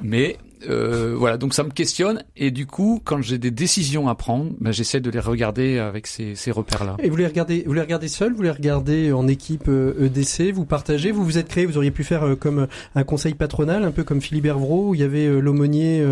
mais 0.01 0.37
euh, 0.69 1.15
voilà, 1.17 1.37
donc 1.37 1.53
ça 1.53 1.63
me 1.63 1.71
questionne 1.71 2.23
et 2.35 2.51
du 2.51 2.65
coup, 2.65 3.01
quand 3.03 3.21
j'ai 3.21 3.37
des 3.37 3.51
décisions 3.51 4.07
à 4.07 4.15
prendre, 4.15 4.51
ben, 4.59 4.71
j'essaie 4.71 4.99
de 4.99 5.09
les 5.09 5.19
regarder 5.19 5.79
avec 5.79 6.07
ces, 6.07 6.35
ces 6.35 6.51
repères-là. 6.51 6.97
Et 6.99 7.09
vous 7.09 7.15
les 7.15 7.27
regardez, 7.27 7.63
vous 7.65 7.73
les 7.73 7.81
regardez 7.81 8.07
seul, 8.07 8.33
vous 8.33 8.43
les 8.43 8.51
regardez 8.51 9.11
en 9.11 9.27
équipe 9.27 9.67
EDC, 9.67 10.41
euh, 10.41 10.49
e 10.49 10.51
vous 10.53 10.65
partagez, 10.65 11.11
vous 11.11 11.23
vous 11.23 11.37
êtes 11.37 11.47
créé, 11.47 11.65
vous 11.65 11.77
auriez 11.77 11.91
pu 11.91 12.03
faire 12.03 12.23
euh, 12.23 12.35
comme 12.35 12.67
un 12.95 13.03
conseil 13.03 13.33
patronal, 13.33 13.83
un 13.83 13.91
peu 13.91 14.03
comme 14.03 14.21
Philippe 14.21 14.45
Hervro, 14.45 14.89
où 14.89 14.95
il 14.95 15.01
y 15.01 15.03
avait 15.03 15.27
l'aumônier 15.41 16.05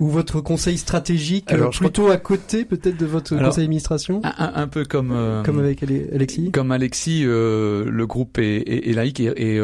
ou 0.00 0.08
votre 0.08 0.40
conseil 0.40 0.78
stratégique, 0.78 1.52
Alors, 1.52 1.70
plutôt 1.70 2.08
à 2.08 2.16
côté 2.16 2.64
peut-être 2.64 2.96
de 2.96 3.06
votre 3.06 3.36
conseil 3.36 3.64
d'administration. 3.64 4.20
Un, 4.24 4.52
un, 4.54 4.68
peu 4.68 4.84
comme 4.84 5.42
comme 5.44 5.58
avec 5.58 5.82
Alexis? 5.82 6.50
Comme 6.50 6.72
Alexis, 6.72 7.22
le 7.24 8.04
groupe 8.04 8.38
est, 8.38 8.56
est, 8.58 8.90
est 8.90 8.92
laïque 8.92 9.20
et, 9.20 9.56
et 9.56 9.60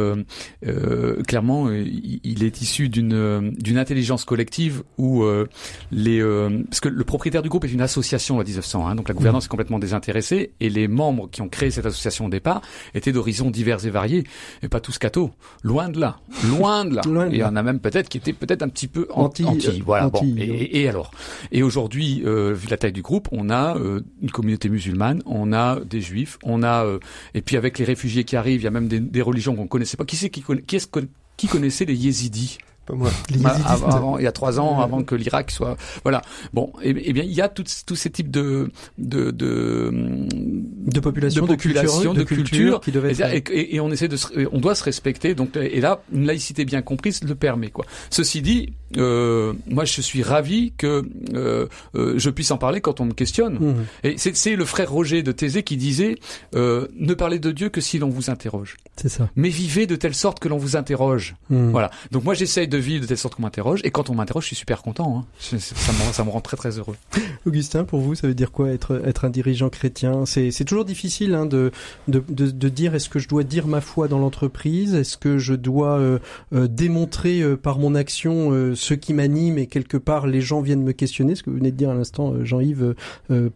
clairement, 1.27 1.71
il 1.71 2.45
est 2.45 2.61
issu 2.63 2.89
d'une 2.89 3.53
d'une 3.59 3.79
intelligence 3.79 4.12
collective 4.25 4.83
où 4.99 5.23
euh, 5.23 5.49
les 5.91 6.21
euh, 6.21 6.63
parce 6.69 6.81
que 6.81 6.89
le 6.89 7.05
propriétaire 7.05 7.43
du 7.43 7.49
groupe 7.49 7.65
est 7.65 7.73
une 7.73 7.81
association 7.81 8.39
à 8.39 8.45
1900, 8.45 8.87
hein, 8.87 8.95
donc 8.95 9.09
la 9.09 9.15
gouvernance 9.15 9.47
est 9.47 9.49
complètement 9.49 9.79
désintéressée 9.79 10.53
et 10.61 10.71
les 10.71 10.89
membres 10.89 11.29
qui 11.31 11.43
ont 11.43 11.49
créé 11.49 11.71
cette 11.71 11.87
association 11.87 12.27
au 12.27 12.29
départ 12.29 12.61
étaient 12.95 13.13
d'horizons 13.13 13.51
divers 13.51 13.85
et 13.85 13.91
variés 13.91 14.25
et 14.63 14.69
pas 14.69 14.81
tous 14.81 14.99
cathos, 14.99 15.31
loin 15.63 15.89
de 15.89 15.99
là, 15.99 16.19
loin 16.47 16.85
de 16.85 16.97
là. 16.97 17.03
et 17.31 17.35
il 17.35 17.39
y 17.39 17.45
en 17.45 17.57
a 17.57 17.63
même 17.63 17.81
peut-être 17.81 18.09
qui 18.09 18.19
étaient 18.19 18.33
peut-être 18.33 18.63
un 18.63 18.69
petit 18.69 18.89
peu 18.89 19.09
anti, 19.11 19.45
anti, 19.45 19.83
voilà. 19.85 20.09
bon, 20.09 20.21
et, 20.37 20.83
et, 20.83 20.89
alors? 20.89 21.11
Et 21.51 21.63
aujourd'hui, 21.63 22.23
euh, 22.27 22.53
vu 22.53 22.69
la 22.69 22.77
taille 22.77 22.93
du 22.93 23.03
groupe, 23.03 23.29
on 23.33 23.51
a 23.51 23.77
une 24.23 24.31
communauté 24.31 24.69
musulmane, 24.69 25.23
on 25.27 25.53
a 25.53 25.81
des 25.81 26.01
juifs, 26.01 26.39
on 26.45 26.63
a 26.63 26.87
et 27.35 27.43
puis 27.43 27.57
avec 27.57 27.79
les 27.79 27.85
réfugiés 27.85 28.25
qui 28.25 28.37
arrivent, 28.37 28.61
il 28.61 28.65
y 28.65 28.69
a 28.69 28.71
même 28.71 28.89
des, 28.89 29.01
des 29.01 29.23
religions 29.23 29.57
qu'on 29.57 29.67
connaissait 29.67 29.97
pas. 29.97 30.05
Qui 30.05 30.17
c'est 30.17 30.31
qui, 30.31 30.43
qui, 30.67 30.77
est 30.77 30.99
qui 31.37 31.47
connaissait 31.49 31.85
les 31.85 31.97
yézidis? 31.97 32.59
Pas 32.87 32.95
moi. 32.95 33.11
Bah, 33.37 33.57
avant, 33.67 34.19
il 34.19 34.25
y 34.25 34.27
a 34.27 34.33
trois 34.33 34.61
ans, 34.61 34.81
avant 34.81 35.03
que 35.03 35.15
l'Irak 35.15 35.51
soit, 35.51 35.77
voilà. 36.03 36.23
Bon, 36.53 36.73
et, 36.83 36.91
eh, 36.91 37.03
eh 37.07 37.13
bien, 37.13 37.25
il 37.25 37.33
y 37.33 37.41
a 37.41 37.49
tous 37.49 37.95
ces 37.95 38.11
types 38.11 38.31
de 38.31 38.71
de 38.99 39.31
de 39.31 39.91
de 39.93 41.01
population, 41.01 41.43
de, 41.43 41.47
population, 41.47 42.15
de 42.15 42.23
culture, 42.23 42.81
qui 42.81 42.93
devaient 42.93 43.13
et, 43.13 43.77
et, 43.77 43.81
on 43.81 43.91
essaie 43.91 44.09
de, 44.09 44.17
on 44.53 44.59
doit 44.59 44.75
se 44.75 44.85
respecter. 44.85 45.35
Donc, 45.35 45.57
et 45.57 45.81
là, 45.81 46.03
une 46.13 46.27
laïcité 46.27 46.65
bien 46.65 46.83
comprise 46.83 47.23
le 47.25 47.35
permet, 47.35 47.71
quoi. 47.71 47.85
Ceci 48.11 48.43
dit, 48.43 48.73
euh, 48.97 49.53
moi, 49.67 49.85
je 49.85 50.01
suis 50.01 50.23
ravi 50.23 50.73
que 50.77 51.03
euh, 51.35 51.67
euh, 51.95 52.15
je 52.17 52.31
puisse 52.31 52.51
en 52.51 52.59
parler 52.59 52.81
quand 52.81 53.01
on 53.01 53.07
me 53.07 53.13
questionne. 53.13 53.55
Mmh. 53.55 53.75
Et 54.05 54.17
c'est 54.17 54.57
le 54.57 54.65
frère 54.65 54.91
Roger 54.91 55.23
de 55.23 55.33
Thésée 55.33 55.63
qui 55.63 55.77
disait 55.77 56.17
euh, 56.55 56.89
ne 56.99 57.15
parlez 57.15 57.39
de 57.39 57.51
Dieu 57.51 57.69
que 57.69 57.81
si 57.81 57.99
l'on 57.99 58.09
vous 58.09 58.31
interroge. 58.31 58.77
C'est 58.97 59.09
ça. 59.09 59.31
Mais 59.37 59.49
vivez 59.49 59.87
de 59.87 59.97
telle 59.97 60.15
sorte 60.15 60.39
que 60.39 60.49
l'on 60.49 60.59
vous 60.59 60.77
interroge. 60.77 61.37
Mmh. 61.51 61.71
Voilà. 61.71 61.91
Donc 62.11 62.25
moi, 62.25 62.35
j'essaie 62.35 62.67
de 62.73 62.79
vivre 62.79 63.03
de 63.03 63.07
telle 63.07 63.19
sorte 63.19 63.35
qu'on 63.35 63.43
m'interroge. 63.43 63.81
Et 63.85 63.91
quand 63.91 64.11
on 64.11 64.15
m'interroge, 64.15 64.45
je 64.45 64.49
suis 64.49 64.57
super 64.57 64.83
content. 64.83 65.19
Hein. 65.19 65.25
Ça, 65.39 66.25
me, 66.25 66.31
rend 66.31 66.41
très 66.41 66.57
très 66.57 66.79
heureux. 66.79 66.97
Augustin, 67.47 67.85
pour 67.85 68.01
vous, 68.01 68.15
ça 68.15 68.27
veut 68.27 68.35
dire 68.35 68.51
quoi 68.51 68.71
être 68.71 69.03
être 69.05 69.25
un 69.25 69.31
dirigeant 69.31 69.69
chrétien? 69.69 70.25
C'est 70.27 70.65
toujours 70.65 70.85
difficile 70.85 71.35
hein, 71.35 71.47
de, 71.47 71.71
de, 72.09 72.21
de, 72.29 72.69
dire 72.69 72.95
est-ce 72.95 73.09
que 73.09 73.19
je 73.19 73.29
dois 73.29 73.45
dire 73.45 73.67
ma 73.67 73.81
foi 73.81 74.09
dans 74.09 74.19
l'entreprise? 74.19 74.95
Est-ce 74.95 75.17
que 75.17 75.39
je 75.39 75.55
dois 75.55 75.99
euh, 75.99 76.19
euh, 76.55 76.67
démontrer 76.67 77.43
euh, 77.43 77.57
par 77.57 77.79
mon 77.79 77.95
action 77.95 78.53
euh, 78.53 78.75
ce 78.75 78.95
qui 78.95 79.13
m'anime 79.13 79.59
et 79.59 79.67
quelque 79.67 79.97
part 79.97 80.27
les 80.27 80.41
gens 80.41 80.63
viennent 80.63 80.83
me 80.83 80.93
questionner? 80.93 81.35
Ce 81.35 81.43
que 81.43 81.51
vous 81.51 81.57
venez 81.57 81.73
de 81.73 81.77
dire 81.77 81.91
à 81.91 81.95
l'instant, 81.95 82.33
euh, 82.33 82.45
Jean-Yves, 82.45 82.95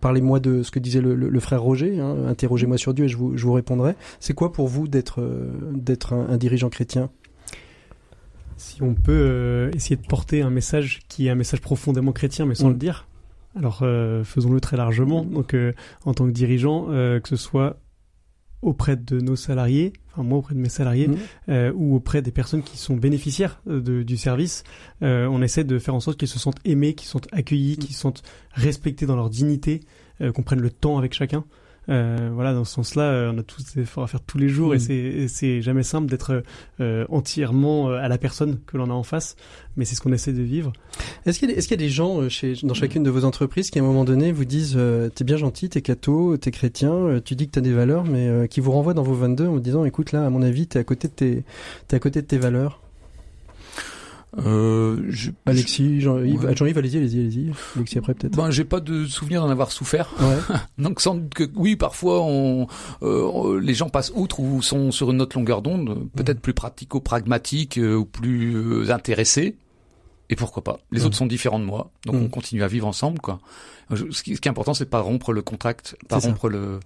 parlez-moi 0.01 0.41
de 0.41 0.63
ce 0.63 0.71
que 0.71 0.79
disait 0.79 1.01
le, 1.01 1.15
le, 1.15 1.41
frère 1.41 1.63
Roger. 1.63 2.01
Hein, 2.01 2.17
Interrogez-moi 2.29 2.77
sur 2.77 2.93
Dieu 2.93 3.07
et 3.07 3.09
je 3.09 3.17
vous, 3.17 3.37
je 3.37 3.45
vous 3.45 3.53
répondrai. 3.53 3.95
C'est 4.21 4.35
quoi 4.35 4.53
pour 4.53 4.69
vous 4.69 4.89
d'être 4.89 5.23
d'être 5.73 6.13
un 6.13 6.37
dirigeant 6.37 6.69
chrétien? 6.69 7.11
Si 8.57 8.83
on 8.83 8.95
peut 8.95 9.13
euh, 9.13 9.71
essayer 9.75 9.97
de 9.97 10.07
porter 10.07 10.43
un 10.43 10.51
message 10.51 11.01
qui 11.09 11.27
est 11.27 11.31
un 11.31 11.35
message 11.35 11.61
profondément 11.61 12.13
chrétien, 12.13 12.47
mais 12.47 12.55
sans 12.55 12.69
mm. 12.69 12.73
le 12.73 12.79
dire, 12.79 13.09
alors 13.55 13.81
euh, 13.83 14.25
faisons-le 14.25 14.61
très 14.61 14.77
largement. 14.77 15.25
Donc, 15.25 15.55
euh, 15.55 15.73
en 16.05 16.15
tant 16.15 16.27
que 16.27 16.33
dirigeant, 16.33 16.87
que 16.87 17.29
ce 17.29 17.37
soit 17.37 17.79
auprès 18.63 18.97
de 18.97 19.21
nos 19.21 19.37
salariés, 19.37 19.93
enfin 20.11 20.23
moi 20.23 20.39
auprès 20.39 20.55
de 20.55 20.61
mes 20.61 20.71
salariés, 20.71 21.09
mm. 21.09 21.73
ou 21.75 21.95
auprès 21.95 22.23
des 22.23 22.33
personnes 22.33 22.63
qui 22.63 22.79
sont 22.79 22.97
bénéficiaires 22.97 23.61
du 23.67 24.17
service, 24.17 24.65
on 25.03 25.43
essaie 25.43 25.65
de 25.65 25.79
faire 25.79 25.95
en 25.95 26.01
sorte 26.01 26.19
qu'ils 26.19 26.29
se 26.29 26.39
sentent 26.39 26.61
aimés, 26.65 26.95
qu'ils 26.95 27.09
sont 27.09 27.21
accueillis, 27.33 27.75
mm. 27.75 27.79
qu'ils 27.79 27.95
se 27.95 28.01
sentent 28.01 28.23
respectés 28.53 29.07
dans 29.07 29.17
leur 29.17 29.31
dignité, 29.31 29.81
qu'on 30.35 30.43
prenne 30.43 30.61
le 30.61 30.71
temps 30.71 30.97
avec 30.99 31.13
chacun. 31.13 31.45
Euh, 31.89 32.31
voilà, 32.33 32.53
dans 32.53 32.65
ce 32.65 32.73
sens-là, 32.75 33.05
euh, 33.05 33.33
on 33.35 33.39
a 33.39 33.43
tous 33.43 33.75
des 33.75 33.83
efforts 33.83 34.05
à 34.05 34.07
faire 34.07 34.21
tous 34.21 34.39
les 34.39 34.49
jours 34.49 34.75
et 34.75 34.79
mm. 34.79 35.29
c'est 35.29 35.63
jamais 35.63 35.83
simple 35.83 36.09
d'être 36.09 36.43
euh, 36.81 37.05
entièrement 37.09 37.91
à 37.91 38.09
la 38.09 38.19
personne 38.19 38.59
que 38.67 38.77
l'on 38.77 38.91
a 38.91 38.93
en 38.93 39.03
face, 39.03 39.37
mais 39.77 39.85
c'est 39.85 39.95
ce 39.95 40.01
qu'on 40.01 40.13
essaie 40.13 40.33
de 40.33 40.43
vivre. 40.43 40.73
Est-ce 41.27 41.39
qu'il 41.39 41.51
y, 41.51 41.53
est 41.53 41.71
y, 41.71 41.75
a 41.75 41.77
des 41.77 41.89
gens 41.89 42.29
chez, 42.29 42.55
dans 42.63 42.75
chacune 42.75 43.03
de 43.03 43.11
vos 43.11 43.25
entreprises 43.25 43.71
qui 43.71 43.79
à 43.79 43.83
un 43.83 43.85
moment 43.85 44.05
donné 44.05 44.33
vous 44.33 44.45
disent 44.45 44.79
t'es 45.15 45.25
bien 45.25 45.37
gentil, 45.37 45.69
t'es 45.69 45.83
catho, 45.83 46.37
t'es 46.37 46.51
chrétien, 46.51 47.21
tu 47.25 47.35
dis 47.35 47.47
que 47.47 47.53
t'as 47.53 47.61
des 47.61 47.73
valeurs, 47.73 48.05
mais 48.05 48.49
qui 48.49 48.61
vous 48.61 48.73
renvoient 48.73 48.95
dans 48.95 49.03
vos 49.03 49.15
22 49.15 49.47
en 49.47 49.53
vous 49.53 49.61
disant 49.61 49.85
écoute 49.85 50.13
là, 50.13 50.27
à 50.27 50.31
mon 50.31 50.43
avis, 50.43 50.67
t'es 50.67 50.79
à 50.79 50.85
côté 50.85 51.09
de 51.09 51.13
tes, 51.13 51.45
es 51.91 51.95
à 51.95 51.99
côté 51.99 52.23
de 52.23 52.27
tes 52.27 52.39
valeurs 52.39 52.81
euh, 54.39 55.03
je, 55.09 55.31
Alexis, 55.47 56.01
Jean-Yves, 56.01 56.55
Jean 56.55 56.67
allez-y, 56.67 56.99
allez-y, 56.99 57.21
allez-y. 57.21 57.53
Alexis 57.77 57.99
après 57.99 58.15
peut-être. 58.15 58.37
Ben, 58.37 58.51
j'ai 58.51 58.65
pas 58.65 58.81
de 58.81 59.07
souvenir 59.07 59.43
d'en 59.43 59.51
avoir 59.51 59.73
souffert. 59.73 60.13
Ouais. 60.21 60.57
Donc 60.79 61.01
sans 61.01 61.21
que 61.29 61.45
oui, 61.55 61.77
parfois 61.77 62.23
on, 62.23 62.67
euh, 63.03 63.61
les 63.61 63.75
gens 63.75 63.89
passent 63.89 64.13
outre 64.15 64.41
ou 64.41 64.63
sont 64.63 64.91
sur 64.91 65.11
une 65.11 65.23
autre 65.23 65.39
longueur 65.39 65.63
d'onde, 65.63 66.09
peut-être 66.15 66.41
plus 66.41 66.55
pratico-pragmatique 66.55 67.79
euh, 67.79 67.97
ou 67.97 68.05
plus 68.05 68.57
euh, 68.57 68.91
intéressés. 68.91 69.57
Et 70.29 70.37
pourquoi 70.37 70.65
pas 70.65 70.81
Les 70.91 71.07
autres 71.07 71.17
sont 71.17 71.27
différents 71.27 71.61
de 71.61 71.65
moi, 71.65 71.93
donc 72.05 72.17
on 72.17 72.29
continue 72.29 72.65
à 72.65 72.67
vivre 72.67 72.89
ensemble, 72.89 73.21
quoi. 73.21 73.39
Ce 73.95 74.23
qui, 74.25 74.33
est 74.33 74.47
important, 74.49 74.75
c'est 74.75 74.87
de 74.87 74.91
pas 74.91 75.01
rompre 75.01 75.33
le 75.33 75.43
contact, 75.43 75.97
pas 76.09 76.19
rompre 76.19 76.49
le, 76.49 76.81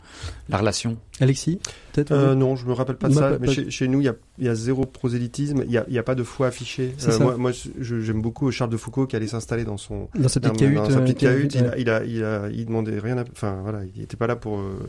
la 0.50 0.58
relation. 0.58 0.98
Alexis, 1.18 1.58
peut-être 1.92 2.12
euh, 2.12 2.34
Non, 2.34 2.56
je 2.56 2.66
me 2.66 2.74
rappelle 2.74 2.96
pas 2.96 3.08
de 3.08 3.14
ça. 3.14 3.38
mais 3.40 3.48
chez, 3.50 3.70
chez, 3.70 3.88
nous, 3.88 4.00
il 4.00 4.04
y 4.04 4.08
a, 4.08 4.14
y 4.38 4.48
a, 4.48 4.54
zéro 4.54 4.84
prosélytisme. 4.84 5.62
Il 5.64 5.70
y 5.70 5.78
a, 5.78 5.86
y 5.88 5.98
a, 5.98 6.02
pas 6.02 6.14
de 6.14 6.22
foi 6.22 6.48
affichée. 6.48 6.94
Euh, 7.08 7.18
moi, 7.18 7.36
moi 7.38 7.52
j'aime 7.80 8.20
beaucoup 8.20 8.50
Charles 8.50 8.68
de 8.68 8.76
Foucault 8.76 9.06
qui 9.06 9.16
allait 9.16 9.28
s'installer 9.28 9.64
dans 9.64 9.78
son 9.78 10.08
dans 10.14 10.28
sa 10.28 10.40
petite 10.40 10.58
cahute. 10.58 10.76
Dans 10.76 10.90
sa 10.90 11.00
petite 11.00 11.18
cahute, 11.18 11.54
il, 11.54 11.64
a, 11.64 11.78
il, 11.78 11.88
a, 11.88 12.04
il, 12.04 12.22
a, 12.22 12.48
il 12.50 12.66
demandait 12.66 12.98
rien. 12.98 13.16
À, 13.16 13.24
enfin 13.32 13.60
voilà, 13.62 13.80
il 13.94 14.02
était 14.02 14.18
pas 14.18 14.26
là 14.26 14.36
pour 14.36 14.58
euh, 14.58 14.86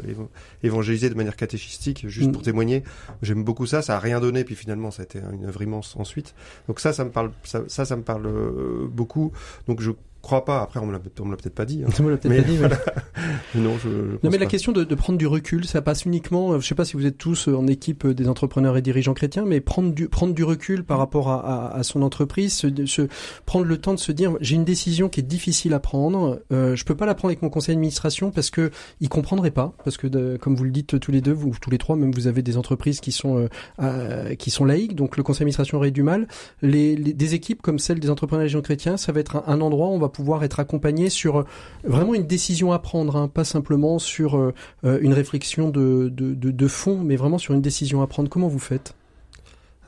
évangéliser 0.64 1.10
de 1.10 1.16
manière 1.16 1.38
catéchistique, 1.38 2.10
juste 2.10 2.28
mm. 2.28 2.34
pour 2.34 2.42
témoigner. 2.42 2.84
J'aime 3.22 3.46
beaucoup 3.46 3.68
ça. 3.68 3.82
Ça 3.82 3.96
a 3.96 4.00
rien 4.00 4.20
donné, 4.20 4.44
puis 4.44 4.56
finalement, 4.56 4.92
ça 4.92 5.04
a 5.04 5.06
été 5.06 5.20
une 5.32 5.46
œuvre 5.46 5.62
immense 5.62 5.96
ensuite. 5.96 6.36
Donc 6.68 6.82
ça, 6.82 6.92
ça 6.92 7.06
me 7.06 7.10
parle. 7.10 7.32
Ça, 7.46 7.64
ça, 7.68 7.86
ça 7.86 7.96
me 7.96 8.04
parle 8.04 8.26
euh, 8.26 8.88
beaucoup. 8.90 9.32
Donc 9.68 9.80
je 9.80 9.92
crois 10.22 10.46
pas. 10.46 10.62
Après, 10.62 10.80
on 10.80 10.86
me 10.86 10.92
l'a, 10.92 11.00
peut-être 11.00 11.56
pas 11.56 11.66
dit. 11.66 11.84
Hein. 11.84 11.90
On 12.00 12.04
me 12.04 12.12
l'a 12.12 12.18
peut-être 12.18 12.44
pas 12.44 12.48
dit. 12.48 12.58
Voilà. 12.58 12.78
non, 13.56 13.78
je, 13.78 13.90
non, 13.90 14.30
mais 14.32 14.38
la 14.38 14.46
question 14.46 14.72
de, 14.72 14.84
de, 14.84 14.96
prendre 14.96 15.18
du 15.18 15.28
recul, 15.28 15.66
ça 15.66 15.82
passe 15.82 16.06
uniquement. 16.06 16.54
Euh, 16.54 16.60
je 16.60 16.68
sais 16.68 16.76
pas 16.76 16.86
si 16.86 16.96
vous 16.96 17.06
êtes 17.06 17.18
tous 17.18 17.48
euh, 17.48 17.56
en 17.56 17.68
équipe 17.68 18.06
euh, 18.06 18.14
des 18.14 18.28
entrepreneurs 18.28 18.78
et 18.78 18.82
dirigeants 18.82 19.14
chrétiens, 19.14 19.46
mais 19.46 19.62
prendre 19.62 19.94
du 19.94 20.08
prendre 20.10 20.34
du 20.34 20.44
recul 20.44 20.84
par 20.84 20.98
rapport 20.98 21.30
à, 21.30 21.40
à, 21.40 21.78
à 21.78 21.84
son 21.84 22.02
entreprise, 22.02 22.54
se, 22.54 22.86
se, 22.86 23.08
prendre 23.46 23.66
le 23.66 23.78
temps 23.78 23.94
de 23.94 24.00
se 24.00 24.12
dire, 24.12 24.36
j'ai 24.42 24.56
une 24.56 24.66
décision 24.66 25.10
qui 25.10 25.20
est 25.20 25.24
difficile 25.24 25.74
à 25.74 25.80
prendre. 25.80 26.42
Euh, 26.52 26.76
je 26.76 26.86
peux 26.86 26.96
pas 26.96 27.06
la 27.06 27.16
prendre 27.16 27.32
avec 27.32 27.42
mon 27.42 27.50
conseil 27.50 27.76
d'administration 27.76 28.32
parce 28.32 28.50
que 28.50 28.72
il 29.00 29.10
comprendrait 29.10 29.52
pas, 29.52 29.74
parce 29.84 29.98
que 29.98 30.08
de, 30.08 30.38
comme 30.38 30.56
vous 30.56 30.64
le 30.64 30.72
dites 30.72 31.00
tous 31.00 31.12
les 31.12 31.22
deux, 31.22 31.34
vous 31.34 31.56
tous 31.60 31.70
les 31.70 31.78
trois, 31.78 31.96
même 31.96 32.12
vous 32.12 32.28
avez 32.28 32.42
des 32.42 32.58
entreprises 32.58 33.00
qui 33.00 33.12
sont 33.12 33.48
euh, 33.82 34.36
qui 34.36 34.52
sont 34.52 34.66
laïques, 34.66 34.96
donc 34.96 35.18
le 35.18 35.24
conseil 35.24 35.40
d'administration 35.40 35.78
aurait 35.78 35.92
du 35.92 36.04
mal. 36.04 36.28
Les, 36.62 36.96
les, 36.96 37.14
des 37.14 37.36
équipes 37.36 37.62
comme 37.62 37.80
celle 37.80 38.00
des 38.00 38.10
entrepreneurs 38.10 38.44
et 38.44 38.48
dirigeants 38.48 38.62
chrétiens, 38.62 38.98
ça 38.98 39.12
va 39.12 39.20
être 39.20 39.36
un, 39.38 39.44
un 39.48 39.62
endroit 39.62 39.88
où 39.88 39.92
on 39.92 40.00
va 40.00 40.10
pouvoir 40.12 40.44
être 40.44 40.60
accompagné 40.60 41.10
sur 41.10 41.40
euh, 41.40 41.46
vraiment 41.84 42.14
une 42.14 42.28
décision 42.28 42.72
à 42.72 42.80
prendre, 42.80 43.16
hein, 43.16 43.28
pas 43.28 43.44
simplement 43.44 44.00
sur 44.00 44.38
euh, 44.38 44.54
euh, 44.86 45.00
une 45.02 45.14
réflexion 45.14 45.70
de, 45.70 46.10
de, 46.10 46.34
de, 46.34 46.52
de, 46.52 46.68
fond, 46.68 47.00
mais 47.04 47.16
vraiment 47.16 47.38
sur 47.38 47.54
une 47.54 47.62
décision 47.62 48.02
à 48.02 48.08
prendre. 48.08 48.30
Comment 48.30 48.48
vous 48.48 48.60
faites? 48.60 48.94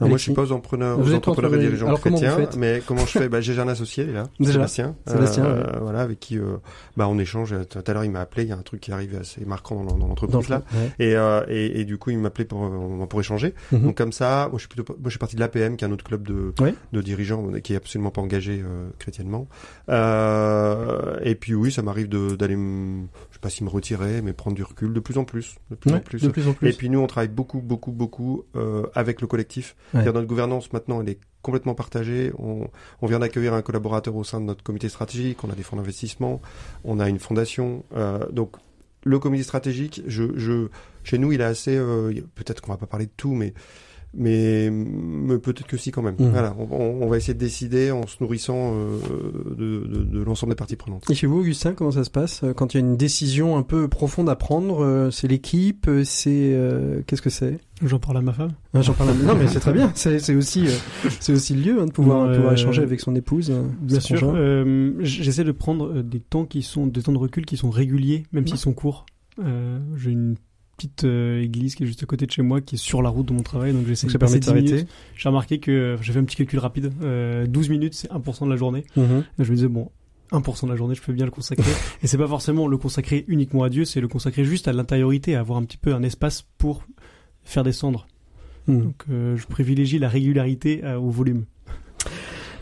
Moi, 0.08 0.18
je 0.18 0.24
suis 0.24 0.34
pas 0.34 0.44
aux 0.44 0.52
entrepreneurs, 0.52 1.00
aux 1.00 1.14
entrepreneurs 1.14 1.54
et 1.56 1.60
dirigeants 1.60 1.88
Alors, 1.88 2.00
chrétiens, 2.00 2.38
mais 2.58 2.82
comment 2.86 3.06
je 3.06 3.18
fais? 3.20 3.30
Bah, 3.30 3.42
J'ai 3.42 3.60
un 3.60 3.68
associé, 3.68 4.06
là, 4.06 4.24
Déjà. 4.40 4.54
Sébastien, 4.54 4.96
Sébastien, 5.08 5.46
euh, 5.46 5.64
voilà, 5.82 6.02
avec 6.02 6.20
qui 6.20 6.38
euh, 6.38 6.58
bah, 6.98 7.08
on 7.08 7.18
échange. 7.20 7.56
Tout 7.70 7.80
à 7.86 7.94
l'heure, 7.94 8.04
il 8.06 8.12
m'a 8.12 8.22
appelé, 8.22 8.44
il 8.44 8.50
y 8.50 8.52
a 8.52 8.58
un 8.58 8.62
truc 8.62 8.82
qui 8.82 8.92
arrive 8.92 9.16
assez 9.20 9.46
marquant 9.46 9.84
dans, 9.84 9.98
l'entreprise, 9.98 10.50
le 10.50 10.56
là. 10.56 10.64
ouais. 10.74 10.92
Et, 11.06 11.16
euh, 11.16 11.44
et, 11.48 11.82
et 11.82 11.86
du 11.86 11.98
coup, 11.98 12.10
il 12.12 12.20
m'appelait 12.20 12.46
pour, 12.46 12.64
euh, 12.66 13.06
pour 13.06 13.20
échanger. 13.20 13.54
Mhm. 13.72 13.82
Donc 13.84 13.98
comme 13.98 14.12
ça, 14.12 14.48
moi 14.50 14.58
je 14.58 14.62
suis 14.62 14.68
plutôt, 14.70 14.94
moi 14.94 15.06
je 15.06 15.10
suis 15.12 15.20
parti 15.20 15.36
de 15.36 15.40
l'APM, 15.42 15.76
qui 15.78 15.86
est 15.86 15.88
un 15.88 15.92
autre 15.92 16.04
club 16.06 16.28
de, 16.28 16.54
Ouais. 16.62 16.74
de 16.94 17.02
dirigeants 17.02 17.48
euh, 17.54 17.60
qui 17.60 17.74
est 17.74 17.78
absolument 17.78 18.12
pas 18.12 18.22
engagé 18.22 18.62
euh, 18.64 18.88
chrétiennement. 19.00 19.48
Euh, 19.90 21.18
et 21.24 21.36
puis 21.36 21.54
oui, 21.56 21.72
ça 21.72 21.82
m'arrive 21.82 22.10
d'aller, 22.10 22.56
me- 22.56 23.04
je 23.30 23.36
sais 23.36 23.40
pas 23.40 23.50
si 23.50 23.64
me 23.64 23.70
retirer, 23.70 24.22
mais 24.22 24.34
prendre 24.34 24.56
du 24.56 24.64
recul 24.64 24.94
de 24.94 25.00
plus 25.00 25.18
en 25.18 25.24
plus, 25.26 25.56
de 25.72 25.76
plus 25.76 25.92
en 25.94 26.00
plus. 26.00 26.22
de 26.22 26.28
plus 26.30 26.48
en 26.48 26.54
plus. 26.54 26.70
Et 26.70 26.74
puis 26.74 26.90
nous, 26.90 27.00
on 27.00 27.08
travaille 27.08 27.28
beaucoup, 27.30 27.60
beaucoup, 27.62 27.92
beaucoup 27.92 28.44
euh, 28.56 28.84
avec 28.96 29.22
le 29.22 29.28
collectif. 29.28 29.76
Ouais. 29.94 30.04
Notre 30.04 30.24
gouvernance 30.24 30.74
maintenant, 30.74 31.02
elle 31.02 31.10
est 31.10 31.20
complètement 31.42 31.76
partagée. 31.76 32.32
On, 32.40 32.68
vient 33.04 33.20
d'accueillir 33.20 33.54
un 33.54 33.62
collaborateur 33.62 34.16
au 34.16 34.24
sein 34.24 34.40
de 34.40 34.46
notre 34.46 34.64
comité 34.64 34.90
stratégique. 34.90 35.44
On 35.44 35.50
a 35.50 35.56
des 35.56 35.64
fonds 35.64 35.76
d'investissement, 35.76 36.42
on 36.84 37.00
a 37.00 37.10
une 37.10 37.20
fondation. 37.20 37.84
Euh, 37.96 38.20
donc 38.32 38.56
le 39.04 39.20
comité 39.20 39.44
stratégique, 39.44 40.02
je, 40.08 40.24
je, 40.36 40.70
chez 41.04 41.18
nous, 41.18 41.32
il 41.32 41.42
est 41.42 41.46
assez. 41.46 41.76
euh, 41.76 42.14
peut-être 42.36 42.62
qu'on 42.62 42.72
va 42.72 42.78
pas 42.78 42.88
parler 42.88 43.06
de 43.06 43.12
tout, 43.16 43.34
mais 43.34 43.54
mais, 44.16 44.70
mais 44.72 45.38
peut-être 45.40 45.66
que 45.68 45.78
si 45.78 45.92
quand 45.92 46.02
même. 46.02 46.16
Mhm. 46.20 46.30
Voilà, 46.30 46.56
on, 46.58 47.08
va 47.08 47.18
essayer 47.18 47.34
de 47.34 47.40
décider 47.40 47.92
en 47.92 48.06
se 48.08 48.18
nourrissant 48.22 48.74
euh, 48.76 48.98
de, 49.56 49.88
de, 49.88 50.04
de 50.04 50.24
l'ensemble 50.24 50.52
des 50.54 50.56
parties 50.58 50.76
prenantes. 50.76 51.10
Et 51.10 51.16
chez 51.16 51.28
vous, 51.28 51.40
Augustin, 51.40 51.74
comment 51.74 51.92
ça 51.92 52.04
se 52.04 52.10
passe 52.12 52.44
euh, 52.44 52.54
quand 52.54 52.74
il 52.74 52.78
y 52.78 52.84
a 52.84 52.86
une 52.86 52.98
décision 52.98 53.58
un 53.58 53.64
peu 53.64 53.88
profonde 53.88 54.30
à 54.30 54.36
prendre 54.36 54.84
euh, 54.84 55.12
C'est 55.12 55.28
l'équipe 55.28 55.90
C'est 56.04 56.52
euh, 56.54 57.02
qu'est-ce 57.08 57.22
que 57.22 57.30
c'est? 57.30 57.58
J'en 57.84 58.00
parle 58.00 58.18
à 58.18 58.22
ma 58.22 58.34
femme. 58.34 58.52
Ah, 58.74 58.82
J'en 58.82 58.94
parle. 58.94 59.10
à- 59.10 59.14
Non, 59.14 59.36
mais 59.36 59.48
c'est 59.48 59.60
très 59.60 59.74
bien. 59.74 59.92
C'est 59.96 60.36
aussi, 60.36 60.68
euh, 60.68 61.10
c'est 61.20 61.34
aussi 61.34 61.54
le 61.56 61.62
lieu 61.74 61.82
hein, 61.82 61.88
de 61.88 61.92
pouvoir, 61.92 62.28
Non, 62.28 62.36
pouvoir 62.36 62.54
échanger 62.54 62.82
avec 62.84 63.00
son 63.00 63.16
épouse. 63.16 63.52
Bien 63.82 64.00
son 64.00 64.16
sûr. 64.18 64.34
euh, 64.36 64.94
J'essaie 65.02 65.44
de 65.44 65.52
prendre 65.52 66.02
des 66.02 66.20
temps 66.20 66.46
qui 66.46 66.62
sont 66.62 66.88
des 66.88 67.02
temps 67.02 67.12
de 67.12 67.18
recul 67.18 67.46
qui 67.46 67.58
sont 67.58 67.70
réguliers, 67.72 68.24
même 68.32 68.48
s'ils 68.48 68.58
sont 68.58 68.74
courts. 68.74 69.06
Euh, 69.44 69.80
J'ai 69.98 70.12
une 70.12 70.36
petite 70.78 71.04
euh, 71.04 71.42
église 71.42 71.76
qui 71.76 71.84
est 71.84 71.86
juste 71.86 72.04
à 72.04 72.06
côté 72.06 72.26
de 72.26 72.32
chez 72.32 72.42
moi, 72.42 72.62
qui 72.62 72.76
est 72.76 72.78
sur 72.78 73.02
la 73.02 73.10
route 73.10 73.28
de 73.28 73.34
mon 73.34 73.44
travail, 73.44 73.74
donc 73.74 73.86
j'essaie 73.88 74.08
de 74.08 74.18
passer 74.18 74.40
de 74.40 74.46
10 74.46 74.54
minutes. 74.54 74.88
J'ai 75.16 75.30
remarqué 75.30 75.60
que 75.60 75.72
euh, 75.72 75.98
j'ai 76.02 76.14
fait 76.14 76.20
un 76.20 76.24
petit 76.24 76.36
calcul 76.36 76.60
rapide. 76.60 76.92
Euh, 77.04 77.46
12 77.48 77.70
minutes, 77.70 77.94
c'est 77.94 78.12
1% 78.12 78.46
de 78.46 78.50
la 78.50 78.56
journée. 78.56 78.86
Mhm. 78.96 79.24
Je 79.40 79.52
me 79.52 79.56
disais 79.56 79.68
bon. 79.68 79.92
1% 80.32 80.66
de 80.66 80.72
la 80.72 80.76
journée, 80.76 80.96
je 80.96 81.02
peux 81.02 81.14
bien 81.14 81.26
le 81.26 81.32
consacrer. 81.32 81.72
et 82.02 82.08
c'est 82.08 82.18
pas 82.18 82.28
forcément 82.28 82.68
le 82.68 82.78
consacrer 82.78 83.24
uniquement 83.28 83.64
à 83.64 83.70
Dieu, 83.70 83.86
c'est 83.86 84.02
le 84.02 84.08
consacrer 84.08 84.46
juste 84.46 84.68
à 84.68 84.74
l'intériorité, 84.74 85.36
à 85.36 85.42
avoir 85.42 85.60
un 85.60 85.64
petit 85.64 85.78
peu 85.78 85.94
un 85.94 86.02
espace 86.02 86.44
pour 86.58 86.84
faire 87.44 87.64
descendre. 87.64 88.08
Mhm. 88.68 88.82
Donc 88.82 89.04
euh, 89.10 89.38
je 89.38 89.46
privilégie 89.48 90.00
la 90.00 90.10
régularité 90.10 90.84
euh, 90.84 90.98
au 90.98 91.10
volume. 91.10 91.46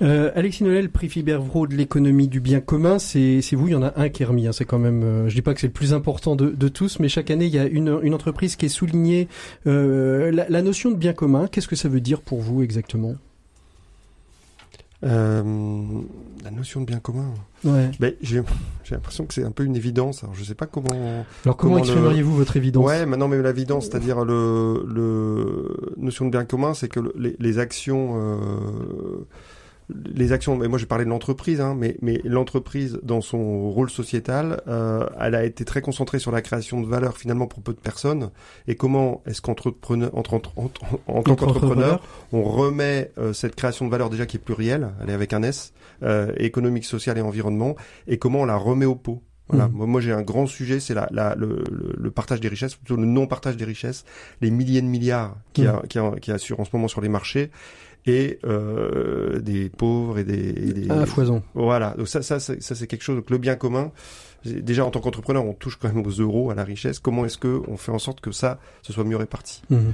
Euh, 0.01 0.31
Alexis 0.33 0.63
Noël, 0.63 0.89
prix 0.89 1.09
Fibervro 1.09 1.67
de 1.67 1.75
l'économie 1.75 2.27
du 2.27 2.39
bien 2.39 2.59
commun, 2.59 2.97
c'est 2.97 3.39
vous, 3.53 3.67
il 3.67 3.71
y 3.71 3.75
en 3.75 3.83
a 3.83 3.93
un 3.97 4.09
qui 4.09 4.23
est 4.23 4.25
remis. 4.25 4.47
hein, 4.47 4.51
c'est 4.51 4.65
quand 4.65 4.79
même, 4.79 5.03
euh, 5.03 5.29
je 5.29 5.35
dis 5.35 5.41
pas 5.43 5.53
que 5.53 5.59
c'est 5.59 5.67
le 5.67 5.73
plus 5.73 5.93
important 5.93 6.35
de, 6.35 6.49
de 6.49 6.67
tous, 6.69 6.99
mais 6.99 7.07
chaque 7.07 7.29
année 7.29 7.45
il 7.45 7.53
y 7.53 7.59
a 7.59 7.65
une, 7.65 7.99
une 8.01 8.13
entreprise 8.15 8.55
qui 8.55 8.65
est 8.65 8.69
soulignée. 8.69 9.27
Euh, 9.67 10.31
la, 10.31 10.49
la 10.49 10.61
notion 10.63 10.89
de 10.89 10.95
bien 10.95 11.13
commun, 11.13 11.47
qu'est-ce 11.47 11.67
que 11.67 11.75
ça 11.75 11.87
veut 11.87 12.01
dire 12.01 12.21
pour 12.21 12.39
vous 12.41 12.63
exactement? 12.63 13.13
La 15.03 15.41
notion 16.51 16.81
de 16.81 16.85
bien 16.85 16.99
commun. 16.99 17.31
Ouais. 17.63 17.89
Ben, 17.99 18.13
j'ai 18.21 18.43
l'impression 18.91 19.25
que 19.25 19.33
c'est 19.33 19.43
un 19.43 19.49
peu 19.51 19.63
une 19.63 19.75
évidence. 19.75 20.23
Alors 20.23 20.35
je 20.35 20.43
sais 20.43 20.53
pas 20.53 20.67
comment. 20.67 20.89
Alors 20.93 21.25
comment, 21.43 21.55
Comment 21.57 21.75
le- 21.77 21.81
exprimeriez-vous 21.81 22.35
votre 22.35 22.55
évidence? 22.57 22.85
Ouais, 22.85 23.05
maintenant 23.07 23.27
mais 23.27 23.41
l'évidence, 23.41 23.85
c'est-à-dire 23.87 24.23
le, 24.25 24.83
le 24.87 25.75
notion 25.97 26.25
de 26.25 26.31
bien 26.31 26.45
commun, 26.45 26.75
c'est 26.75 26.87
que 26.87 26.99
le- 26.99 27.13
les, 27.17 27.35
les 27.39 27.57
actions, 27.57 28.11
euh, 28.15 29.25
les 30.13 30.31
actions. 30.31 30.55
Mais 30.57 30.67
moi, 30.67 30.77
j'ai 30.79 30.85
parlé 30.85 31.05
de 31.05 31.09
l'entreprise, 31.09 31.61
hein, 31.61 31.75
mais 31.77 31.97
mais 32.01 32.21
l'entreprise 32.23 32.99
dans 33.03 33.21
son 33.21 33.69
rôle 33.71 33.89
sociétal, 33.89 34.61
euh, 34.67 35.05
elle 35.19 35.35
a 35.35 35.43
été 35.43 35.65
très 35.65 35.81
concentrée 35.81 36.19
sur 36.19 36.31
la 36.31 36.41
création 36.41 36.81
de 36.81 36.87
valeur 36.87 37.17
finalement 37.17 37.47
pour 37.47 37.61
peu 37.61 37.73
de 37.73 37.79
personnes. 37.79 38.31
Et 38.67 38.75
comment 38.75 39.21
est-ce 39.25 39.41
qu'entrepreneur, 39.41 40.09
entre, 40.17 40.33
entre- 40.33 40.53
entre- 40.57 40.83
en 41.07 41.21
tant 41.23 41.31
Entre 41.31 41.35
qu'entrepreneur, 41.45 42.01
on 42.31 42.43
remet 42.43 43.11
euh, 43.17 43.33
cette 43.33 43.55
création 43.55 43.85
de 43.85 43.91
valeur 43.91 44.09
déjà 44.09 44.25
qui 44.25 44.37
est 44.37 44.39
plurielle, 44.39 44.89
elle 45.01 45.09
est 45.09 45.13
avec 45.13 45.33
un 45.33 45.43
S, 45.43 45.73
euh, 46.03 46.31
économique, 46.37 46.85
social 46.85 47.17
et 47.17 47.21
environnement, 47.21 47.75
et 48.07 48.17
comment 48.17 48.41
on 48.41 48.45
la 48.45 48.55
remet 48.57 48.85
au 48.85 48.95
pot. 48.95 49.21
Voilà. 49.49 49.67
Mhm. 49.67 49.73
Moi, 49.75 49.85
moi, 49.87 50.01
j'ai 50.01 50.13
un 50.13 50.21
grand 50.21 50.45
sujet, 50.47 50.79
c'est 50.79 50.93
la, 50.93 51.09
la, 51.11 51.35
le, 51.35 51.63
le, 51.69 51.93
le 51.97 52.11
partage 52.11 52.39
des 52.39 52.47
richesses, 52.47 52.75
plutôt 52.75 52.95
le 52.95 53.05
non-partage 53.05 53.57
des 53.57 53.65
richesses, 53.65 54.05
les 54.39 54.49
milliers 54.49 54.81
de 54.81 54.87
milliards 54.87 55.35
qui, 55.51 55.67
a, 55.67 55.81
qui, 55.89 55.99
a, 55.99 56.11
qui 56.21 56.31
assurent 56.31 56.61
en 56.61 56.63
ce 56.63 56.69
moment 56.71 56.87
sur 56.87 57.01
les 57.01 57.09
marchés, 57.09 57.51
et 58.05 58.39
euh, 58.45 59.39
des 59.39 59.69
pauvres 59.69 60.17
et 60.19 60.23
des, 60.23 60.49
et 60.49 60.73
des 60.73 60.89
À 60.91 61.05
foison. 61.05 61.43
voilà. 61.53 61.93
Donc 61.97 62.07
ça, 62.07 62.21
ça, 62.21 62.39
ça, 62.39 62.53
ça, 62.59 62.75
c'est 62.75 62.87
quelque 62.87 63.03
chose. 63.03 63.15
Donc 63.17 63.29
le 63.29 63.37
bien 63.37 63.55
commun. 63.55 63.91
Déjà 64.43 64.83
en 64.83 64.89
tant 64.89 65.01
qu'entrepreneur, 65.01 65.45
on 65.45 65.53
touche 65.53 65.75
quand 65.79 65.87
même 65.93 66.03
aux 66.03 66.09
euros, 66.09 66.49
à 66.49 66.55
la 66.55 66.63
richesse. 66.63 66.97
Comment 66.97 67.25
est-ce 67.25 67.37
que 67.37 67.61
on 67.67 67.77
fait 67.77 67.91
en 67.91 67.99
sorte 67.99 68.21
que 68.21 68.31
ça, 68.31 68.59
ce 68.81 68.91
soit 68.91 69.03
mieux 69.03 69.15
réparti? 69.17 69.61
Mhm. 69.69 69.93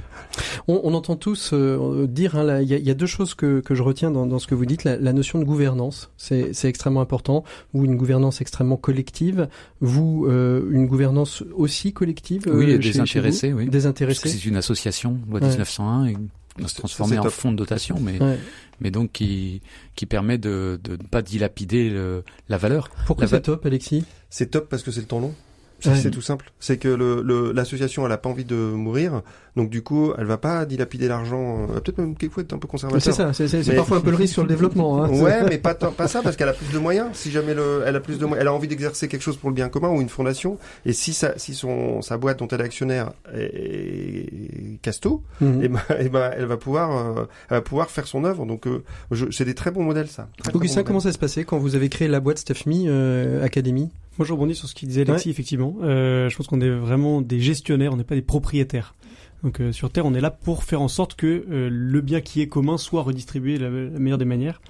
On, 0.68 0.80
on 0.84 0.94
entend 0.94 1.16
tous 1.16 1.50
euh, 1.52 2.06
dire, 2.06 2.34
hein, 2.34 2.44
là, 2.44 2.62
il 2.62 2.68
y, 2.70 2.72
a- 2.72 2.78
il 2.78 2.86
y 2.86 2.90
a 2.90 2.94
deux 2.94 3.04
choses 3.04 3.34
que, 3.34 3.60
que 3.60 3.74
je 3.74 3.82
retiens 3.82 4.10
dans, 4.10 4.24
dans 4.24 4.38
ce 4.38 4.46
que 4.46 4.54
vous 4.54 4.64
dites. 4.64 4.84
La, 4.84 4.96
la 4.96 5.12
notion 5.12 5.38
de 5.38 5.44
gouvernance, 5.44 6.10
c'est 6.16 6.54
c'est 6.54 6.68
extrêmement 6.70 7.02
important. 7.02 7.44
Vous, 7.74 7.84
une 7.84 7.96
gouvernance 7.96 8.40
extrêmement 8.40 8.78
collective. 8.78 9.48
Vous, 9.82 10.24
euh, 10.30 10.66
une 10.70 10.86
gouvernance 10.86 11.44
aussi 11.54 11.92
collective. 11.92 12.44
euh, 12.48 12.56
Oui, 12.56 12.70
et 12.70 12.76
chez- 12.76 12.80
chez 12.84 12.88
désintéressée, 12.92 13.52
vous 13.52 13.58
oui. 13.58 13.68
Désintéressée. 13.68 14.30
c'est 14.30 14.46
une 14.46 14.56
association, 14.56 15.18
loi 15.28 15.40
Ouais. 15.40 15.46
1901, 15.46 16.06
et 16.06 16.16
on 16.16 16.26
va 16.62 16.68
se 16.68 16.74
C'est- 16.74 16.78
transformer 16.80 17.18
en 17.18 17.22
top. 17.24 17.32
fonds 17.32 17.52
de 17.52 17.56
dotation, 17.56 17.98
mais, 18.00 18.20
Ouais. 18.22 18.38
mais 18.80 18.90
donc 18.90 19.12
qui, 19.12 19.62
qui 19.94 20.06
permet 20.06 20.38
de 20.38 20.78
de 20.82 20.92
ne 20.92 20.96
pas 21.08 21.22
dilapider 21.22 21.90
le- 21.90 22.24
la 22.48 22.56
valeur. 22.58 22.90
Pourquoi 23.06 23.24
La 23.24 23.28
c'est 23.30 23.36
va- 23.36 23.40
top, 23.40 23.66
Alexis? 23.66 24.04
C'est 24.30 24.50
top 24.50 24.68
parce 24.68 24.82
que 24.82 24.90
c'est 24.90 25.00
le 25.00 25.06
temps 25.06 25.20
long. 25.20 25.34
C'est 25.80 25.90
Ouais. 25.90 25.96
c'est 26.00 26.10
tout 26.10 26.20
simple. 26.22 26.50
C'est 26.58 26.76
que 26.76 26.88
le- 26.88 27.22
le- 27.22 27.52
l'association, 27.52 28.04
elle 28.04 28.10
a 28.10 28.18
pas 28.18 28.28
envie 28.28 28.44
de 28.44 28.56
mourir, 28.56 29.22
donc 29.58 29.70
du 29.70 29.82
coup, 29.82 30.12
elle 30.16 30.26
va 30.26 30.38
pas 30.38 30.64
dilapider 30.64 31.08
l'argent. 31.08 31.66
Va 31.66 31.80
peut-être 31.80 31.98
même 31.98 32.14
quelquefois 32.16 32.44
être 32.44 32.52
un 32.52 32.58
peu 32.58 32.68
conservateur. 32.68 33.02
C'est 33.02 33.12
ça, 33.12 33.32
c'est 33.32 33.68
Mais- 33.68 33.74
parfois 33.74 33.96
un 33.96 34.00
peu 34.00 34.10
le 34.10 34.16
risque 34.16 34.34
sur 34.34 34.42
le 34.42 34.48
développement. 34.48 35.02
Hein. 35.02 35.10
Ouais, 35.10 35.42
mais 35.48 35.58
pas, 35.58 35.76
ça, 36.06 36.22
parce 36.22 36.36
qu'elle 36.36 36.48
a 36.48 36.52
plus 36.52 36.72
de 36.72 36.78
moyens. 36.78 37.08
Si 37.12 37.32
jamais 37.32 37.54
le, 37.54 37.82
elle 37.84 37.96
a 37.96 38.00
plus 38.00 38.18
de 38.18 38.24
moyens, 38.24 38.40
elle 38.42 38.48
a 38.48 38.54
envie 38.54 38.68
d'exercer 38.68 39.08
quelque 39.08 39.22
chose 39.22 39.36
pour 39.36 39.50
le 39.50 39.54
bien 39.56 39.68
commun 39.68 39.90
ou 39.90 40.00
une 40.00 40.08
fondation. 40.08 40.58
Et 40.86 40.92
si 40.92 41.12
sa, 41.12 41.36
si 41.38 41.54
son, 41.54 42.02
sa 42.02 42.16
boîte 42.18 42.38
dont 42.38 42.46
elle 42.46 42.60
est 42.60 42.64
actionnaire 42.64 43.10
est 43.34 44.80
casto, 44.80 45.22
et 45.42 45.68
ben, 45.68 45.80
eh 45.98 46.08
ben, 46.08 46.30
elle 46.36 46.46
va 46.46 46.56
pouvoir, 46.56 46.96
euh, 46.96 47.24
elle 47.50 47.56
va 47.56 47.60
pouvoir 47.62 47.90
faire 47.90 48.06
son 48.06 48.24
œuvre. 48.24 48.46
Donc, 48.46 48.66
euh, 48.68 48.84
c'est 49.32 49.44
des 49.44 49.54
très 49.54 49.72
bons 49.72 49.82
modèles, 49.82 50.08
ça. 50.08 50.28
Très, 50.38 50.84
comment 50.84 51.00
ça 51.00 51.12
se 51.12 51.18
passait 51.18 51.42
quand 51.44 51.58
vous 51.58 51.74
avez 51.74 51.88
créé 51.88 52.06
la 52.06 52.20
boîte 52.20 52.38
Stuffme 52.38 52.70
euh, 52.86 53.44
Academy? 53.44 53.90
Moi, 54.18 54.26
je 54.26 54.32
rebondis 54.32 54.56
sur 54.56 54.68
ce 54.68 54.74
qu'il 54.74 54.88
disait 54.88 55.02
Alexis, 55.02 55.30
effectivement. 55.30 55.76
Euh, 55.82 56.28
je 56.28 56.36
pense 56.36 56.48
qu'on 56.48 56.60
est 56.60 56.70
vraiment 56.70 57.20
des 57.22 57.40
gestionnaires, 57.40 57.92
on 57.92 57.96
n'est 57.96 58.04
pas 58.04 58.16
des 58.16 58.22
propriétaires. 58.22 58.94
Donc 59.42 59.60
euh, 59.60 59.72
sur 59.72 59.90
Terre, 59.90 60.06
on 60.06 60.14
est 60.14 60.20
là 60.20 60.30
pour 60.30 60.64
faire 60.64 60.82
en 60.82 60.88
sorte 60.88 61.14
que 61.14 61.44
euh, 61.50 61.68
le 61.70 62.00
bien 62.00 62.20
qui 62.20 62.40
est 62.40 62.48
commun 62.48 62.76
soit 62.76 63.02
redistribué 63.02 63.58
de 63.58 63.64
la, 63.64 63.70
la 63.70 63.98
meilleure 63.98 64.18
des 64.18 64.24
manières. 64.24 64.60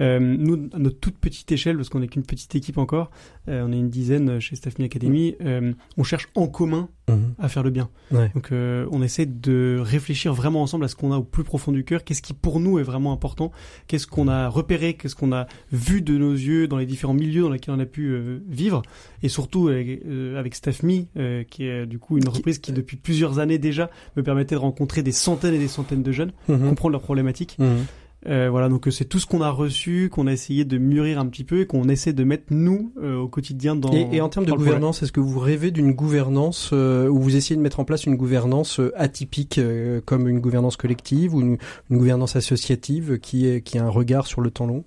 Euh, 0.00 0.18
nous, 0.20 0.68
à 0.72 0.78
notre 0.78 0.98
toute 1.00 1.18
petite 1.18 1.50
échelle, 1.50 1.76
parce 1.76 1.88
qu'on 1.88 2.00
n'est 2.00 2.08
qu'une 2.08 2.22
petite 2.22 2.54
équipe 2.54 2.78
encore, 2.78 3.10
euh, 3.48 3.64
on 3.66 3.72
est 3.72 3.78
une 3.78 3.90
dizaine 3.90 4.38
chez 4.40 4.54
Staff 4.56 4.78
Me 4.78 4.84
Academy, 4.84 5.34
euh, 5.44 5.72
on 5.96 6.02
cherche 6.04 6.28
en 6.34 6.46
commun 6.46 6.88
à 7.38 7.48
faire 7.48 7.62
le 7.62 7.70
bien. 7.70 7.88
Ouais. 8.10 8.30
Donc 8.34 8.52
euh, 8.52 8.86
on 8.92 9.02
essaie 9.02 9.24
de 9.24 9.78
réfléchir 9.80 10.34
vraiment 10.34 10.60
ensemble 10.60 10.84
à 10.84 10.88
ce 10.88 10.94
qu'on 10.94 11.10
a 11.10 11.16
au 11.16 11.22
plus 11.22 11.42
profond 11.42 11.72
du 11.72 11.82
cœur, 11.82 12.04
qu'est-ce 12.04 12.20
qui 12.20 12.34
pour 12.34 12.60
nous 12.60 12.78
est 12.78 12.82
vraiment 12.82 13.12
important, 13.14 13.50
qu'est-ce 13.86 14.06
qu'on 14.06 14.28
a 14.28 14.46
repéré, 14.48 14.92
qu'est-ce 14.92 15.16
qu'on 15.16 15.32
a 15.32 15.46
vu 15.72 16.02
de 16.02 16.18
nos 16.18 16.32
yeux 16.34 16.68
dans 16.68 16.76
les 16.76 16.84
différents 16.84 17.14
milieux 17.14 17.40
dans 17.40 17.48
lesquels 17.48 17.74
on 17.74 17.78
a 17.80 17.86
pu 17.86 18.08
euh, 18.10 18.40
vivre, 18.46 18.82
et 19.22 19.30
surtout 19.30 19.68
avec, 19.68 20.02
euh, 20.04 20.38
avec 20.38 20.54
StaffMe, 20.54 21.06
euh, 21.16 21.44
qui 21.44 21.64
est 21.64 21.86
du 21.86 21.98
coup 21.98 22.18
une 22.18 22.28
entreprise 22.28 22.58
qui 22.58 22.72
depuis 22.72 22.98
plusieurs 22.98 23.38
années 23.38 23.58
déjà 23.58 23.88
me 24.18 24.22
permettait 24.22 24.54
de 24.56 24.60
rencontrer 24.60 25.02
des 25.02 25.12
centaines 25.12 25.54
et 25.54 25.58
des 25.58 25.66
centaines 25.68 26.02
de 26.02 26.12
jeunes, 26.12 26.32
Mhm. 26.48 26.68
comprendre 26.68 26.92
leurs 26.92 27.00
problématiques. 27.02 27.56
Mhm. 27.58 27.86
Euh, 28.26 28.48
voilà, 28.50 28.68
donc 28.68 28.88
euh, 28.88 28.90
c'est 28.90 29.04
tout 29.04 29.20
ce 29.20 29.26
qu'on 29.26 29.42
a 29.42 29.50
reçu, 29.50 30.08
qu'on 30.10 30.26
a 30.26 30.32
essayé 30.32 30.64
de 30.64 30.76
mûrir 30.76 31.20
un 31.20 31.26
petit 31.26 31.44
peu 31.44 31.60
et 31.60 31.66
qu'on 31.66 31.88
essaie 31.88 32.12
de 32.12 32.24
mettre 32.24 32.46
nous 32.50 32.92
euh, 33.00 33.16
au 33.16 33.28
quotidien 33.28 33.76
dans. 33.76 33.92
Et, 33.92 34.08
et 34.12 34.20
en 34.20 34.28
termes 34.28 34.44
de 34.44 34.52
gouvernance, 34.52 35.02
est-ce 35.02 35.12
que 35.12 35.20
vous 35.20 35.38
rêvez 35.38 35.70
d'une 35.70 35.92
gouvernance 35.92 36.70
euh, 36.72 37.08
où 37.08 37.20
vous 37.20 37.36
essayez 37.36 37.56
de 37.56 37.62
mettre 37.62 37.78
en 37.78 37.84
place 37.84 38.06
une 38.06 38.16
gouvernance 38.16 38.80
atypique 38.96 39.58
euh, 39.58 40.00
comme 40.04 40.28
une 40.28 40.40
gouvernance 40.40 40.76
collective 40.76 41.34
ou 41.34 41.40
une, 41.40 41.58
une 41.90 41.98
gouvernance 41.98 42.34
associative 42.34 43.18
qui, 43.20 43.46
est, 43.46 43.62
qui 43.62 43.78
a 43.78 43.84
un 43.84 43.90
regard 43.90 44.26
sur 44.26 44.40
le 44.40 44.50
temps 44.50 44.66
long? 44.66 44.84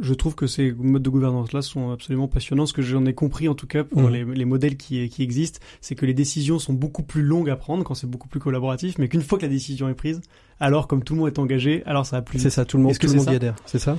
Je 0.00 0.14
trouve 0.14 0.34
que 0.36 0.46
ces 0.46 0.72
modes 0.72 1.02
de 1.02 1.10
gouvernance-là 1.10 1.60
sont 1.60 1.90
absolument 1.90 2.28
passionnants. 2.28 2.66
Ce 2.66 2.72
que 2.72 2.82
j'en 2.82 3.04
ai 3.06 3.14
compris, 3.14 3.48
en 3.48 3.54
tout 3.54 3.66
cas, 3.66 3.82
pour 3.84 4.08
les, 4.08 4.24
les 4.24 4.44
modèles 4.44 4.76
qui, 4.76 5.08
qui 5.08 5.22
existent, 5.22 5.58
c'est 5.80 5.94
que 5.96 6.06
les 6.06 6.14
décisions 6.14 6.58
sont 6.58 6.72
beaucoup 6.72 7.02
plus 7.02 7.22
longues 7.22 7.50
à 7.50 7.56
prendre 7.56 7.82
quand 7.84 7.94
c'est 7.94 8.06
beaucoup 8.06 8.28
plus 8.28 8.38
collaboratif, 8.40 8.98
mais 8.98 9.08
qu'une 9.08 9.22
fois 9.22 9.38
que 9.38 9.42
la 9.44 9.48
décision 9.50 9.88
est 9.88 9.94
prise, 9.94 10.20
alors 10.60 10.86
comme 10.86 11.02
tout 11.02 11.14
le 11.14 11.20
monde 11.20 11.28
est 11.28 11.38
engagé, 11.38 11.82
alors 11.84 12.06
ça 12.06 12.16
va 12.16 12.22
plus 12.22 12.38
C'est 12.38 12.50
ça, 12.50 12.64
tout 12.64 12.76
le 12.76 12.84
monde, 12.84 12.96
tout 12.96 13.06
le 13.08 13.14
monde 13.14 13.30
y 13.32 13.34
adhère, 13.34 13.56
c'est 13.66 13.78
ça 13.80 13.98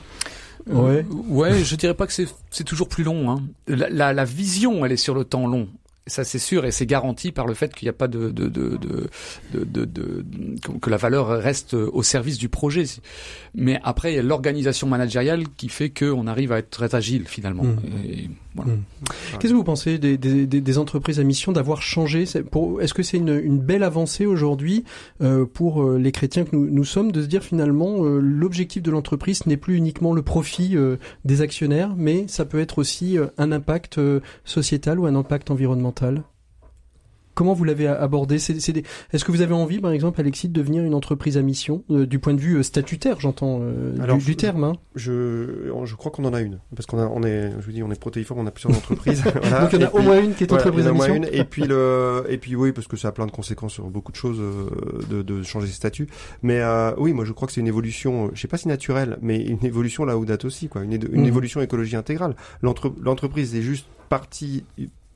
Euh, 0.69 1.03
ouais, 1.29 1.63
je 1.63 1.75
dirais 1.75 1.93
pas 1.93 2.05
que 2.05 2.13
c'est 2.13 2.27
c'est 2.51 2.65
toujours 2.65 2.89
plus 2.89 3.03
long. 3.03 3.31
Hein. 3.31 3.43
La, 3.67 3.89
la, 3.89 4.13
la 4.13 4.25
vision, 4.25 4.85
elle 4.85 4.91
est 4.91 4.97
sur 4.97 5.15
le 5.15 5.23
temps 5.23 5.47
long. 5.47 5.69
Ça 6.09 6.23
c'est 6.23 6.39
sûr 6.39 6.65
et 6.65 6.71
c'est 6.71 6.85
garanti 6.85 7.31
par 7.31 7.47
le 7.47 7.53
fait 7.53 7.73
qu'il 7.73 7.85
n'y 7.85 7.91
a 7.91 7.93
pas 7.93 8.07
de, 8.07 8.29
de, 8.29 8.47
de, 8.47 8.77
de, 8.77 9.63
de, 9.63 9.85
de, 9.85 10.25
que 10.81 10.89
la 10.89 10.97
valeur 10.97 11.27
reste 11.27 11.73
au 11.73 12.03
service 12.03 12.37
du 12.37 12.49
projet. 12.49 12.85
Mais 13.55 13.79
après, 13.83 14.13
il 14.13 14.15
y 14.15 14.19
a 14.19 14.23
l'organisation 14.23 14.87
managériale 14.87 15.43
qui 15.57 15.69
fait 15.69 15.89
qu'on 15.89 16.27
arrive 16.27 16.51
à 16.51 16.59
être 16.59 16.69
très 16.69 16.95
agile 16.95 17.27
finalement. 17.27 17.63
Mmh. 17.63 17.79
Et 18.05 18.29
Mmh. 18.65 19.09
Qu'est-ce 19.39 19.53
que 19.53 19.57
vous 19.57 19.63
pensez 19.63 19.97
des, 19.97 20.77
entreprises 20.77 21.19
à 21.19 21.23
mission 21.23 21.51
d'avoir 21.51 21.81
changé 21.81 22.23
Est-ce 22.23 22.93
que 22.93 23.03
c'est 23.03 23.17
une, 23.17 23.59
belle 23.59 23.83
avancée 23.83 24.25
aujourd'hui 24.25 24.83
euh, 25.21 25.45
pour 25.45 25.83
euh, 25.83 25.97
les 25.97 26.11
chrétiens 26.11 26.45
que 26.45 26.55
nous, 26.55 26.83
sommes 26.83 27.11
de 27.11 27.21
se 27.21 27.27
dire 27.27 27.43
finalement 27.43 28.03
euh, 28.03 28.19
l'objectif 28.19 28.81
de 28.81 28.91
l'entreprise 28.91 29.45
n'est 29.45 29.57
plus 29.57 29.75
uniquement 29.75 30.13
le 30.13 30.21
profit 30.21 30.75
euh, 30.75 30.97
des 31.25 31.41
actionnaires, 31.41 31.93
mais 31.97 32.25
ça 32.27 32.45
peut 32.45 32.59
être 32.59 32.79
aussi 32.79 33.17
un 33.37 33.51
impact 33.51 33.99
sociétal 34.45 34.99
ou 34.99 35.05
un 35.05 35.15
impact 35.15 35.51
environnemental? 35.51 36.23
Comment 37.39 37.53
vous 37.53 37.63
l'avez 37.63 37.87
abordé 37.87 38.35
Est-ce 38.35 38.51
des... 38.73 38.83
est 39.13 39.23
que 39.23 39.31
vous 39.31 39.39
avez 39.39 39.53
envie, 39.53 39.79
par 39.79 39.91
exemple, 39.91 40.19
Alexis, 40.19 40.49
de 40.49 40.53
devenir 40.53 40.83
une 40.83 40.93
entreprise 40.93 41.37
à 41.37 41.41
mission 41.41 41.85
euh, 41.89 42.05
du 42.05 42.19
point 42.19 42.33
de 42.33 42.41
vue 42.41 42.57
euh, 42.57 42.63
statutaire, 42.63 43.21
j'entends 43.21 43.61
euh, 43.61 43.93
du, 44.17 44.25
du, 44.25 44.35
terme 44.35 44.65
hein 44.65 44.73
je, 44.93 45.71
je 45.85 45.95
crois 45.95 46.11
qu'on 46.11 46.25
en 46.25 46.33
a 46.33 46.41
une 46.41 46.59
parce 46.75 46.85
qu'on 46.85 46.97
on 46.99 47.23
est, 47.23 47.51
je 47.57 47.65
vous 47.65 47.71
dis, 47.71 47.81
on 47.81 47.91
est 47.91 47.97
protéiforme, 47.97 48.41
on 48.41 48.45
a 48.45 48.51
plusieurs 48.51 48.77
entreprises. 48.77 49.23
voilà. 49.41 49.61
Donc 49.61 49.71
il 49.71 49.79
y 49.79 49.85
en 49.85 49.87
a 49.87 49.93
au 49.93 50.01
moins 50.01 50.21
une 50.21 50.33
qui 50.33 50.43
est 50.43 50.51
entreprise 50.51 50.85
voilà, 50.85 51.05
à 51.05 51.07
mission. 51.07 51.15
Une, 51.15 51.29
et 51.33 51.45
puis 51.45 51.63
le, 51.63 52.25
et 52.27 52.37
puis 52.37 52.57
oui, 52.57 52.73
parce 52.73 52.89
que 52.89 52.97
ça 52.97 53.07
a 53.07 53.11
plein 53.13 53.25
de 53.25 53.31
conséquences 53.31 53.71
sur 53.71 53.85
beaucoup 53.85 54.11
de 54.11 54.17
choses 54.17 54.41
de, 55.09 55.21
de 55.21 55.41
changer 55.43 55.67
ses 55.67 55.73
statuts. 55.75 56.09
Mais 56.43 56.61
oui, 56.97 57.13
moi 57.13 57.23
je 57.23 57.31
crois 57.31 57.47
que 57.47 57.53
c'est 57.53 57.61
une 57.61 57.67
évolution, 57.67 58.31
je 58.33 58.41
sais 58.41 58.49
pas 58.49 58.57
si 58.57 58.67
naturelle, 58.67 59.17
mais 59.21 59.41
une 59.41 59.63
évolution 59.63 60.03
là 60.03 60.17
où 60.17 60.25
date 60.25 60.43
aussi, 60.43 60.67
quoi, 60.67 60.83
une, 60.83 60.91
une 60.91 61.21
mmh. 61.21 61.25
évolution 61.25 61.61
écologie 61.61 61.95
intégrale. 61.95 62.35
L'entreprise 62.61 63.55
est 63.55 63.61
juste 63.61 63.85
partie 64.09 64.65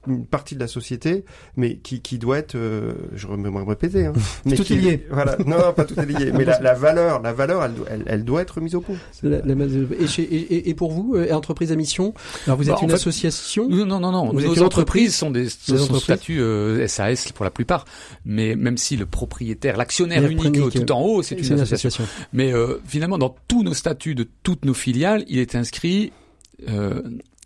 une 0.08 0.26
partie 0.26 0.56
de 0.56 0.60
la 0.60 0.68
société, 0.68 1.26
mais 1.56 1.78
qui, 1.78 2.02
qui 2.02 2.18
doit 2.18 2.38
être, 2.38 2.56
euh, 2.56 2.94
je 3.14 3.28
vais 3.28 3.38
me 3.38 3.64
répéter, 3.64 4.06
hein, 4.06 4.14
mais 4.46 4.56
tout 4.56 4.64
qui, 4.64 4.74
est 4.74 4.78
lié. 4.78 5.08
Voilà, 5.10 5.38
non, 5.46 5.74
pas 5.76 5.86
tout 5.86 6.00
est 6.00 6.06
lié, 6.06 6.32
mais 6.34 6.46
la, 6.46 6.60
la, 6.60 6.74
valeur, 6.74 7.22
la 7.22 7.34
valeur, 7.34 7.64
elle, 7.64 7.74
elle, 7.90 8.04
elle, 8.06 8.24
doit 8.24 8.42
être 8.42 8.62
mise 8.62 8.76
au 8.76 8.82
point. 8.82 8.96
La, 9.22 9.40
la, 9.44 9.66
et, 10.00 10.08
chez, 10.08 10.24
et, 10.24 10.70
et, 10.70 10.74
pour 10.74 10.92
vous, 10.92 11.16
euh, 11.16 11.32
entreprise 11.34 11.72
à 11.72 11.76
mission, 11.76 12.14
alors 12.46 12.58
vous 12.58 12.70
êtes 12.70 12.76
bah, 12.76 12.80
une 12.82 12.90
fait, 12.90 12.96
association 12.96 13.68
Non, 13.70 13.86
non, 13.86 14.00
non, 14.00 14.12
non. 14.12 14.32
Vous 14.32 14.42
Nos 14.42 14.54
êtes 14.54 14.62
entreprises 14.62 15.16
sont 15.16 15.32
des, 15.32 15.44
des 15.44 15.50
sont 15.50 15.96
statuts 15.96 16.42
euh, 16.42 16.88
SAS 16.88 17.32
pour 17.32 17.46
la 17.46 17.52
plupart, 17.52 17.86
mais 18.26 18.56
même 18.56 18.78
si 18.78 18.98
le 18.98 19.06
propriétaire, 19.06 19.78
l'actionnaire 19.78 20.26
unique 20.26 20.72
tout 20.72 20.92
en 20.92 21.02
haut, 21.02 21.22
c'est 21.22 21.36
une, 21.36 21.46
une, 21.46 21.54
association. 21.60 21.90
association. 21.90 22.28
Mais 22.34 22.54
euh, 22.54 22.80
finalement, 22.86 23.18
dans 23.18 23.36
tous 23.48 23.64
nos 23.64 23.74
statuts 23.74 24.16
de 24.16 24.28
toutes 24.44 24.66
nos 24.66 24.74
filiales, 24.74 25.24
il 25.28 25.40
est 25.40 25.56
inscrit 25.56 26.12
euh, 26.70 27.02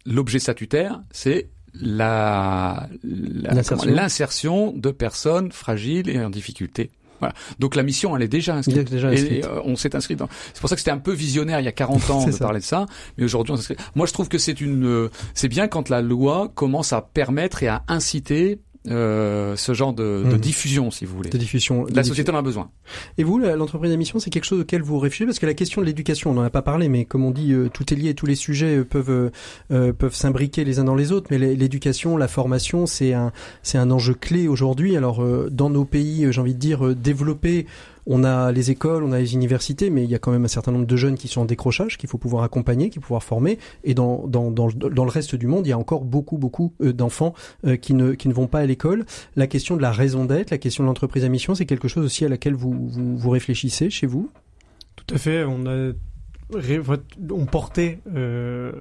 l'objet 0.05 0.39
statutaire, 0.39 1.01
c'est 1.11 1.49
la, 1.82 2.88
l'insertion 3.03 4.71
de 4.71 4.91
personnes 4.91 5.51
fragiles 5.51 6.09
et 6.09 6.19
en 6.19 6.30
difficulté. 6.30 6.91
Voilà. 7.19 7.34
Donc 7.59 7.75
la 7.75 7.84
mission, 7.84 8.15
elle 8.15 8.23
est 8.23 8.28
déjà 8.28 8.55
inscrite. 8.55 8.89
Déjà 8.89 9.09
inscrite. 9.09 9.43
Et, 9.43 9.45
euh, 9.45 9.61
on 9.65 9.75
s'est 9.75 9.95
inscrit 9.95 10.15
dans. 10.15 10.30
C'est 10.53 10.59
pour 10.59 10.69
ça 10.69 10.75
que 10.75 10.82
c'était 10.82 10.91
un 10.91 10.99
peu 10.99 11.13
visionnaire 11.13 11.59
il 11.59 11.65
y 11.65 11.69
a 11.69 11.71
40 11.71 12.09
ans 12.09 12.25
de 12.25 12.32
ça. 12.32 12.39
parler 12.39 12.59
de 12.59 12.65
ça, 12.65 12.86
mais 13.17 13.23
aujourd'hui 13.23 13.53
on 13.53 13.57
s'inscrit. 13.57 13.78
Moi, 13.95 14.05
je 14.05 14.13
trouve 14.13 14.30
que 14.30 14.38
c'est 14.38 14.61
une, 14.61 14.86
euh, 14.86 15.11
c'est 15.34 15.47
bien 15.47 15.67
quand 15.67 15.89
la 15.89 16.01
loi 16.01 16.51
commence 16.53 16.93
à 16.93 17.01
permettre 17.01 17.63
et 17.63 17.67
à 17.67 17.84
inciter 17.88 18.59
euh, 18.89 19.55
ce 19.55 19.73
genre 19.73 19.93
de, 19.93 20.23
de 20.23 20.34
Mhm. 20.34 20.38
diffusion, 20.38 20.91
si 20.91 21.05
vous 21.05 21.15
voulez. 21.17 21.30
de 21.30 21.38
diffusion. 21.38 21.86
La 21.93 22.03
société 22.03 22.32
en 22.32 22.36
a 22.36 22.41
besoin. 22.41 22.69
Et 23.17 23.23
vous, 23.23 23.38
l'entreprise 23.39 23.91
à 23.91 23.97
mission, 23.97 24.19
c'est 24.19 24.30
quelque 24.30 24.45
chose 24.45 24.61
auquel 24.61 24.82
vous 24.82 24.99
réfléchissez 24.99 25.25
parce 25.25 25.39
que 25.39 25.45
la 25.45 25.53
question 25.53 25.82
de 25.82 25.86
l'éducation, 25.88 26.32
on 26.32 26.34
n'en 26.34 26.43
a 26.43 26.49
pas 26.49 26.61
parlé, 26.61 26.88
mais 26.89 27.05
comme 27.05 27.25
on 27.25 27.32
dit, 27.32 27.51
euh, 27.53 27.69
tout 27.69 27.93
est 27.93 27.97
lié, 27.97 28.13
tous 28.13 28.25
les 28.25 28.36
sujets 28.36 28.78
euh, 28.78 28.84
peuvent 28.86 29.32
euh, 29.71 29.93
peuvent 29.93 30.15
s'imbriquer 30.15 30.63
les 30.63 30.80
uns 30.80 30.84
dans 30.86 30.95
les 30.95 31.11
autres. 31.11 31.28
Mais 31.32 31.38
l'é- 31.38 31.55
l'éducation, 31.55 32.17
la 32.17 32.28
formation, 32.28 32.86
c'est 32.86 33.13
un 33.13 33.32
c'est 33.63 33.78
un 33.78 33.91
enjeu 33.91 34.13
clé 34.13 34.47
aujourd'hui. 34.47 34.95
Alors 34.95 35.21
euh, 35.23 35.49
dans 35.51 35.69
nos 35.69 35.86
pays, 35.86 36.28
j'ai 36.32 36.41
envie 36.41 36.53
de 36.53 36.59
dire 36.59 36.95
développés. 36.95 37.65
On 38.09 38.23
a 38.23 38.53
les 38.53 38.71
écoles, 38.71 39.03
on 39.03 39.11
a 39.11 39.19
les 39.19 39.33
universités, 39.33 39.89
mais 39.89 40.03
il 40.05 40.09
y 40.09 40.15
a 40.15 40.19
quand 40.19 40.31
même 40.31 40.45
un 40.45 40.47
certain 40.47 40.71
nombre 40.71 40.85
de 40.87 40.95
jeunes 40.95 41.15
qui 41.15 41.27
sont 41.27 41.41
en 41.41 41.45
décrochage, 41.45 41.97
qu'il 41.97 42.07
faut 42.07 42.17
pouvoir 42.17 42.43
accompagner, 42.43 42.89
qu'il 42.89 43.01
faut 43.01 43.07
pouvoir 43.07 43.23
former. 43.23 43.59
Et 43.83 43.93
dans, 43.93 44.25
dans, 44.27 44.49
dans, 44.49 44.67
le- 44.67 44.73
dans 44.73 45.03
le 45.03 45.11
reste 45.11 45.35
du 45.35 45.45
monde, 45.45 45.67
il 45.67 45.71
y 45.71 45.73
a 45.73 45.77
encore 45.77 46.05
beaucoup, 46.05 46.37
beaucoup 46.37 46.73
euh, 46.81 46.93
d'enfants 46.93 47.33
euh, 47.65 47.75
qui, 47.75 47.93
ne, 47.93 48.13
qui 48.13 48.29
ne 48.29 48.33
vont 48.33 48.47
pas 48.47 48.59
à 48.59 48.65
l'école. 48.65 49.05
La 49.35 49.45
question 49.47 49.75
de 49.75 49.81
la 49.81 49.91
raison 49.91 50.23
d'être, 50.23 50.51
la 50.51 50.57
question 50.57 50.83
de 50.83 50.87
l'entreprise 50.87 51.25
à 51.25 51.29
mission, 51.29 51.53
c'est 51.53 51.65
quelque 51.65 51.89
chose 51.89 52.05
aussi 52.05 52.23
à 52.23 52.29
laquelle 52.29 52.55
vous, 52.55 52.87
vous, 52.87 53.17
vous 53.17 53.29
réfléchissez 53.29 53.89
chez 53.89 54.07
vous? 54.07 54.31
Tout 54.95 55.13
à 55.13 55.17
fait. 55.17 55.43
On 55.43 55.65
a, 55.65 55.91
on 57.31 57.45
portait 57.45 57.99
euh, 58.15 58.71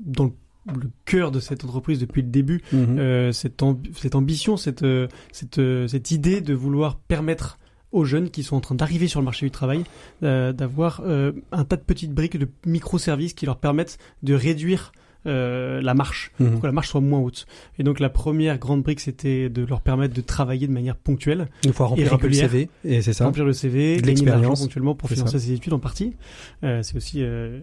dans 0.00 0.24
le 0.24 0.90
cœur 1.04 1.30
de 1.30 1.40
cette 1.40 1.62
entreprise 1.64 1.98
depuis 1.98 2.22
le 2.22 2.28
début 2.28 2.62
euh, 2.72 3.30
cette, 3.32 3.62
amb- 3.62 3.76
cette 3.94 4.14
ambition, 4.14 4.56
cette, 4.56 4.84
cette, 5.32 5.60
cette 5.86 6.10
idée 6.10 6.40
de 6.40 6.54
vouloir 6.54 6.96
permettre 6.96 7.58
aux 7.94 8.04
jeunes 8.04 8.28
qui 8.30 8.42
sont 8.42 8.56
en 8.56 8.60
train 8.60 8.74
d'arriver 8.74 9.06
sur 9.08 9.20
le 9.20 9.24
marché 9.24 9.46
du 9.46 9.50
travail 9.50 9.84
euh, 10.22 10.52
d'avoir 10.52 11.00
euh, 11.06 11.32
un 11.52 11.64
tas 11.64 11.76
de 11.76 11.82
petites 11.82 12.12
briques 12.12 12.36
de 12.36 12.48
microservices 12.66 13.32
qui 13.34 13.46
leur 13.46 13.56
permettent 13.56 13.98
de 14.22 14.34
réduire 14.34 14.92
euh, 15.26 15.80
la 15.80 15.94
marche, 15.94 16.32
Mhm. 16.38 16.50
pour 16.50 16.60
que 16.60 16.66
la 16.66 16.72
marche 16.72 16.88
soit 16.90 17.00
moins 17.00 17.18
haute. 17.20 17.46
Et 17.78 17.82
donc 17.82 17.98
la 17.98 18.10
première 18.10 18.58
grande 18.58 18.82
brique, 18.82 19.00
c'était 19.00 19.48
de 19.48 19.64
leur 19.64 19.80
permettre 19.80 20.12
de 20.12 20.20
travailler 20.20 20.66
de 20.66 20.72
manière 20.72 20.96
ponctuelle, 20.96 21.48
Il 21.64 21.72
faut 21.72 21.86
remplir 21.86 22.12
un 22.12 22.18
peu 22.18 22.26
le. 22.26 22.34
CV, 22.34 22.68
et 22.84 23.00
c'est 23.00 23.14
ça. 23.14 23.24
remplir 23.24 23.46
le 23.46 23.54
CV, 23.54 23.96
De 23.96 24.00
gagner 24.00 24.02
de 24.02 24.06
l'expérience. 24.08 24.42
l'argent 24.42 24.62
ponctuellement 24.64 24.94
pour 24.94 25.08
financer 25.08 25.38
ça. 25.38 25.38
ses 25.38 25.52
études 25.52 25.72
en 25.72 25.78
partie. 25.78 26.14
Euh, 26.62 26.82
c'est 26.82 26.96
aussi 26.96 27.22
euh, 27.22 27.60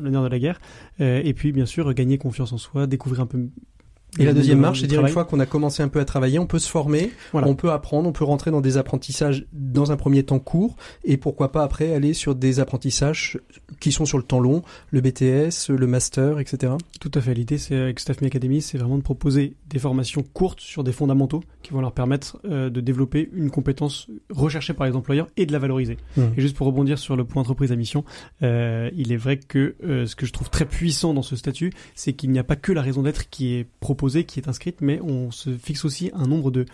l'honneur 0.00 0.22
de 0.22 0.28
la 0.28 0.38
guerre. 0.38 0.58
Et 1.00 1.34
puis 1.34 1.52
bien 1.52 1.66
sûr 1.66 1.92
gagner 1.92 2.16
confiance 2.16 2.50
en 2.54 2.58
soi, 2.58 2.86
découvrir 2.86 3.20
un 3.20 3.26
peu. 3.26 3.46
Et 4.18 4.24
la 4.24 4.34
deuxième 4.34 4.60
marche, 4.60 4.80
c'est 4.80 4.86
dire 4.86 5.00
une 5.00 5.08
fois 5.08 5.24
qu'on 5.24 5.40
a 5.40 5.46
commencé 5.46 5.82
un 5.82 5.88
peu 5.88 5.98
à 5.98 6.04
travailler, 6.04 6.38
on 6.38 6.46
peut 6.46 6.58
se 6.58 6.68
former, 6.68 7.10
Voilà. 7.32 7.48
on 7.48 7.54
peut 7.54 7.70
apprendre, 7.70 8.08
on 8.08 8.12
peut 8.12 8.24
rentrer 8.24 8.50
dans 8.50 8.60
des 8.60 8.76
apprentissages 8.76 9.46
dans 9.52 9.90
un 9.90 9.96
premier 9.96 10.22
temps 10.22 10.38
court, 10.38 10.76
et 11.04 11.16
pourquoi 11.16 11.50
pas 11.50 11.62
après 11.62 11.94
aller 11.94 12.12
sur 12.12 12.34
des 12.34 12.60
apprentissages 12.60 13.38
qui 13.80 13.90
sont 13.90 14.04
sur 14.04 14.18
le 14.18 14.24
temps 14.24 14.40
long, 14.40 14.62
le 14.90 15.00
BTS, 15.00 15.70
le 15.70 15.86
master, 15.86 16.38
etc. 16.40 16.74
Tout 17.00 17.10
à 17.14 17.20
fait. 17.20 17.32
L'idée, 17.32 17.56
c'est 17.56 17.76
avec 17.76 18.00
Staff 18.00 18.20
Me 18.20 18.26
Academy, 18.26 18.60
c'est 18.60 18.76
vraiment 18.76 18.98
de 18.98 19.02
proposer 19.02 19.54
des 19.68 19.78
formations 19.78 20.22
courtes 20.22 20.60
sur 20.60 20.84
des 20.84 20.92
fondamentaux 20.92 21.42
qui 21.62 21.72
vont 21.72 21.80
leur 21.80 21.92
permettre 21.92 22.38
euh, 22.44 22.68
de 22.68 22.80
développer 22.80 23.30
une 23.32 23.50
compétence 23.50 24.08
recherchée 24.30 24.74
par 24.74 24.86
les 24.86 24.94
employeurs 24.94 25.28
et 25.36 25.46
de 25.46 25.52
la 25.52 25.58
valoriser. 25.58 25.96
Mhm. 26.16 26.34
Et 26.36 26.40
juste 26.40 26.56
pour 26.56 26.66
rebondir 26.66 26.98
sur 26.98 27.16
le 27.16 27.24
point 27.24 27.40
entreprise 27.40 27.72
à 27.72 27.76
mission, 27.76 28.04
euh, 28.42 28.90
il 28.94 29.12
est 29.12 29.16
vrai 29.16 29.38
que 29.38 29.74
euh, 29.84 30.06
ce 30.06 30.16
que 30.16 30.26
je 30.26 30.32
trouve 30.32 30.50
très 30.50 30.66
puissant 30.66 31.14
dans 31.14 31.22
ce 31.22 31.36
statut, 31.36 31.72
c'est 31.94 32.12
qu'il 32.12 32.30
n'y 32.30 32.38
a 32.38 32.44
pas 32.44 32.56
que 32.56 32.72
la 32.72 32.82
raison 32.82 33.02
d'être 33.02 33.30
qui 33.30 33.54
est 33.54 33.66
proposée, 33.80 34.01
qui 34.24 34.40
est 34.40 34.48
inscrite, 34.48 34.80
mais 34.80 35.00
on 35.02 35.30
se 35.30 35.50
fixe 35.56 35.84
aussi 35.84 36.10
un 36.14 36.26
nombre 36.26 36.50
de 36.50 36.66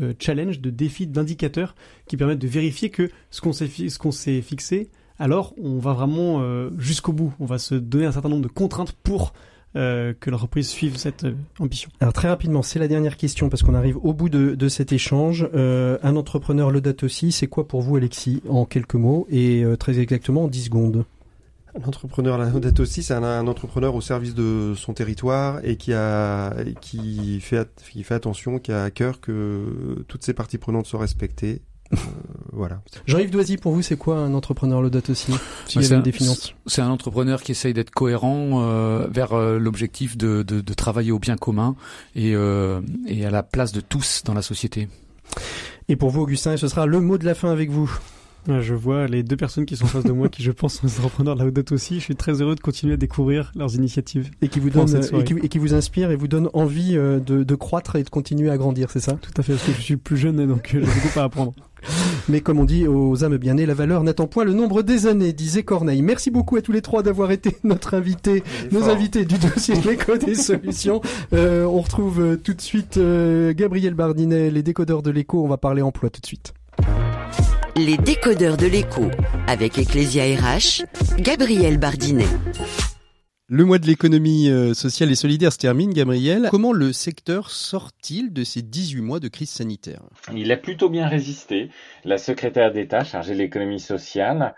euh, 0.00 0.14
challenges, 0.18 0.60
de 0.60 0.70
défis, 0.70 1.06
d'indicateurs 1.06 1.74
qui 2.06 2.16
permettent 2.16 2.38
de 2.38 2.48
vérifier 2.48 2.90
que 2.90 3.10
ce 3.30 3.40
qu'on 3.40 3.52
s'est 3.52 3.66
fi- 3.66 3.90
s'est 3.90 4.40
fixé, 4.42 4.88
alors 5.18 5.54
on 5.62 5.78
va 5.78 5.92
vraiment 5.92 6.40
euh, 6.40 6.70
jusqu'au 6.78 7.12
bout. 7.12 7.34
On 7.38 7.44
va 7.44 7.58
se 7.58 7.74
donner 7.74 8.06
un 8.06 8.12
certain 8.12 8.30
nombre 8.30 8.42
de 8.42 8.48
contraintes 8.48 8.92
pour 8.92 9.34
euh, 9.76 10.14
que 10.18 10.30
l'entreprise 10.30 10.68
suive 10.68 10.96
cette 10.96 11.26
ambition. 11.58 11.90
Alors 12.00 12.12
très 12.12 12.28
rapidement, 12.28 12.62
c'est 12.62 12.78
la 12.78 12.88
dernière 12.88 13.16
question 13.16 13.48
parce 13.48 13.62
qu'on 13.62 13.74
arrive 13.74 13.98
au 13.98 14.14
bout 14.14 14.28
de, 14.28 14.68
cet 14.68 14.92
échange. 14.92 15.48
Un 15.52 16.16
entrepreneur 16.16 16.70
le 16.70 16.80
date 16.80 17.02
aussi, 17.02 17.30
c'est 17.30 17.46
quoi 17.48 17.68
pour 17.68 17.82
vous 17.82 17.96
Alexis 17.96 18.42
en 18.48 18.64
quelques 18.64 18.94
mots 18.94 19.26
et 19.30 19.64
très 19.78 19.98
exactement 19.98 20.44
en 20.44 20.48
10 20.48 20.64
secondes? 20.64 21.04
Un 21.76 21.88
entrepreneur, 21.88 22.38
la 22.38 22.46
dette 22.50 22.78
aussi, 22.78 23.02
c'est 23.02 23.14
un, 23.14 23.24
un 23.24 23.46
entrepreneur 23.48 23.94
au 23.96 24.00
service 24.00 24.34
de 24.34 24.74
son 24.76 24.94
territoire 24.94 25.58
et 25.64 25.76
qui 25.76 25.92
a, 25.92 26.54
qui 26.80 27.40
fait, 27.40 27.68
qui 27.92 28.04
fait 28.04 28.14
attention, 28.14 28.58
qui 28.60 28.70
a 28.70 28.84
à 28.84 28.90
cœur 28.90 29.20
que 29.20 30.04
toutes 30.06 30.24
ses 30.24 30.34
parties 30.34 30.58
prenantes 30.58 30.86
soient 30.86 31.00
respectées. 31.00 31.62
Euh, 31.92 31.96
voilà. 32.52 32.80
Jean-Yves 33.06 33.30
Doisy, 33.30 33.56
pour 33.56 33.72
vous, 33.72 33.82
c'est 33.82 33.96
quoi 33.96 34.18
un 34.18 34.34
entrepreneur 34.34 34.80
le 34.82 34.88
date 34.90 35.10
aussi 35.10 35.32
Bah, 35.32 35.38
c'est 35.66 35.92
un- 35.92 35.98
définition. 36.00 36.54
C'est 36.66 36.80
un 36.80 36.90
entrepreneur 36.90 37.42
qui 37.42 37.50
essaye 37.52 37.74
d'être 37.74 37.90
cohérent 37.90 38.62
euh, 38.62 39.08
vers 39.10 39.32
euh, 39.32 39.58
l'objectif 39.58 40.16
de, 40.16 40.42
de, 40.44 40.60
de 40.60 40.74
travailler 40.74 41.10
au 41.10 41.18
bien 41.18 41.36
commun 41.36 41.74
et, 42.14 42.36
euh, 42.36 42.80
et 43.08 43.26
à 43.26 43.30
la 43.30 43.42
place 43.42 43.72
de 43.72 43.80
tous 43.80 44.22
dans 44.24 44.34
la 44.34 44.42
société. 44.42 44.88
Et 45.88 45.96
pour 45.96 46.10
vous, 46.10 46.20
Augustin, 46.22 46.56
ce 46.56 46.68
sera 46.68 46.86
le 46.86 47.00
mot 47.00 47.18
de 47.18 47.24
la 47.24 47.34
fin 47.34 47.50
avec 47.50 47.70
vous. 47.70 47.90
Euh, 48.48 48.60
Je 48.60 48.74
vois 48.74 49.06
les 49.06 49.22
deux 49.22 49.36
personnes 49.36 49.66
qui 49.66 49.76
sont 49.76 49.84
en 49.84 49.88
face 49.88 50.04
de 50.04 50.12
moi 50.12 50.28
qui, 50.28 50.42
je 50.42 50.52
pense, 50.52 50.74
sont 50.74 50.86
des 50.86 50.98
entrepreneurs 50.98 51.34
de 51.34 51.40
la 51.40 51.46
haute 51.46 51.54
date 51.54 51.72
aussi. 51.72 51.96
Je 51.96 52.04
suis 52.04 52.16
très 52.16 52.40
heureux 52.42 52.54
de 52.54 52.60
continuer 52.60 52.94
à 52.94 52.96
découvrir 52.96 53.52
leurs 53.56 53.74
initiatives. 53.74 54.30
et 54.42 54.48
qui 54.48 54.60
vous 54.60 54.68
et 54.68 55.24
qui, 55.24 55.34
et 55.34 55.48
qui 55.48 55.58
vous 55.58 55.74
inspire 55.74 56.10
et 56.10 56.16
vous 56.16 56.28
donne 56.28 56.50
envie 56.52 56.96
euh, 56.96 57.20
de, 57.20 57.42
de 57.44 57.54
croître 57.54 57.96
et 57.96 58.02
de 58.02 58.10
continuer 58.10 58.50
à 58.50 58.56
grandir, 58.56 58.90
c'est 58.90 59.00
ça? 59.00 59.12
Tout 59.20 59.32
à 59.36 59.42
fait, 59.42 59.52
parce 59.52 59.64
que 59.64 59.72
je 59.72 59.80
suis 59.80 59.96
plus 59.96 60.16
jeune, 60.16 60.46
donc 60.46 60.74
euh, 60.74 60.80
j'ai 60.84 61.00
beaucoup 61.00 61.18
à 61.20 61.24
apprendre. 61.24 61.54
Mais 62.28 62.40
comme 62.40 62.58
on 62.58 62.64
dit 62.64 62.86
aux 62.86 63.24
âmes 63.24 63.36
bien 63.36 63.54
nées, 63.54 63.66
la 63.66 63.74
valeur 63.74 64.02
n'attend 64.04 64.26
point 64.26 64.44
le 64.44 64.54
nombre 64.54 64.82
des 64.82 65.06
années, 65.06 65.32
disait 65.32 65.62
Corneille. 65.62 66.00
Merci 66.02 66.30
beaucoup 66.30 66.56
à 66.56 66.62
tous 66.62 66.72
les 66.72 66.80
trois 66.82 67.02
d'avoir 67.02 67.30
été 67.30 67.56
notre 67.64 67.94
invité, 67.94 68.42
nos 68.72 68.84
invités 68.84 69.24
du 69.24 69.36
dossier 69.38 69.76
de 69.80 69.88
l'écho 69.90 70.16
des 70.16 70.34
solutions. 70.34 71.00
Euh, 71.32 71.64
on 71.64 71.80
retrouve 71.80 72.38
tout 72.42 72.54
de 72.54 72.60
suite 72.60 72.96
euh, 72.96 73.52
Gabriel 73.54 73.94
Bardinet, 73.94 74.50
les 74.50 74.62
décodeurs 74.62 75.02
de 75.02 75.10
l'écho. 75.10 75.44
On 75.44 75.48
va 75.48 75.58
parler 75.58 75.82
emploi 75.82 76.08
tout 76.10 76.20
de 76.20 76.26
suite. 76.26 76.54
Les 77.76 77.96
décodeurs 77.96 78.56
de 78.56 78.66
l'écho 78.66 79.10
avec 79.48 79.78
Ecclesia 79.78 80.22
RH, 80.22 80.84
Gabriel 81.18 81.76
Bardinet. 81.76 82.28
Le 83.48 83.64
mois 83.64 83.80
de 83.80 83.86
l'économie 83.86 84.48
euh, 84.48 84.74
sociale 84.74 85.10
et 85.10 85.16
solidaire 85.16 85.52
se 85.52 85.58
termine, 85.58 85.92
Gabriel. 85.92 86.46
Comment 86.52 86.72
le 86.72 86.92
secteur 86.92 87.50
sort-il 87.50 88.32
de 88.32 88.44
ces 88.44 88.62
18 88.62 89.00
mois 89.00 89.18
de 89.18 89.26
crise 89.26 89.50
sanitaire? 89.50 90.02
Il 90.32 90.52
a 90.52 90.56
plutôt 90.56 90.88
bien 90.88 91.08
résisté. 91.08 91.70
La 92.04 92.16
secrétaire 92.16 92.72
d'État 92.72 93.02
chargée 93.02 93.34
de 93.34 93.38
l'économie 93.38 93.80
sociale, 93.80 94.54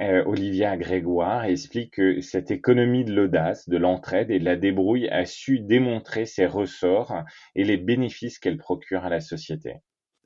euh, 0.00 0.22
Olivia 0.24 0.76
Grégoire, 0.76 1.44
explique 1.46 1.94
que 1.94 2.20
cette 2.20 2.52
économie 2.52 3.04
de 3.04 3.12
l'audace, 3.12 3.68
de 3.68 3.76
l'entraide 3.76 4.30
et 4.30 4.38
de 4.38 4.44
la 4.44 4.54
débrouille 4.54 5.08
a 5.08 5.26
su 5.26 5.58
démontrer 5.58 6.26
ses 6.26 6.46
ressorts 6.46 7.24
et 7.56 7.64
les 7.64 7.76
bénéfices 7.76 8.38
qu'elle 8.38 8.56
procure 8.56 9.04
à 9.04 9.10
la 9.10 9.20
société. 9.20 9.80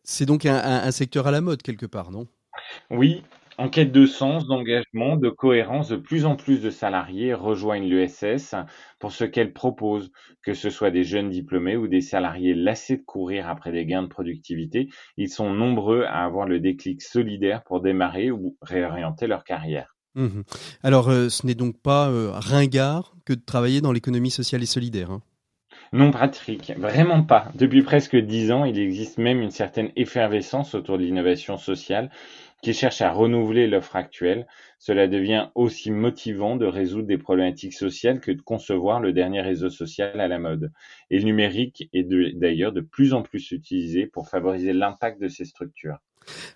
C'est 0.06 0.24
donc 0.24 0.46
un, 0.46 0.56
un 0.56 0.90
secteur 0.92 1.26
à 1.26 1.30
la 1.30 1.40
mode 1.40 1.62
quelque 1.62 1.84
part, 1.84 2.10
non? 2.10 2.26
Oui, 2.90 3.22
en 3.58 3.70
quête 3.70 3.90
de 3.90 4.04
sens, 4.04 4.46
d'engagement, 4.46 5.16
de 5.16 5.30
cohérence, 5.30 5.88
de 5.88 5.96
plus 5.96 6.26
en 6.26 6.36
plus 6.36 6.60
de 6.60 6.70
salariés 6.70 7.32
rejoignent 7.32 7.88
l'ESS 7.88 8.54
pour 8.98 9.12
ce 9.12 9.24
qu'elle 9.24 9.52
propose, 9.52 10.10
que 10.42 10.52
ce 10.52 10.68
soit 10.68 10.90
des 10.90 11.04
jeunes 11.04 11.30
diplômés 11.30 11.76
ou 11.76 11.88
des 11.88 12.02
salariés 12.02 12.54
lassés 12.54 12.98
de 12.98 13.02
courir 13.02 13.48
après 13.48 13.72
des 13.72 13.86
gains 13.86 14.02
de 14.02 14.08
productivité. 14.08 14.88
Ils 15.16 15.30
sont 15.30 15.50
nombreux 15.50 16.04
à 16.04 16.24
avoir 16.24 16.46
le 16.46 16.60
déclic 16.60 17.02
solidaire 17.02 17.64
pour 17.64 17.80
démarrer 17.80 18.30
ou 18.30 18.56
réorienter 18.60 19.26
leur 19.26 19.42
carrière. 19.42 19.96
Mmh 20.14 20.42
Alors, 20.82 21.08
euh, 21.08 21.28
ce 21.28 21.46
n'est 21.46 21.54
donc 21.54 21.80
pas 21.80 22.10
euh, 22.10 22.30
ringard 22.32 23.16
que 23.24 23.32
de 23.32 23.40
travailler 23.44 23.80
dans 23.80 23.92
l'économie 23.92 24.30
sociale 24.30 24.62
et 24.62 24.66
solidaire. 24.66 25.10
Hein? 25.10 25.22
Non, 25.92 26.10
Patrick, 26.10 26.72
vraiment 26.76 27.22
pas. 27.22 27.48
Depuis 27.54 27.82
presque 27.82 28.16
dix 28.16 28.50
ans, 28.50 28.64
il 28.64 28.78
existe 28.78 29.18
même 29.18 29.40
une 29.40 29.50
certaine 29.50 29.90
effervescence 29.96 30.74
autour 30.74 30.98
de 30.98 31.04
l'innovation 31.04 31.56
sociale 31.56 32.10
qui 32.62 32.74
cherche 32.74 33.00
à 33.00 33.12
renouveler 33.12 33.66
l'offre 33.66 33.96
actuelle, 33.96 34.46
cela 34.78 35.06
devient 35.06 35.48
aussi 35.54 35.90
motivant 35.90 36.56
de 36.56 36.66
résoudre 36.66 37.06
des 37.06 37.18
problématiques 37.18 37.74
sociales 37.74 38.20
que 38.20 38.32
de 38.32 38.42
concevoir 38.42 39.00
le 39.00 39.12
dernier 39.12 39.40
réseau 39.40 39.70
social 39.70 40.20
à 40.20 40.28
la 40.28 40.38
mode. 40.38 40.72
Et 41.10 41.18
le 41.18 41.24
numérique 41.24 41.88
est 41.92 42.04
d'ailleurs 42.34 42.72
de, 42.72 42.80
plus 42.80 43.12
en 43.12 43.22
plus 43.22 43.52
utilisé 43.52 44.06
pour 44.06 44.28
favoriser 44.28 44.72
l'impact 44.72 45.20
de 45.20 45.28
ces 45.28 45.44
structures. 45.44 45.98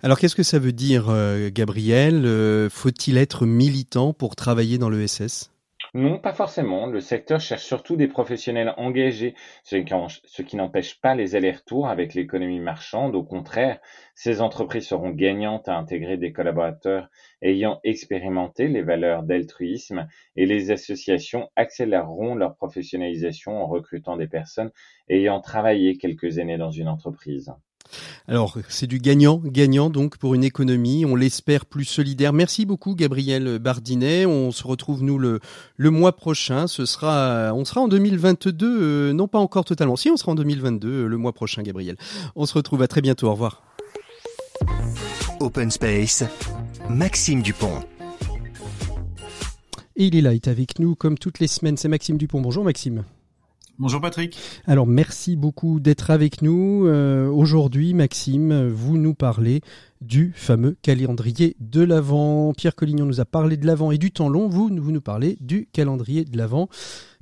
Alors 0.02 0.18
qu'est-ce 0.18 0.34
que 0.34 0.42
ça 0.42 0.58
veut 0.58 0.72
dire, 0.72 1.10
euh, 1.10 1.48
Gabriel? 1.52 2.22
Euh, 2.24 2.68
Faut-il 2.68 3.16
être 3.16 3.46
militant 3.46 4.12
pour 4.12 4.34
travailler 4.34 4.78
dans 4.78 4.90
l'ESS 4.90 5.52
non, 5.94 6.18
pas 6.18 6.32
forcément. 6.32 6.86
Le 6.86 7.00
secteur 7.00 7.40
cherche 7.40 7.64
surtout 7.64 7.96
des 7.96 8.06
professionnels 8.08 8.74
engagés, 8.76 9.34
ce 9.64 10.42
qui 10.42 10.56
n'empêche 10.56 11.00
pas 11.00 11.14
les 11.14 11.34
allers-retours 11.36 11.88
avec 11.88 12.14
l'économie 12.14 12.60
marchande. 12.60 13.16
Au 13.16 13.24
contraire, 13.24 13.80
ces 14.14 14.40
entreprises 14.40 14.86
seront 14.86 15.10
gagnantes 15.10 15.68
à 15.68 15.76
intégrer 15.76 16.16
des 16.16 16.32
collaborateurs 16.32 17.08
ayant 17.42 17.80
expérimenté 17.84 18.68
les 18.68 18.82
valeurs 18.82 19.22
d'altruisme 19.24 20.06
et 20.36 20.46
les 20.46 20.70
associations 20.70 21.50
accéléreront 21.56 22.34
leur 22.34 22.56
professionnalisation 22.56 23.62
en 23.62 23.66
recrutant 23.66 24.16
des 24.16 24.28
personnes 24.28 24.70
ayant 25.08 25.40
travaillé 25.40 25.98
quelques 25.98 26.38
années 26.38 26.58
dans 26.58 26.70
une 26.70 26.88
entreprise. 26.88 27.52
Alors, 28.28 28.58
c'est 28.68 28.86
du 28.86 28.98
gagnant, 28.98 29.40
gagnant 29.44 29.90
donc 29.90 30.18
pour 30.18 30.34
une 30.34 30.44
économie, 30.44 31.04
on 31.04 31.16
l'espère 31.16 31.66
plus 31.66 31.84
solidaire. 31.84 32.32
Merci 32.32 32.66
beaucoup 32.66 32.94
Gabriel 32.94 33.58
Bardinet. 33.58 34.26
On 34.26 34.52
se 34.52 34.66
retrouve 34.66 35.02
nous 35.02 35.18
le, 35.18 35.40
le 35.76 35.90
mois 35.90 36.14
prochain. 36.14 36.66
Ce 36.66 36.86
sera, 36.86 37.52
on 37.54 37.64
sera 37.64 37.80
en 37.80 37.88
2022, 37.88 38.66
euh, 38.66 39.12
non 39.12 39.28
pas 39.28 39.38
encore 39.38 39.64
totalement. 39.64 39.96
Si, 39.96 40.10
on 40.10 40.16
sera 40.16 40.32
en 40.32 40.36
2022 40.36 40.88
euh, 40.88 41.06
le 41.06 41.16
mois 41.16 41.32
prochain, 41.32 41.62
Gabriel. 41.62 41.96
On 42.36 42.46
se 42.46 42.54
retrouve 42.54 42.82
à 42.82 42.88
très 42.88 43.00
bientôt. 43.00 43.28
Au 43.28 43.32
revoir. 43.32 43.62
Open 45.40 45.70
Space, 45.70 46.24
Maxime 46.88 47.42
Dupont. 47.42 47.80
Et 49.96 50.06
il 50.06 50.16
est 50.16 50.20
là, 50.20 50.32
il 50.32 50.36
est 50.36 50.48
avec 50.48 50.78
nous 50.78 50.94
comme 50.94 51.18
toutes 51.18 51.40
les 51.40 51.46
semaines. 51.46 51.76
C'est 51.76 51.88
Maxime 51.88 52.16
Dupont. 52.16 52.40
Bonjour 52.40 52.64
Maxime. 52.64 53.04
Bonjour 53.80 54.02
Patrick. 54.02 54.36
Alors 54.66 54.86
merci 54.86 55.36
beaucoup 55.36 55.80
d'être 55.80 56.10
avec 56.10 56.42
nous. 56.42 56.86
Euh, 56.86 57.30
aujourd'hui, 57.30 57.94
Maxime, 57.94 58.68
vous 58.68 58.98
nous 58.98 59.14
parlez 59.14 59.62
du 60.02 60.34
fameux 60.36 60.76
calendrier 60.82 61.56
de 61.60 61.80
l'Avent. 61.80 62.52
Pierre 62.52 62.74
Collignon 62.74 63.06
nous 63.06 63.22
a 63.22 63.24
parlé 63.24 63.56
de 63.56 63.64
l'Avent 63.66 63.90
et 63.90 63.96
du 63.96 64.12
temps 64.12 64.28
long. 64.28 64.50
Vous, 64.50 64.68
vous 64.68 64.92
nous 64.92 65.00
parlez 65.00 65.38
du 65.40 65.66
calendrier 65.72 66.26
de 66.26 66.36
l'Avent. 66.36 66.68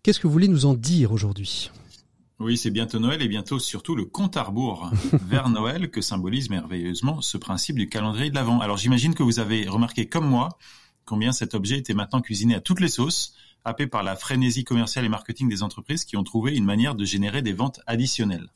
Qu'est-ce 0.02 0.18
que 0.18 0.26
vous 0.26 0.32
voulez 0.32 0.48
nous 0.48 0.66
en 0.66 0.74
dire 0.74 1.12
aujourd'hui? 1.12 1.70
Oui, 2.40 2.56
c'est 2.56 2.72
bientôt 2.72 2.98
Noël 2.98 3.22
et 3.22 3.28
bientôt 3.28 3.60
surtout 3.60 3.94
le 3.94 4.06
compte 4.06 4.36
à 4.36 4.42
rebours 4.42 4.90
vers 5.28 5.50
Noël 5.50 5.92
que 5.92 6.00
symbolise 6.00 6.50
merveilleusement 6.50 7.20
ce 7.20 7.38
principe 7.38 7.76
du 7.76 7.88
calendrier 7.88 8.30
de 8.30 8.34
l'Avent. 8.34 8.58
Alors 8.58 8.78
j'imagine 8.78 9.14
que 9.14 9.22
vous 9.22 9.38
avez 9.38 9.68
remarqué 9.68 10.08
comme 10.08 10.26
moi 10.26 10.58
combien 11.04 11.30
cet 11.30 11.54
objet 11.54 11.78
était 11.78 11.94
maintenant 11.94 12.20
cuisiné 12.20 12.56
à 12.56 12.60
toutes 12.60 12.80
les 12.80 12.88
sauces 12.88 13.34
happé 13.68 13.86
par 13.86 14.02
la 14.02 14.16
frénésie 14.16 14.64
commerciale 14.64 15.04
et 15.04 15.08
marketing 15.08 15.48
des 15.48 15.62
entreprises 15.62 16.04
qui 16.04 16.16
ont 16.16 16.24
trouvé 16.24 16.56
une 16.56 16.64
manière 16.64 16.94
de 16.94 17.04
générer 17.04 17.42
des 17.42 17.52
ventes 17.52 17.80
additionnelles. 17.86 18.48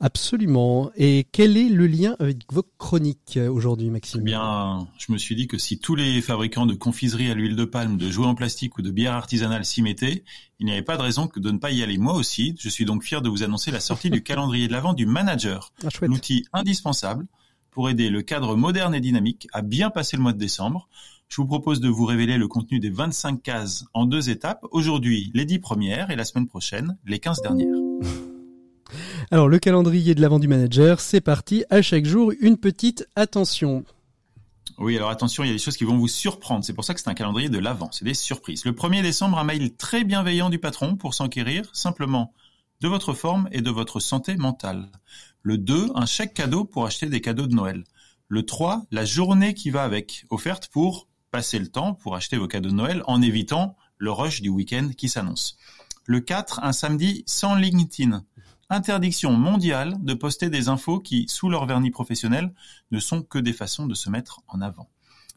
Absolument. 0.00 0.90
Et 0.96 1.26
quel 1.32 1.56
est 1.56 1.68
le 1.68 1.86
lien 1.86 2.16
avec 2.18 2.38
vos 2.50 2.64
chroniques 2.78 3.36
euh, 3.36 3.50
aujourd'hui, 3.50 3.90
Maxime 3.90 4.20
Eh 4.22 4.24
bien, 4.24 4.88
je 4.98 5.12
me 5.12 5.18
suis 5.18 5.36
dit 5.36 5.46
que 5.46 5.58
si 5.58 5.78
tous 5.78 5.94
les 5.94 6.20
fabricants 6.20 6.66
de 6.66 6.74
confiserie 6.74 7.30
à 7.30 7.34
l'huile 7.34 7.56
de 7.56 7.64
palme, 7.64 7.96
de 7.96 8.10
jouets 8.10 8.26
en 8.26 8.34
plastique 8.34 8.78
ou 8.78 8.82
de 8.82 8.90
bière 8.90 9.12
artisanale 9.12 9.64
s'y 9.64 9.82
mettaient, 9.82 10.24
il 10.58 10.66
n'y 10.66 10.72
avait 10.72 10.82
pas 10.82 10.96
de 10.96 11.02
raison 11.02 11.28
que 11.28 11.40
de 11.40 11.50
ne 11.50 11.58
pas 11.58 11.70
y 11.70 11.82
aller. 11.82 11.98
Moi 11.98 12.14
aussi, 12.14 12.56
je 12.58 12.68
suis 12.68 12.84
donc 12.84 13.04
fier 13.04 13.22
de 13.22 13.28
vous 13.28 13.42
annoncer 13.42 13.70
la 13.70 13.80
sortie 13.80 14.10
du 14.10 14.22
calendrier 14.22 14.66
de 14.68 14.72
l'avant 14.72 14.92
du 14.92 15.06
manager, 15.06 15.72
ah, 15.84 15.88
un 16.02 16.10
outil 16.10 16.44
indispensable 16.52 17.26
pour 17.70 17.88
aider 17.88 18.10
le 18.10 18.22
cadre 18.22 18.56
moderne 18.56 18.94
et 18.94 19.00
dynamique 19.00 19.46
à 19.52 19.62
bien 19.62 19.90
passer 19.90 20.16
le 20.16 20.22
mois 20.22 20.32
de 20.32 20.38
décembre 20.38 20.88
je 21.30 21.36
vous 21.36 21.46
propose 21.46 21.80
de 21.80 21.88
vous 21.88 22.06
révéler 22.06 22.36
le 22.36 22.48
contenu 22.48 22.80
des 22.80 22.90
25 22.90 23.40
cases 23.40 23.84
en 23.94 24.04
deux 24.04 24.30
étapes. 24.30 24.66
Aujourd'hui, 24.72 25.30
les 25.32 25.44
10 25.44 25.60
premières 25.60 26.10
et 26.10 26.16
la 26.16 26.24
semaine 26.24 26.48
prochaine, 26.48 26.98
les 27.06 27.20
15 27.20 27.40
dernières. 27.42 27.76
Alors, 29.30 29.48
le 29.48 29.60
calendrier 29.60 30.16
de 30.16 30.20
l'avant 30.20 30.40
du 30.40 30.48
manager, 30.48 30.98
c'est 30.98 31.20
parti. 31.20 31.64
À 31.70 31.82
chaque 31.82 32.04
jour, 32.04 32.32
une 32.40 32.56
petite 32.56 33.06
attention. 33.14 33.84
Oui, 34.78 34.96
alors 34.96 35.10
attention, 35.10 35.44
il 35.44 35.48
y 35.48 35.50
a 35.50 35.52
des 35.52 35.60
choses 35.60 35.76
qui 35.76 35.84
vont 35.84 35.96
vous 35.96 36.08
surprendre. 36.08 36.64
C'est 36.64 36.72
pour 36.72 36.84
ça 36.84 36.94
que 36.94 37.00
c'est 37.00 37.10
un 37.10 37.14
calendrier 37.14 37.48
de 37.48 37.58
l'avant. 37.58 37.90
C'est 37.92 38.04
des 38.04 38.14
surprises. 38.14 38.64
Le 38.64 38.72
1er 38.72 39.02
décembre, 39.02 39.38
un 39.38 39.44
mail 39.44 39.76
très 39.76 40.02
bienveillant 40.02 40.50
du 40.50 40.58
patron 40.58 40.96
pour 40.96 41.14
s'enquérir 41.14 41.68
simplement 41.74 42.32
de 42.80 42.88
votre 42.88 43.12
forme 43.12 43.48
et 43.52 43.60
de 43.60 43.70
votre 43.70 44.00
santé 44.00 44.36
mentale. 44.36 44.90
Le 45.42 45.58
2, 45.58 45.90
un 45.94 46.06
chèque 46.06 46.34
cadeau 46.34 46.64
pour 46.64 46.86
acheter 46.86 47.06
des 47.06 47.20
cadeaux 47.20 47.46
de 47.46 47.54
Noël. 47.54 47.84
Le 48.26 48.44
3, 48.44 48.86
la 48.90 49.04
journée 49.04 49.54
qui 49.54 49.70
va 49.70 49.84
avec, 49.84 50.24
offerte 50.30 50.68
pour 50.68 51.06
passer 51.30 51.58
le 51.58 51.68
temps 51.68 51.94
pour 51.94 52.16
acheter 52.16 52.36
vos 52.36 52.48
cadeaux 52.48 52.70
de 52.70 52.74
Noël 52.74 53.02
en 53.06 53.22
évitant 53.22 53.76
le 53.98 54.10
rush 54.10 54.42
du 54.42 54.48
week-end 54.48 54.90
qui 54.96 55.08
s'annonce. 55.08 55.56
Le 56.06 56.20
4, 56.20 56.60
un 56.62 56.72
samedi 56.72 57.22
sans 57.26 57.54
LinkedIn. 57.54 58.24
Interdiction 58.68 59.32
mondiale 59.32 59.96
de 60.00 60.14
poster 60.14 60.48
des 60.48 60.68
infos 60.68 61.00
qui, 61.00 61.26
sous 61.28 61.48
leur 61.48 61.66
vernis 61.66 61.90
professionnel, 61.90 62.52
ne 62.90 63.00
sont 63.00 63.22
que 63.22 63.38
des 63.38 63.52
façons 63.52 63.86
de 63.86 63.94
se 63.94 64.10
mettre 64.10 64.40
en 64.48 64.60
avant. 64.60 64.88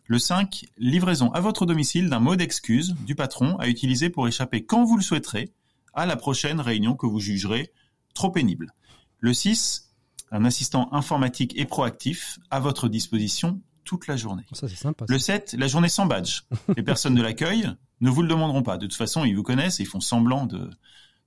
Le 0.06 0.20
5, 0.20 0.66
livraison 0.78 1.32
à 1.32 1.40
votre 1.40 1.66
domicile 1.66 2.10
d'un 2.10 2.20
mot 2.20 2.36
d'excuse 2.36 2.96
du 3.06 3.16
patron 3.16 3.58
à 3.58 3.68
utiliser 3.68 4.10
pour 4.10 4.28
échapper 4.28 4.66
quand 4.66 4.84
vous 4.84 4.98
le 4.98 5.04
souhaiterez 5.04 5.54
à 5.94 6.06
la 6.06 6.16
prochaine 6.16 6.60
réunion 6.60 6.96
que 6.96 7.06
vous 7.06 7.20
jugerez 7.20 7.72
trop 8.14 8.30
pénible. 8.30 8.74
Le 9.20 9.34
6, 9.34 9.92
un 10.32 10.46
assistant 10.46 10.94
informatique 10.94 11.54
et 11.58 11.66
proactif 11.66 12.40
à 12.50 12.60
votre 12.60 12.90
disposition 12.90 13.62
toute 13.84 14.08
la 14.08 14.16
journée. 14.16 14.44
Ça, 14.52 14.68
c'est 14.68 14.76
sympa. 14.76 15.06
Le 15.08 15.20
7, 15.20 15.56
la 15.58 15.68
journée 15.68 15.90
sans 15.90 16.06
badge. 16.06 16.42
Les 16.78 16.84
personnes 16.84 17.16
de 17.16 17.22
l'accueil 17.22 17.70
ne 18.02 18.10
vous 18.10 18.22
le 18.22 18.28
demanderont 18.28 18.64
pas. 18.64 18.78
De 18.78 18.86
toute 18.86 18.98
façon, 18.98 19.26
ils 19.26 19.36
vous 19.36 19.44
connaissent 19.44 19.80
et 19.80 19.84
ils 19.84 19.88
font 19.88 20.00
semblant 20.00 20.46
de, 20.46 20.70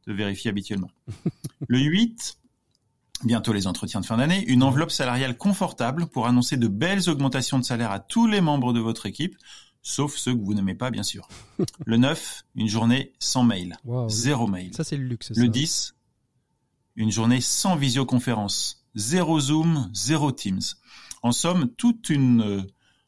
de 0.07 0.13
vérifier 0.13 0.51
habituellement. 0.51 0.91
Le 1.69 1.79
8, 1.79 2.39
bientôt 3.25 3.53
les 3.53 3.67
entretiens 3.67 4.01
de 4.01 4.07
fin 4.07 4.17
d'année, 4.17 4.45
une 4.47 4.63
enveloppe 4.63 4.91
salariale 4.91 5.37
confortable 5.37 6.07
pour 6.07 6.27
annoncer 6.27 6.57
de 6.57 6.69
belles 6.69 7.09
augmentations 7.09 7.59
de 7.59 7.65
salaire 7.65 7.91
à 7.91 8.01
tous 8.01 8.27
les 8.27 8.41
membres 8.41 8.73
de 8.73 8.81
votre 8.81 9.07
équipe, 9.07 9.37
sauf 9.83 10.17
ceux 10.17 10.35
que 10.35 10.41
vous 10.41 10.55
n'aimez 10.55 10.75
pas, 10.75 10.91
bien 10.91 11.03
sûr. 11.03 11.29
Le 11.87 11.97
9, 11.97 12.45
une 12.57 12.69
journée 12.69 13.13
sans 13.19 13.43
mail. 13.43 13.77
Zéro 14.09 14.47
mail. 14.47 14.75
Ça, 14.75 14.85
c'est 14.85 14.97
le 14.97 15.05
luxe. 15.05 15.33
Le 15.35 15.49
10, 15.49 15.95
une 16.97 17.11
journée 17.11 17.41
sans 17.41 17.77
visioconférence. 17.77 18.85
Zéro 18.95 19.39
Zoom, 19.39 19.91
zéro 19.93 20.33
Teams. 20.33 20.63
En 21.23 21.33
somme, 21.33 21.69
toute 21.77 22.09
une 22.11 22.43
euh, 22.43 22.63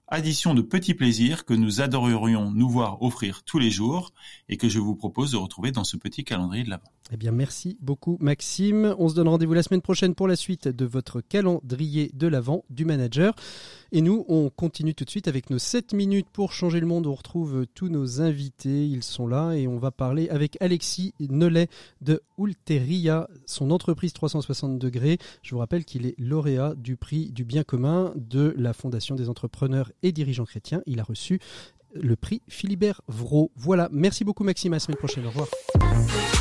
addition 0.09 0.55
de 0.55 0.63
petits 0.63 0.95
plaisirs 0.95 1.45
que 1.45 1.55
nous 1.55 1.81
adorerions 1.81 2.51
nous 2.51 2.69
voir 2.69 3.03
offrir 3.03 3.43
tous 3.45 3.59
les 3.59 3.71
jours 3.71 4.13
et 4.49 4.57
que 4.57 4.69
je 4.69 4.79
vous 4.79 4.97
propose 4.97 5.33
de 5.33 5.37
retrouver 5.37 5.71
dans 5.71 5.85
ce 5.85 5.97
petit 5.97 6.25
calendrier 6.25 6.65
de 6.65 6.71
l'Avent. 6.71 6.93
Eh 7.11 7.17
bien, 7.17 7.33
merci 7.33 7.79
beaucoup, 7.81 8.19
Maxime. 8.21 8.95
On 8.99 9.09
se 9.09 9.15
donne 9.15 9.29
rendez-vous 9.29 9.55
la 9.55 9.63
semaine 9.63 9.81
prochaine 9.81 10.15
pour 10.15 10.29
la 10.29 10.37
suite 10.37 10.69
de 10.69 10.85
votre 10.85 11.23
calendrier 11.23 12.11
de 12.13 12.27
l'Avent 12.27 12.65
du 12.69 12.85
manager. 12.85 13.35
Et 13.93 14.03
nous, 14.03 14.27
on 14.29 14.51
continue 14.51 14.95
tout 14.95 15.07
de 15.07 15.11
suite 15.11 15.27
avec 15.27 15.49
nos 15.49 15.59
7 15.59 15.95
minutes 15.95 16.29
pour 16.31 16.53
changer 16.53 16.81
le 16.81 16.87
monde. 16.87 17.07
On 17.07 17.15
retrouve 17.15 17.67
tous 17.75 17.89
nos 17.89 18.21
invités. 18.21 18.87
Ils 18.87 19.03
sont 19.03 19.27
là 19.27 19.55
et 19.55 19.67
on 19.67 19.79
va 19.79 19.91
parler 19.91 20.29
avec 20.29 20.59
Alexis 20.61 21.15
Nollet 21.19 21.69
de 22.03 22.21
Ulteria, 22.39 23.27
son 23.47 23.71
entreprise 23.71 24.13
360 24.13 24.79
degrés. 24.79 25.17
Je 25.43 25.55
vous 25.55 25.59
rappelle 25.59 25.87
qu'il 25.87 26.05
est 26.05 26.15
lauréat 26.19 26.75
du 26.77 26.97
prix 26.97 27.31
du 27.33 27.45
bien 27.45 27.65
commun 27.65 28.13
de 28.17 28.55
la 28.59 28.75
Fondation 28.75 29.15
des 29.15 29.31
entrepreneurs 29.31 29.91
et 30.03 30.13
dirigeants 30.13 30.45
chrétiens. 30.45 30.83
Il 30.85 31.01
a 31.01 31.05
reçu 31.05 31.41
le 31.95 32.17
prix 32.17 32.43
Philibert 32.49 33.01
Vraud. 33.09 33.51
Voilà, 33.57 33.89
merci 33.93 34.25
beaucoup 34.25 34.45
Maxime, 34.45 34.75
à 34.75 34.77
la 34.77 34.81
semaine 34.81 34.99
prochaine, 34.99 35.25
au 35.25 35.31
revoir. 35.31 35.49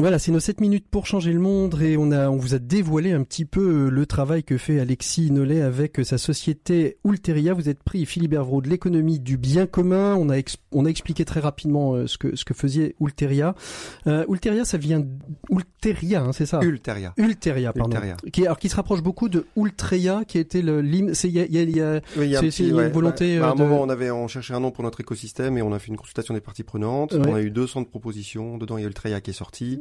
Voilà, 0.00 0.18
c'est 0.18 0.32
nos 0.32 0.40
7 0.40 0.60
minutes 0.60 0.86
pour 0.90 1.06
changer 1.06 1.32
le 1.32 1.38
monde 1.38 1.80
et 1.80 1.96
on 1.96 2.10
a, 2.10 2.28
on 2.28 2.36
vous 2.36 2.54
a 2.54 2.58
dévoilé 2.58 3.12
un 3.12 3.22
petit 3.22 3.44
peu 3.44 3.88
le 3.88 4.06
travail 4.06 4.42
que 4.42 4.58
fait 4.58 4.80
Alexis 4.80 5.30
Nollet 5.30 5.62
avec 5.62 6.00
sa 6.04 6.18
société 6.18 6.98
Ulteria. 7.04 7.54
Vous 7.54 7.68
êtes 7.68 7.82
pris 7.82 8.04
Philibert 8.04 8.44
Vraud 8.44 8.60
de 8.60 8.68
l'économie 8.68 9.20
du 9.20 9.38
bien 9.38 9.66
commun. 9.66 10.16
On 10.16 10.30
a, 10.30 10.36
on 10.72 10.84
a 10.84 10.88
expliqué 10.88 11.24
très 11.24 11.38
rapidement 11.38 11.94
euh, 11.94 12.06
ce 12.08 12.18
que, 12.18 12.34
ce 12.34 12.44
que 12.44 12.54
faisait 12.54 12.96
Ulteria. 13.00 13.54
Euh, 14.08 14.24
Ulteria, 14.28 14.64
ça 14.64 14.78
vient 14.78 15.02
Ulteria, 15.48 16.22
hein, 16.22 16.32
c'est 16.32 16.46
ça? 16.46 16.60
Ulteria. 16.62 17.14
Ulteria, 17.16 17.72
pardon. 17.72 17.92
Ulteria. 17.94 18.16
Qui, 18.32 18.44
alors 18.46 18.58
qui 18.58 18.68
se 18.68 18.76
rapproche 18.76 19.00
beaucoup 19.02 19.28
de 19.28 19.46
Ultreya, 19.56 20.24
qui 20.26 20.38
était 20.38 20.60
le 20.62 20.80
l'hymne. 20.80 21.14
C'est 21.14 21.28
il 21.28 21.34
y 21.34 21.40
a, 21.40 21.44
il 21.44 21.54
y 21.54 21.58
a, 21.60 21.64
y 21.64 21.80
a- 21.80 22.38
un 22.40 22.42
petit- 22.42 22.68
une 22.68 22.74
ouais, 22.74 22.88
volonté. 22.90 23.38
Bah, 23.38 23.46
à 23.46 23.48
euh, 23.50 23.52
un 23.52 23.54
de- 23.54 23.62
moment, 23.62 23.80
on 23.80 23.88
avait, 23.88 24.10
on 24.10 24.26
cherchait 24.26 24.54
un 24.54 24.60
nom 24.60 24.72
pour 24.72 24.82
notre 24.82 25.00
écosystème 25.00 25.56
et 25.56 25.62
on 25.62 25.72
a 25.72 25.78
fait 25.78 25.88
une 25.88 25.96
consultation 25.96 26.34
des 26.34 26.40
parties 26.40 26.64
prenantes. 26.64 27.12
Ouais. 27.12 27.20
On 27.28 27.34
a 27.36 27.40
eu 27.40 27.50
200 27.52 27.82
de 27.82 27.86
propositions. 27.86 28.58
Dedans, 28.58 28.76
il 28.76 28.82
y 28.82 28.84
a 28.84 28.88
Ultreya 28.88 29.20
qui 29.20 29.30
est 29.30 29.34
sorti. 29.34 29.80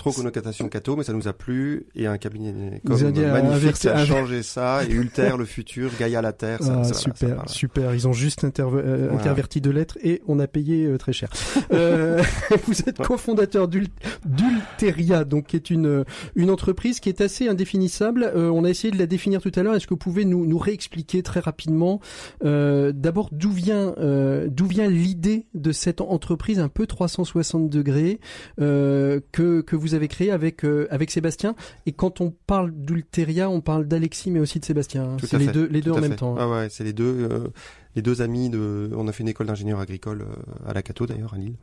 Trop 0.00 0.12
connotation 0.12 0.66
catho, 0.70 0.96
mais 0.96 1.04
ça 1.04 1.12
nous 1.12 1.28
a 1.28 1.34
plu. 1.34 1.84
Et 1.94 2.06
un 2.06 2.16
cabinet 2.16 2.80
comme 2.86 2.96
euh, 2.96 3.32
magnifique 3.32 3.74
qui 3.74 3.88
a 3.88 4.02
changé 4.06 4.42
ça. 4.42 4.80
Et 4.88 4.92
Ulter, 4.92 5.32
le 5.38 5.44
futur, 5.44 5.90
Gaïa 6.00 6.22
la 6.22 6.32
Terre. 6.32 6.62
Ça, 6.62 6.72
Ah, 6.80 6.84
ça, 6.84 6.92
voilà, 6.92 6.94
super, 6.98 7.28
voilà. 7.28 7.48
super. 7.48 7.94
Ils 7.94 8.08
ont 8.08 8.14
juste 8.14 8.44
euh, 8.44 8.50
Voilà. 8.56 9.12
interverti 9.14 9.60
deux 9.60 9.72
lettres 9.72 9.98
et 10.02 10.22
on 10.26 10.38
a 10.38 10.46
payé 10.46 10.86
euh, 10.86 10.96
très 10.96 11.12
cher. 11.12 11.28
Euh, 11.74 12.22
vous 12.66 12.80
êtes 12.80 12.96
cofondateur 12.96 13.68
d'Ul- 13.68 13.88
d'Ulteria, 14.24 15.24
donc 15.24 15.48
qui 15.48 15.56
est 15.56 15.68
une 15.70 16.04
une 16.34 16.50
entreprise 16.50 17.00
qui 17.00 17.08
est 17.08 17.20
assez 17.20 17.48
indéfinissable. 17.48 18.22
Euh, 18.34 18.48
on 18.50 18.64
a 18.64 18.70
essayé 18.70 18.90
de 18.92 18.98
la 18.98 19.06
définir 19.06 19.40
tout 19.42 19.52
à 19.54 19.62
l'heure. 19.62 19.74
Est-ce 19.74 19.86
que 19.86 19.94
vous 19.94 19.98
pouvez 19.98 20.24
nous 20.24 20.46
nous 20.46 20.58
réexpliquer 20.58 21.22
très 21.22 21.40
rapidement 21.40 22.00
euh, 22.44 22.92
d'abord 22.92 23.28
d'où 23.32 23.50
vient 23.50 23.94
euh, 23.98 24.48
d'où 24.50 24.66
vient 24.66 24.88
l'idée 24.88 25.46
de 25.54 25.72
cette 25.72 26.00
entreprise 26.00 26.58
un 26.58 26.68
peu 26.68 26.86
360 26.86 27.68
degrés 27.68 28.18
euh, 28.60 29.20
que 29.32 29.60
que 29.60 29.76
vous 29.76 29.89
avez 29.94 30.08
créée 30.08 30.30
avec 30.30 30.64
euh, 30.64 30.86
avec 30.90 31.10
Sébastien. 31.10 31.54
Et 31.86 31.92
quand 31.92 32.20
on 32.20 32.32
parle 32.46 32.72
d'Ulteria, 32.72 33.48
on 33.50 33.60
parle 33.60 33.86
d'Alexis 33.86 34.30
mais 34.30 34.40
aussi 34.40 34.60
de 34.60 34.64
Sébastien. 34.64 35.04
hein. 35.04 35.16
C'est 35.24 35.38
les 35.38 35.46
deux 35.46 35.66
les 35.66 35.80
deux 35.80 35.90
tout 35.92 35.98
en 35.98 36.00
même 36.00 36.12
fait. 36.12 36.16
temps. 36.18 36.36
Ah 36.38 36.48
ouais, 36.48 36.68
c'est 36.70 36.84
les 36.84 36.92
deux, 36.92 37.28
euh, 37.30 37.48
les 37.96 38.02
deux 38.02 38.22
amis 38.22 38.50
de. 38.50 38.90
On 38.96 39.08
a 39.08 39.12
fait 39.12 39.22
une 39.22 39.28
école 39.28 39.46
d'ingénieur 39.46 39.80
agricole 39.80 40.22
euh, 40.22 40.68
à 40.68 40.72
la 40.72 40.82
Cato 40.82 41.06
d'ailleurs 41.06 41.34
à 41.34 41.38
Lille, 41.38 41.56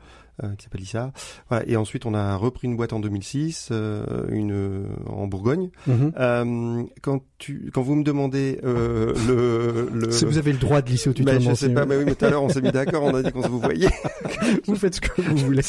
qui 0.58 0.64
s'appelle 0.66 0.82
ISA. 0.82 1.12
Voilà. 1.50 1.68
Et 1.68 1.76
ensuite, 1.78 2.06
on 2.06 2.14
a 2.14 2.36
repris 2.36 2.68
une 2.68 2.76
boîte 2.78 2.94
en 2.94 3.00
2006, 3.00 3.70
euh, 3.72 4.06
une 4.30 4.52
euh, 4.52 4.84
en 5.08 5.28
Bourgogne. 5.28 5.70
Euh, 5.90 6.84
quand 7.02 7.22
tu, 7.38 7.70
quand 7.74 7.82
vous 7.82 7.96
me 7.96 8.04
demandez 8.04 8.60
euh, 8.64 9.14
le, 9.28 9.90
le... 9.94 10.12
Si 10.12 10.26
Vous 10.26 10.38
avez 10.38 10.52
le 10.52 10.58
droit 10.60 10.82
de 10.82 10.90
lisser 10.90 11.10
au 11.10 11.14
Ben, 11.14 11.18
tutoiement. 11.38 11.50
je 11.50 11.56
sais 11.56 11.70
pas, 11.70 11.86
mais 11.86 11.98
oui, 11.98 12.04
mais 12.06 12.16
tout 12.16 12.26
à 12.26 12.30
l'heure 12.30 12.44
on 12.44 12.50
s'est 12.50 12.62
mis 12.62 12.72
d'accord, 12.72 13.04
on 13.04 13.14
a 13.16 13.22
dit 13.24 13.32
qu'on 13.32 13.44
se 13.44 13.48
vous 13.48 13.60
voyait. 13.60 13.90
vous 14.68 14.76
faites 14.76 14.96
ce 14.96 15.02
que 15.02 15.22
vous 15.22 15.38
voulez. 15.38 15.62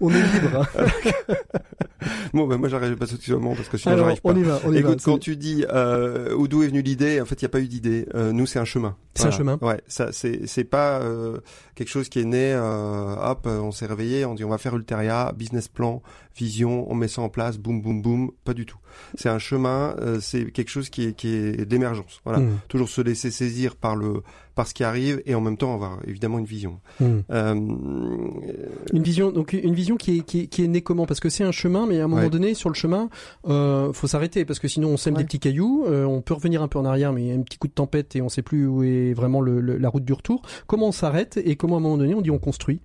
on 0.00 0.10
est 0.10 0.22
libre. 0.22 0.66
hein. 0.76 0.84
Bon, 2.34 2.46
ben 2.46 2.58
moi 2.58 2.68
j'arrive 2.68 2.96
pas 2.96 3.04
au 3.06 3.16
tutoiement 3.16 3.54
parce 3.54 3.68
que 3.68 3.78
sinon 3.78 3.96
j'arrive 3.96 4.20
pas. 4.20 4.30
on 4.30 4.36
y 4.36 4.42
va, 4.42 4.60
on 4.66 4.72
y 4.72 4.82
va. 4.82 4.90
Écoute, 4.90 5.02
quand 5.04 5.14
C'est- 5.14 5.20
tu 5.20 5.36
dis 5.36 5.64
euh, 5.72 6.34
où 6.34 6.48
d'où 6.48 6.62
est 6.62 6.66
venue 6.66 6.82
l'idée, 6.82 7.18
en 7.20 7.24
fait, 7.24 7.40
il 7.40 7.44
n'y 7.44 7.46
a 7.46 7.48
pas 7.48 7.60
eu 7.60 7.68
d'idée. 7.68 8.06
Euh, 8.14 8.32
nous, 8.32 8.44
c'est 8.44 8.58
un 8.58 8.64
chemin. 8.66 8.96
C'est 9.14 9.28
un 9.28 9.30
chemin. 9.30 9.58
Ouais, 9.62 9.80
ça, 9.86 10.08
c'est 10.12 10.40
c'est 10.46 10.64
pas 10.64 10.98
euh, 11.00 11.38
quelque 11.76 11.88
chose 11.88 12.08
qui 12.10 12.18
est 12.20 12.24
né. 12.24 12.52
euh, 12.52 13.14
hop, 13.22 13.46
euh, 13.46 13.58
on 13.60 13.70
s'est 13.74 13.86
réveillé, 13.86 14.24
on 14.24 14.34
dit 14.34 14.44
on 14.44 14.48
va 14.48 14.58
faire 14.58 14.74
Ulteria, 14.74 15.32
business 15.36 15.68
plan, 15.68 16.00
vision, 16.36 16.90
on 16.90 16.94
met 16.94 17.08
ça 17.08 17.20
en 17.22 17.28
place, 17.28 17.58
boum, 17.58 17.82
boum, 17.82 18.00
boum. 18.00 18.30
Pas 18.44 18.54
du 18.54 18.64
tout. 18.66 18.78
C'est 19.16 19.28
un 19.28 19.38
chemin. 19.38 19.94
euh, 20.00 20.18
c'est 20.20 20.50
quelque 20.50 20.70
chose 20.70 20.88
qui 20.88 21.04
est 21.08 21.12
qui 21.14 21.28
est 21.28 21.66
d'émergence. 21.66 22.20
Voilà, 22.24 22.40
Mm. 22.40 22.58
toujours 22.68 22.88
se 22.88 23.00
laisser 23.02 23.30
saisir 23.30 23.76
par 23.76 23.96
le 23.96 24.22
par 24.54 24.68
ce 24.68 24.74
qui 24.74 24.84
arrive 24.84 25.20
et 25.26 25.34
en 25.34 25.40
même 25.40 25.56
temps 25.56 25.74
avoir 25.74 25.98
évidemment 26.06 26.38
une 26.38 26.44
vision. 26.44 26.78
Mm. 27.00 27.06
Euh, 27.30 27.54
Une 28.92 29.02
vision, 29.02 29.32
donc 29.32 29.52
une 29.52 29.74
vision 29.74 29.96
qui 29.96 30.18
est, 30.18 30.20
qui 30.22 30.40
est, 30.42 30.46
qui 30.46 30.62
est 30.62 30.68
née 30.68 30.80
comment? 30.82 31.06
Parce 31.06 31.18
que 31.20 31.28
c'est 31.28 31.42
un 31.42 31.50
chemin, 31.52 31.86
mais 31.86 32.00
à 32.00 32.04
un 32.04 32.08
moment 32.08 32.22
Ouais. 32.22 32.30
donné, 32.30 32.54
sur 32.54 32.68
le 32.68 32.74
chemin, 32.76 33.08
euh, 33.48 33.92
faut 33.92 34.06
s'arrêter 34.06 34.44
parce 34.44 34.60
que 34.60 34.68
sinon 34.68 34.90
on 34.90 34.96
sème 34.96 35.14
Ouais. 35.14 35.20
des 35.22 35.24
petits 35.26 35.40
cailloux. 35.40 35.84
euh, 35.88 36.04
on 36.04 36.20
peut 36.22 36.34
revenir 36.34 36.62
un 36.62 36.68
peu 36.68 36.78
en 36.78 36.84
arrière, 36.84 37.12
mais 37.12 37.22
il 37.22 37.28
y 37.28 37.32
a 37.32 37.34
un 37.34 37.42
petit 37.42 37.58
coup 37.58 37.66
de 37.68 37.72
tempête 37.72 38.14
et 38.16 38.22
on 38.22 38.28
sait 38.28 38.42
plus 38.42 38.66
où 38.66 38.82
est 38.84 39.12
vraiment 39.12 39.40
le, 39.40 39.60
le- 39.60 39.76
la 39.76 39.88
route 39.88 40.04
du 40.04 40.12
retour. 40.12 40.42
Comment 40.68 40.88
on 40.88 40.92
s'arrête 40.92 41.36
et 41.44 41.56
comment 41.56 41.76
à 41.76 41.78
un 41.78 41.82
moment 41.82 41.96
donné 41.98 42.14
on 42.14 42.20
dit 42.22 42.30
on 42.30 42.38
construit? 42.38 42.80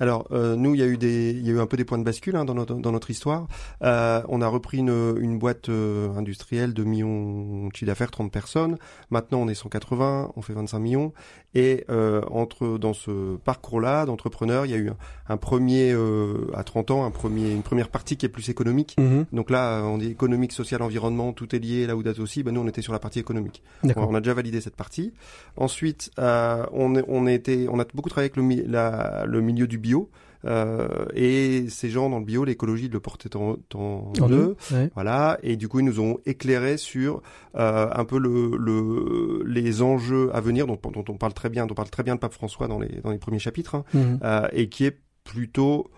Alors 0.00 0.26
euh, 0.32 0.56
nous, 0.56 0.74
il 0.74 0.80
y 0.80 0.82
a 0.82 0.86
eu 0.86 0.96
des, 0.98 1.30
il 1.30 1.46
y 1.46 1.50
a 1.50 1.54
eu 1.54 1.60
un 1.60 1.66
peu 1.66 1.76
des 1.76 1.84
points 1.84 1.98
de 1.98 2.04
bascule 2.04 2.36
hein, 2.36 2.44
dans 2.44 2.54
notre 2.54 2.74
dans 2.74 2.92
notre 2.92 3.10
histoire. 3.10 3.46
Euh, 3.82 4.20
on 4.28 4.40
a 4.42 4.46
repris 4.48 4.78
une, 4.78 5.16
une 5.20 5.38
boîte 5.38 5.68
euh, 5.68 6.08
industrielle 6.16 6.74
de 6.74 6.84
millions 6.84 7.68
de 7.68 7.72
chiffre 7.74 7.86
d'affaires, 7.86 8.10
30 8.10 8.30
personnes. 8.30 8.76
Maintenant, 9.10 9.38
on 9.40 9.48
est 9.48 9.54
180, 9.54 10.32
on 10.36 10.42
fait 10.42 10.52
25 10.52 10.78
millions. 10.78 11.12
Et 11.54 11.84
euh, 11.88 12.20
entre 12.30 12.76
dans 12.76 12.92
ce 12.92 13.36
parcours-là 13.36 14.04
d'entrepreneur, 14.04 14.66
il 14.66 14.72
y 14.72 14.74
a 14.74 14.76
eu 14.78 14.90
un, 14.90 14.96
un 15.28 15.36
premier 15.38 15.92
euh, 15.92 16.50
à 16.54 16.62
30 16.64 16.90
ans, 16.90 17.04
un 17.06 17.10
premier, 17.10 17.50
une 17.50 17.62
première 17.62 17.88
partie 17.88 18.18
qui 18.18 18.26
est 18.26 18.28
plus 18.30 18.50
économique. 18.50 18.94
Donc 19.32 19.48
là, 19.50 19.80
on 19.84 19.96
dit 19.96 20.08
économique, 20.08 20.52
social, 20.52 20.82
environnement, 20.82 21.32
tout 21.32 21.54
est 21.56 21.58
lié. 21.58 21.86
Là 21.86 21.96
où 21.96 22.02
date 22.02 22.18
aussi, 22.18 22.42
ben 22.42 22.52
nous 22.52 22.60
on 22.60 22.68
était 22.68 22.82
sur 22.82 22.92
la 22.92 22.98
partie 22.98 23.18
économique. 23.20 23.62
On 24.10 24.14
a 24.14 24.20
déjà 24.20 24.34
validé 24.34 24.60
cette 24.60 24.76
partie. 24.76 25.14
Ensuite, 25.56 26.10
euh, 26.18 26.64
on, 26.72 26.94
est- 26.96 27.04
on 27.08 27.26
on 27.26 27.78
a 27.80 27.84
beaucoup 27.94 28.10
travaillé 28.10 28.30
avec 28.30 28.36
le, 28.36 28.70
la- 28.70 29.24
le 29.26 29.40
milieu 29.40 29.66
du 29.66 29.78
bio. 29.86 30.10
euh, 30.44 31.06
et 31.14 31.68
ces 31.68 31.90
gens 31.90 32.08
dans 32.10 32.18
le 32.20 32.24
bio, 32.24 32.44
l'écologie, 32.44 32.86
ils 32.86 32.92
le 32.92 33.00
portaient 33.00 33.34
en, 33.36 33.56
en, 33.74 34.12
En 34.20 34.28
eux. 34.30 34.32
eux, 34.32 34.56
ouais. 34.72 34.90
Voilà. 34.94 35.38
Et 35.42 35.56
du 35.56 35.66
coup, 35.68 35.80
ils 35.80 35.84
nous 35.86 35.98
ont 36.00 36.18
éclairé 36.24 36.76
sur 36.76 37.20
euh, 37.56 37.88
un 37.92 38.04
peu 38.04 38.18
le, 38.18 38.56
le, 38.56 39.42
les 39.44 39.82
enjeux 39.82 40.30
à 40.34 40.40
venir, 40.40 40.66
dont, 40.66 40.78
dont 40.92 41.04
on 41.08 41.16
parle 41.16 41.34
très 41.34 41.48
bien, 41.50 41.66
dont 41.66 41.74
parle 41.74 41.90
très 41.90 42.02
bien 42.04 42.14
le 42.14 42.20
pape 42.20 42.34
François 42.34 42.68
dans 42.68 42.78
les, 42.78 43.00
dans 43.02 43.10
les 43.10 43.18
premiers 43.18 43.38
chapitres, 43.40 43.74
hein, 43.74 43.84
Mhm. 43.94 44.20
euh, 44.22 44.48
et 44.52 44.68
qui 44.68 44.84
est 44.84 44.98
plutôt 45.24 45.90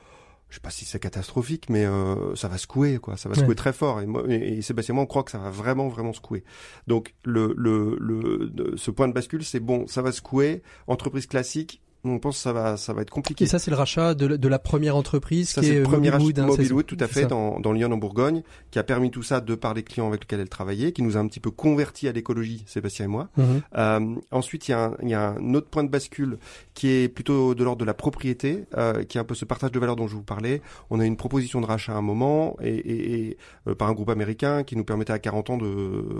je 0.51 0.55
sais 0.55 0.61
pas 0.63 0.71
si 0.71 0.87
c'est 0.87 0.99
catastrophique, 0.99 1.69
mais 1.69 1.85
euh, 1.85 2.35
ça 2.35 2.49
va 2.49 2.57
secouer, 2.57 2.97
quoi. 2.97 3.19
Ça 3.19 3.29
va 3.29 3.35
Ouais. 3.35 3.41
secouer 3.43 3.55
très 3.55 3.75
fort. 3.75 4.01
Et, 4.01 4.07
moi, 4.07 4.23
et, 4.31 4.57
et 4.57 4.63
Sébastien, 4.63 4.95
moi, 4.95 5.05
on 5.05 5.07
croit 5.07 5.23
que 5.23 5.31
ça 5.31 5.37
va 5.37 5.51
vraiment, 5.51 5.89
vraiment 5.89 6.15
secouer. 6.15 6.43
Donc, 6.87 7.15
le, 7.23 7.53
le, 7.55 7.99
le, 8.01 8.49
de- 8.49 8.75
ce 8.77 8.91
point 8.91 9.09
de 9.09 9.13
bascule, 9.13 9.45
c'est 9.45 9.61
bon, 9.61 9.87
ça 9.87 10.01
va 10.01 10.11
secouer. 10.11 10.63
Entreprise 10.87 11.27
classique, 11.27 11.83
on 12.05 12.19
pense 12.19 12.37
que 12.37 12.43
ça 12.43 12.53
va, 12.53 12.77
ça 12.77 12.93
va 12.93 13.03
être 13.03 13.11
compliqué. 13.11 13.45
Et 13.45 13.47
ça, 13.47 13.59
c'est 13.59 13.71
le 13.71 13.77
rachat 13.77 14.15
de, 14.15 14.27
la- 14.27 14.37
de 14.37 14.49
la 14.49 14.59
première 14.59 14.97
entreprise 14.97 15.49
Ça, 15.51 15.61
qui 15.61 15.67
c'est 15.69 15.75
est 15.75 15.79
le 15.79 15.83
premier 15.85 16.11
Mobilwood. 16.11 16.39
achat 16.39 16.63
hein, 16.75 16.83
tout 16.87 16.97
à 17.01 17.07
fait, 17.09 17.27
dans, 17.27 17.59
dans 17.61 17.73
Lyon, 17.73 17.91
en 17.93 17.97
Bourgogne, 17.97 18.43
qui 18.71 18.79
a 18.79 18.85
permis 18.85 19.11
tout 19.11 19.23
ça 19.23 19.41
de 19.41 19.55
par 19.55 19.75
les 19.75 19.83
clients 19.83 20.07
avec 20.09 20.21
lesquels 20.23 20.41
elle 20.41 20.49
travaillait, 20.49 20.93
qui 20.93 21.03
nous 21.03 21.17
a 21.17 21.21
un 21.21 21.27
petit 21.27 21.41
peu 21.41 21.51
converti 21.51 22.09
à 22.09 22.13
l'écologie, 22.13 22.63
Sébastien 22.67 23.07
et 23.07 23.09
moi. 23.09 23.29
Mhm. 23.37 23.63
Euh, 23.77 24.15
ensuite, 24.31 24.69
il 24.69 24.71
y, 24.71 24.75
a 24.75 24.85
un, 24.85 24.97
il 25.03 25.09
y 25.11 25.15
a 25.15 25.31
un 25.31 25.55
autre 25.55 25.69
point 25.69 25.85
de 25.85 25.89
bascule 25.91 26.39
qui 26.75 26.89
est 26.89 27.09
plutôt 27.09 27.55
de 27.55 27.65
l'ordre 27.65 27.81
de 27.81 27.85
la 27.85 27.95
propriété, 27.95 28.65
euh, 28.77 29.03
qui 29.05 29.19
est 29.19 29.21
un 29.21 29.25
peu 29.25 29.35
ce 29.35 29.45
partage 29.45 29.73
de 29.73 29.79
valeur 29.79 29.97
dont 29.97 30.07
je 30.07 30.15
vous 30.15 30.23
parlais. 30.23 30.63
On 30.91 31.01
a 31.01 31.05
eu 31.05 31.07
une 31.09 31.17
proposition 31.17 31.61
de 31.61 31.67
rachat 31.67 31.93
à 31.93 31.97
un 31.97 32.03
moment 32.03 32.57
et, 32.63 32.69
et, 32.77 33.15
et, 33.29 33.37
euh, 33.67 33.75
par 33.75 33.89
un 33.89 33.93
groupe 33.93 34.11
américain 34.11 34.63
qui 34.63 34.77
nous 34.77 34.85
permettait 34.85 35.13
à 35.13 35.19
40 35.19 35.51
ans 35.51 35.57
de 35.59 35.67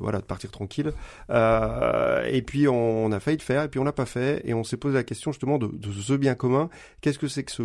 voilà 0.03 0.19
de 0.19 0.25
partir 0.25 0.51
tranquille. 0.51 0.93
Euh, 1.31 2.25
et 2.29 2.43
puis 2.43 2.69
on, 2.69 3.05
on 3.07 3.13
a 3.13 3.21
failli 3.21 3.37
le 3.37 3.43
faire 3.43 3.63
et 3.63 3.69
puis 3.69 3.79
on 3.81 3.85
l'a 3.85 3.93
pas 3.93 4.07
fait 4.07 4.43
et 4.45 4.55
on 4.55 4.65
s'est 4.65 4.77
posé 4.77 4.95
la 4.95 5.05
question 5.05 5.31
justement 5.33 5.59
de, 5.59 5.68
de 5.73 5.93
ce 5.93 6.13
bien 6.15 6.35
commun. 6.35 6.69
Qu'est-ce 7.01 7.19
que 7.19 7.29
c'est 7.29 7.43
que 7.45 7.53
ce, 7.53 7.63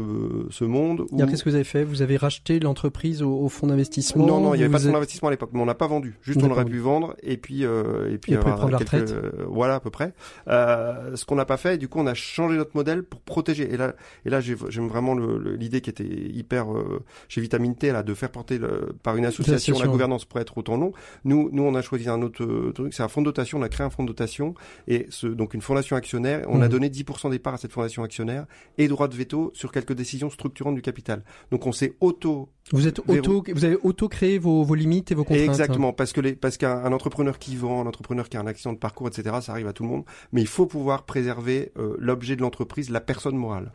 ce 0.50 0.64
monde 0.64 1.06
où- 1.12 1.18
Qu'est-ce 1.26 1.44
que 1.44 1.50
vous 1.50 1.56
avez 1.56 1.64
fait? 1.64 1.84
Vous 1.84 2.02
avez 2.02 2.18
racheté 2.18 2.60
l'entreprise 2.60 3.22
au, 3.22 3.32
au 3.34 3.50
fonds 3.50 3.68
d'investissement 3.68 4.26
non, 4.26 4.40
non, 4.40 4.54
il 4.54 4.58
n'y 4.58 4.64
avait 4.64 4.72
pas 4.72 4.78
de 4.78 4.84
fonds 4.84 4.90
êtes- 4.90 4.94
d'investissement 4.94 5.28
à 5.30 5.32
l'époque, 5.32 5.50
mais 5.54 5.62
on 5.62 5.66
n'a 5.66 5.76
pas 5.76 5.88
vendu. 5.88 6.18
Juste, 6.22 6.42
on 6.44 6.50
aurait 6.52 6.66
pu 6.66 6.80
vendre 6.80 7.16
et 7.24 7.38
puis 7.38 7.66
euh, 7.66 8.12
et 8.12 8.18
puis 8.18 8.34
Et 8.34 8.36
avoir 8.38 8.56
prendre 8.58 8.72
la 8.72 8.78
quelques- 8.80 8.92
retraite. 9.10 9.12
euh, 9.12 9.46
voilà 9.48 9.76
à 9.76 9.80
peu 9.80 9.90
près. 9.90 10.14
Euh, 10.48 11.16
ce 11.16 11.26
qu'on 11.26 11.36
n'a 11.36 11.46
pas 11.46 11.58
fait, 11.58 11.78
du 11.78 11.88
coup, 11.88 12.00
on 12.00 12.08
a 12.08 12.14
changé 12.14 12.58
notre 12.58 12.76
modèle 12.76 13.04
pour 13.04 13.22
protéger. 13.22 13.72
Et 13.74 13.78
là, 13.78 13.94
et 14.26 14.30
là, 14.30 14.40
j'ai- 14.42 14.56
j'aime 14.70 14.88
vraiment 14.88 15.16
l'idée 15.16 15.82
qui 15.82 15.90
était 15.90 16.04
hyper 16.06 16.72
euh, 16.74 17.02
chez 17.28 17.42
Vitamine 17.42 17.76
T 17.76 17.92
là 17.92 18.04
de 18.04 18.14
faire 18.14 18.32
porter 18.32 18.58
le, 18.58 18.96
par 19.04 19.16
une 19.18 19.26
association 19.26 19.78
la 19.80 19.88
gouvernance 19.88 20.26
pour 20.26 20.40
être 20.40 20.58
autant 20.58 20.78
long. 20.78 20.94
Nous, 21.26 21.50
nous, 21.52 21.64
on 21.64 21.76
a 21.76 21.82
choisi 21.82 22.10
un 22.10 22.22
autre 22.22 22.44
euh, 22.44 22.72
truc, 22.74 22.94
c'est 22.94 23.04
un 23.04 23.08
fonds 23.08 23.22
de 23.22 23.26
dotation. 23.26 23.60
On 23.60 23.62
a 23.62 23.70
créé 23.70 23.86
un 23.86 23.90
fonds 23.90 24.04
de 24.04 24.08
dotation 24.08 24.54
et 24.88 25.06
ce, 25.10 25.28
donc 25.28 25.54
une 25.54 25.62
fondation 25.62 25.96
actionnaire. 25.96 26.46
On 26.48 26.62
a 26.62 26.66
Mhm. 26.66 26.72
donné 26.72 26.90
10% 26.90 27.30
des 27.30 27.40
parts 27.40 27.54
à 27.56 27.58
cette 27.58 27.72
fondation 27.72 27.93
actionnaire 28.02 28.48
et 28.80 28.88
droit 28.88 29.08
de 29.08 29.16
veto 29.16 29.52
sur 29.54 29.72
quelques 29.72 29.94
décisions 29.94 30.32
structurantes 30.32 30.74
du 30.74 30.82
capital. 30.82 31.24
Donc 31.52 31.68
on 31.68 31.72
s'est 31.72 31.96
auto 32.00 32.50
Vous 32.72 32.88
êtes 32.88 33.00
auto, 33.08 33.44
vous 33.54 33.66
avez 33.66 33.78
auto 33.84 34.08
créé 34.08 34.38
vos, 34.38 34.64
vos 34.64 34.76
limites 34.76 35.12
et 35.12 35.16
vos 35.16 35.24
contraintes. 35.24 35.50
Exactement, 35.50 35.92
parce 35.92 36.14
que 36.14 36.22
les, 36.22 36.34
parce 36.34 36.58
qu'un 36.58 36.84
un 36.84 36.94
entrepreneur 36.94 37.38
qui 37.38 37.56
vend, 37.56 37.82
un 37.82 37.88
entrepreneur 37.88 38.30
qui 38.30 38.38
a 38.38 38.40
un 38.40 38.48
accident 38.48 38.74
de 38.74 38.78
parcours, 38.78 39.08
etc., 39.10 39.36
ça 39.42 39.52
arrive 39.52 39.68
à 39.68 39.74
tout 39.74 39.84
le 39.84 39.90
monde. 39.90 40.04
Mais 40.32 40.42
il 40.42 40.48
faut 40.48 40.66
pouvoir 40.66 41.04
préserver 41.04 41.72
euh, 41.78 41.96
l'objet 42.00 42.36
de 42.36 42.42
l'entreprise, 42.42 42.90
la 42.90 43.02
personne 43.02 43.36
morale. 43.36 43.72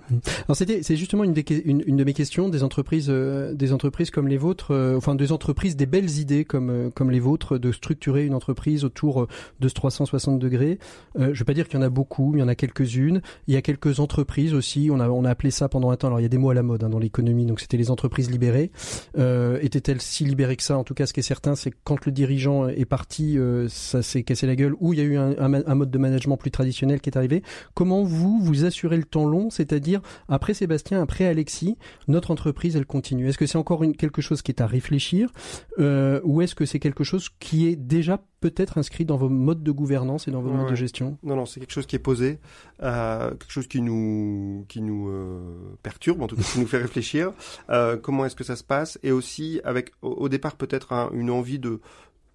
Alors 0.47 0.57
c'était 0.57 0.82
c'est 0.82 0.97
justement 0.97 1.24
une, 1.24 1.32
des 1.32 1.45
une, 1.64 1.82
une 1.86 1.97
de 1.97 2.05
mes 2.05 2.14
questions 2.14 2.49
des 2.49 2.62
entreprises 2.62 3.09
euh, 3.11 3.55
des 3.55 3.72
entreprises 3.72 4.11
comme 4.11 4.28
les 4.28 4.39
vôtres 4.39 4.72
euh, 4.72 4.97
enfin 4.97 5.14
des 5.14 5.32
entreprises 5.32 5.76
des 5.76 5.86
belles 5.86 6.18
idées 6.18 6.45
comme 6.45 6.70
euh, 6.70 6.91
comme 6.91 7.11
les 7.11 7.20
vôtres 7.20 7.59
de 7.59 7.72
structurer 7.72 8.26
une 8.26 8.34
entreprise 8.34 8.84
autour 8.84 9.22
euh, 9.22 9.28
de 9.61 9.68
ce 9.68 9.74
360 9.74 10.39
degrés. 10.39 10.78
Euh, 11.18 11.34
je 11.34 11.39
vais 11.39 11.45
pas 11.45 11.55
dire 11.55 11.68
qu'il 11.68 11.78
y 11.78 11.82
en 11.82 11.86
a 11.86 11.91
beaucoup, 11.91 12.30
mais 12.32 12.39
il 12.39 12.43
y 12.43 12.45
en 12.45 12.49
a 12.49 12.55
quelques-unes. 12.55 13.22
Il 13.47 13.55
y 13.55 13.57
a 13.57 13.62
quelques 13.62 14.01
entreprises 14.01 14.55
aussi. 14.55 14.89
On 14.91 15.01
a 15.01 15.09
on 15.09 15.24
a 15.24 15.30
appelé 15.30 15.51
ça 15.51 15.68
pendant 15.68 15.91
un 15.91 15.97
temps. 15.97 16.09
Alors 16.09 16.20
il 16.20 16.24
y 16.24 16.26
a 16.26 16.30
des 16.30 16.39
mots 16.39 16.51
à 16.51 16.55
la 16.55 16.62
mode 16.62 16.84
hein, 16.84 16.89
dans 16.89 16.99
l'économie, 16.99 17.47
donc 17.47 17.61
c'était 17.61 17.76
les 17.76 17.91
entreprises 17.91 18.30
libérées. 18.30 18.70
Euh, 19.16 19.58
Était-elle 19.62 20.00
si 20.00 20.24
libérée 20.24 20.56
que 20.56 20.62
ça? 20.62 20.76
En 20.78 20.84
tout 20.84 20.94
cas, 20.94 21.06
ce 21.06 21.12
qui 21.12 21.20
est 21.20 21.22
certain, 21.22 21.54
c'est 21.54 21.70
que 21.70 21.76
quand 21.84 22.04
le 22.06 22.12
dirigeant 22.12 22.68
est 22.68 22.84
parti, 22.84 23.38
euh, 23.38 23.68
ça 23.68 24.02
s'est 24.02 24.22
cassé 24.22 24.46
la 24.46 24.56
gueule, 24.56 24.74
ou 24.80 24.92
il 24.92 24.98
y 24.98 25.02
a 25.02 25.04
eu 25.04 25.16
un, 25.16 25.74
mode 25.74 25.90
de 25.90 25.98
management 25.98 26.36
plus 26.36 26.50
traditionnel 26.50 27.00
qui 27.00 27.10
est 27.10 27.16
arrivé. 27.16 27.42
Comment 27.74 28.02
vous, 28.02 28.40
vous 28.40 28.64
assurez 28.64 28.96
le 28.96 29.04
temps 29.04 29.26
long, 29.26 29.50
c'est-à-dire 29.50 30.00
après 30.28 30.54
Sébastien, 30.54 31.00
après 31.00 31.26
Alexis, 31.26 31.76
notre 32.06 32.30
entreprise, 32.30 32.76
elle 32.76 32.86
continue. 32.86 33.28
Est-ce 33.28 33.38
que 33.38 33.46
c'est 33.46 33.58
encore 33.58 33.84
quelque 33.96 34.22
chose 34.22 34.42
qui 34.42 34.52
est 34.52 34.60
à 34.60 34.66
réfléchir, 34.66 35.30
euh, 35.78 36.20
ou 36.24 36.42
est-ce 36.42 36.54
que 36.54 36.64
c'est 36.64 36.80
quelque 36.80 37.04
chose 37.04 37.28
qui 37.40 37.68
est 37.68 37.76
déjà 37.76 38.22
peut-être 38.41 38.78
inscrit 38.78 39.05
dans 39.05 39.16
vos 39.16 39.28
modes 39.28 39.62
de 39.62 39.70
gouvernance 39.72 40.28
et 40.28 40.30
dans 40.30 40.41
vos 40.41 40.51
Ouais, 40.51 40.57
modes 40.57 40.70
de 40.70 40.74
gestion? 40.74 41.18
Non, 41.22 41.36
non, 41.36 41.47
c'est 41.47 41.61
quelque 41.61 41.72
chose 41.72 41.86
qui 41.86 41.97
est 41.97 42.01
posé, 42.01 42.39
euh, 42.82 43.30
quelque 43.30 43.51
chose 43.51 43.66
qui 43.66 43.80
nous, 43.80 44.64
qui 44.68 44.80
nous 44.80 45.09
euh, 45.09 45.76
perturbe, 45.82 46.22
en 46.22 46.26
tout 46.26 46.36
cas 46.36 46.43
qui 46.43 46.61
nous 46.61 46.66
fait 46.66 46.78
réfléchir. 46.78 47.32
Euh, 47.70 47.97
comment 47.97 48.24
est-ce 48.24 48.36
que 48.36 48.45
ça 48.45 48.57
se 48.57 48.64
passe? 48.64 48.99
Et 49.03 49.11
aussi 49.12 49.61
avec, 49.64 49.91
au, 50.03 50.11
au 50.11 50.28
départ, 50.28 50.57
peut-être 50.57 50.93
un- 50.93 51.11
une 51.12 51.30
envie 51.30 51.59
de 51.59 51.80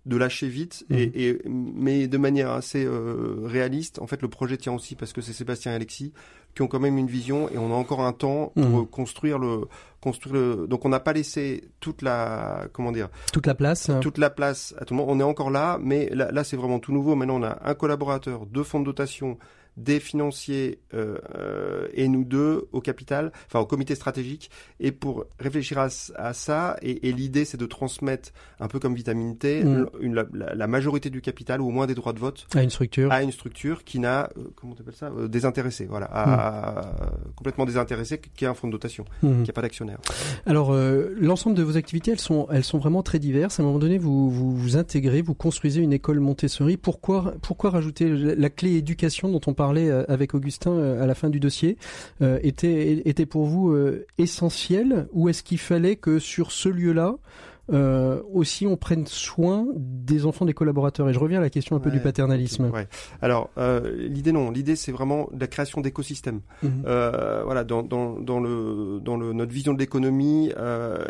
de 0.06 0.18
lâcher 0.18 0.50
vite, 0.50 0.86
Mhm. 0.90 0.98
et, 0.98 1.28
et 1.30 1.42
mais 1.48 2.08
de 2.10 2.18
manière 2.18 2.52
assez 2.52 2.86
réaliste. 3.46 4.00
En 4.00 4.08
fait, 4.08 4.22
le 4.22 4.28
projet 4.28 4.58
tient 4.58 4.74
aussi 4.74 4.96
parce 4.96 5.14
que 5.14 5.22
c'est 5.22 5.32
Sébastien 5.32 5.72
et 5.72 5.76
Alexis 5.76 6.12
qui 6.56 6.62
ont 6.62 6.68
quand 6.68 6.80
même 6.80 6.98
une 6.98 7.08
vision, 7.08 7.50
et 7.50 7.58
on 7.58 7.72
a 7.72 7.76
encore 7.76 8.02
un 8.02 8.14
temps 8.14 8.52
pour 8.56 8.64
Mhm. 8.66 8.80
euh, 8.82 8.86
construire 8.86 9.40
le, 9.40 9.62
construire 10.02 10.36
le. 10.36 10.68
Donc, 10.68 10.86
on 10.86 10.90
n'a 10.90 11.00
pas 11.00 11.14
laissé 11.14 11.64
toute 11.80 12.02
la, 12.02 12.68
comment 12.74 12.92
dire, 12.92 13.10
Toute 13.32 13.48
la 13.48 13.56
place 13.56 13.90
hein. 13.90 14.00
toute 14.02 14.18
la 14.18 14.30
place 14.30 14.76
à 14.80 14.86
tout 14.86 14.94
le 14.94 15.00
monde. 15.00 15.10
On 15.10 15.20
est 15.20 15.24
encore 15.24 15.50
là, 15.50 15.80
mais 15.82 16.10
là, 16.14 16.32
là, 16.32 16.44
c'est 16.44 16.58
vraiment 16.58 16.80
tout 16.80 16.92
nouveau. 16.94 17.16
Maintenant, 17.16 17.40
on 17.40 17.44
a 17.44 17.58
un 17.64 17.74
collaborateur, 17.74 18.46
deux 18.46 18.64
fonds 18.64 18.80
de 18.82 18.86
dotation, 18.86 19.38
des 19.78 20.00
financiers 20.00 20.80
euh, 20.94 21.18
euh, 21.36 21.88
et 21.94 22.08
nous 22.08 22.24
deux 22.24 22.68
au 22.72 22.82
capital, 22.82 23.32
enfin 23.48 23.60
au 23.60 23.66
comité 23.66 23.96
stratégique. 23.96 24.52
Et 24.80 24.92
pour 24.92 25.26
réfléchir 25.40 25.80
à, 25.80 25.88
à 26.16 26.34
ça, 26.34 26.78
et, 26.82 27.08
et 27.10 27.12
l'idée, 27.12 27.46
c'est 27.46 27.58
de 27.58 27.66
transmettre 27.66 28.30
un 28.60 28.68
peu 28.68 28.80
comme 28.80 28.94
Vitamine 28.96 29.38
T, 29.38 29.64
Mm. 29.64 29.88
une- 30.00 30.26
la, 30.34 30.68
majorité 30.68 31.10
du 31.10 31.22
capital 31.22 31.62
ou 31.62 31.68
au 31.68 31.72
moins 31.72 31.88
des 31.88 31.96
droits 31.96 32.14
de 32.14 32.20
vote 32.20 32.48
à 32.56 32.64
une 32.64 32.70
structure. 32.70 33.12
à 33.12 33.22
une 33.24 33.32
structure 33.32 33.84
qui 33.84 34.00
n'a, 34.00 34.30
euh, 34.38 34.44
comment 34.56 34.74
t'appelles 34.76 34.96
ça, 34.96 35.08
euh, 35.18 35.28
désintéressé, 35.28 35.86
voilà, 35.86 36.08
à, 36.12 36.92
complètement 37.36 37.66
désintéressé, 37.66 38.20
qui 38.36 38.46
est 38.46 38.48
un 38.48 38.54
fonds 38.54 38.68
de 38.68 38.72
dotation, 38.74 39.06
Mhm. 39.22 39.44
qui 39.44 39.50
n'a 39.50 39.54
pas 39.54 39.62
d'actionnaire. 39.62 40.00
Alors, 40.46 40.74
l'ensemble 40.74 41.56
de 41.56 41.64
vos 41.64 41.78
activités, 41.78 42.12
elles 42.12 42.20
sont, 42.20 42.48
elles 42.52 42.64
sont 42.64 42.78
vraiment 42.80 43.04
très 43.04 43.20
diverses. 43.20 43.60
À 43.60 43.64
un 43.64 43.66
moment 43.66 43.80
donné, 43.80 43.98
vous 43.98 44.30
vous, 44.30 44.56
vous 44.56 44.78
intégrez, 44.78 45.22
vous 45.22 45.34
construisez 45.36 45.82
une 45.82 45.94
école 45.94 46.20
Montessori. 46.20 46.78
Pourquoi, 46.78 47.34
pourquoi 47.42 47.70
rajouter 47.72 48.10
la, 48.10 48.36
la 48.36 48.50
clé 48.50 48.74
éducation 48.76 49.30
dont 49.32 49.42
on 49.48 49.54
parlait 49.64 49.90
euh, 49.90 50.04
avec 50.10 50.34
Augustin 50.34 50.74
euh, 50.74 51.04
à 51.04 51.06
la 51.06 51.16
fin 51.16 51.30
du 51.30 51.40
dossier 51.40 51.78
euh, 52.22 52.38
était, 52.44 53.02
était 53.08 53.26
pour 53.26 53.46
vous 53.46 53.74
essentielle 54.18 55.08
ou 55.14 55.30
est-ce 55.30 55.42
qu'il 55.42 55.58
fallait 55.58 55.96
que 55.96 56.20
sur 56.20 56.52
ce 56.52 56.70
lieu-là 56.70 57.16
euh, 57.72 58.22
aussi 58.34 58.68
on 58.68 58.76
prenne 58.76 59.08
soin 59.08 59.66
des 59.74 60.26
enfants 60.26 60.46
des 60.46 60.54
collaborateurs? 60.54 61.08
Et 61.08 61.14
je 61.14 61.20
reviens 61.20 61.38
à 61.38 61.42
la 61.42 61.50
question 61.50 61.78
un 61.78 61.80
peu 61.80 61.92
du 61.92 62.02
paternalisme. 62.02 62.70
Ouais. 62.74 62.90
Alors, 63.22 63.52
euh, 63.58 64.10
l'idée 64.10 64.34
non, 64.34 64.52
l'idée 64.52 64.76
c'est 64.76 64.92
vraiment 64.92 65.30
la 65.40 65.48
création 65.48 65.80
d'écosystèmes. 65.80 66.42
Euh, 66.66 67.42
voilà, 67.46 67.64
dans, 67.64 67.82
dans, 67.82 68.20
dans 68.20 68.42
le 68.42 69.00
dans 69.02 69.16
le 69.16 69.32
notre 69.32 69.54
vision 69.54 69.74
de 69.74 69.80
l'économie, 69.80 70.52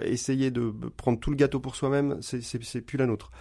essayer 0.04 0.52
de 0.52 0.72
prendre 0.96 1.20
tout 1.20 1.32
le 1.32 1.38
gâteau 1.38 1.60
pour 1.60 1.76
soi-même, 1.76 2.18
c'est 2.22 2.82
plus 2.82 3.00
la 3.00 3.08
nôtre. 3.08 3.32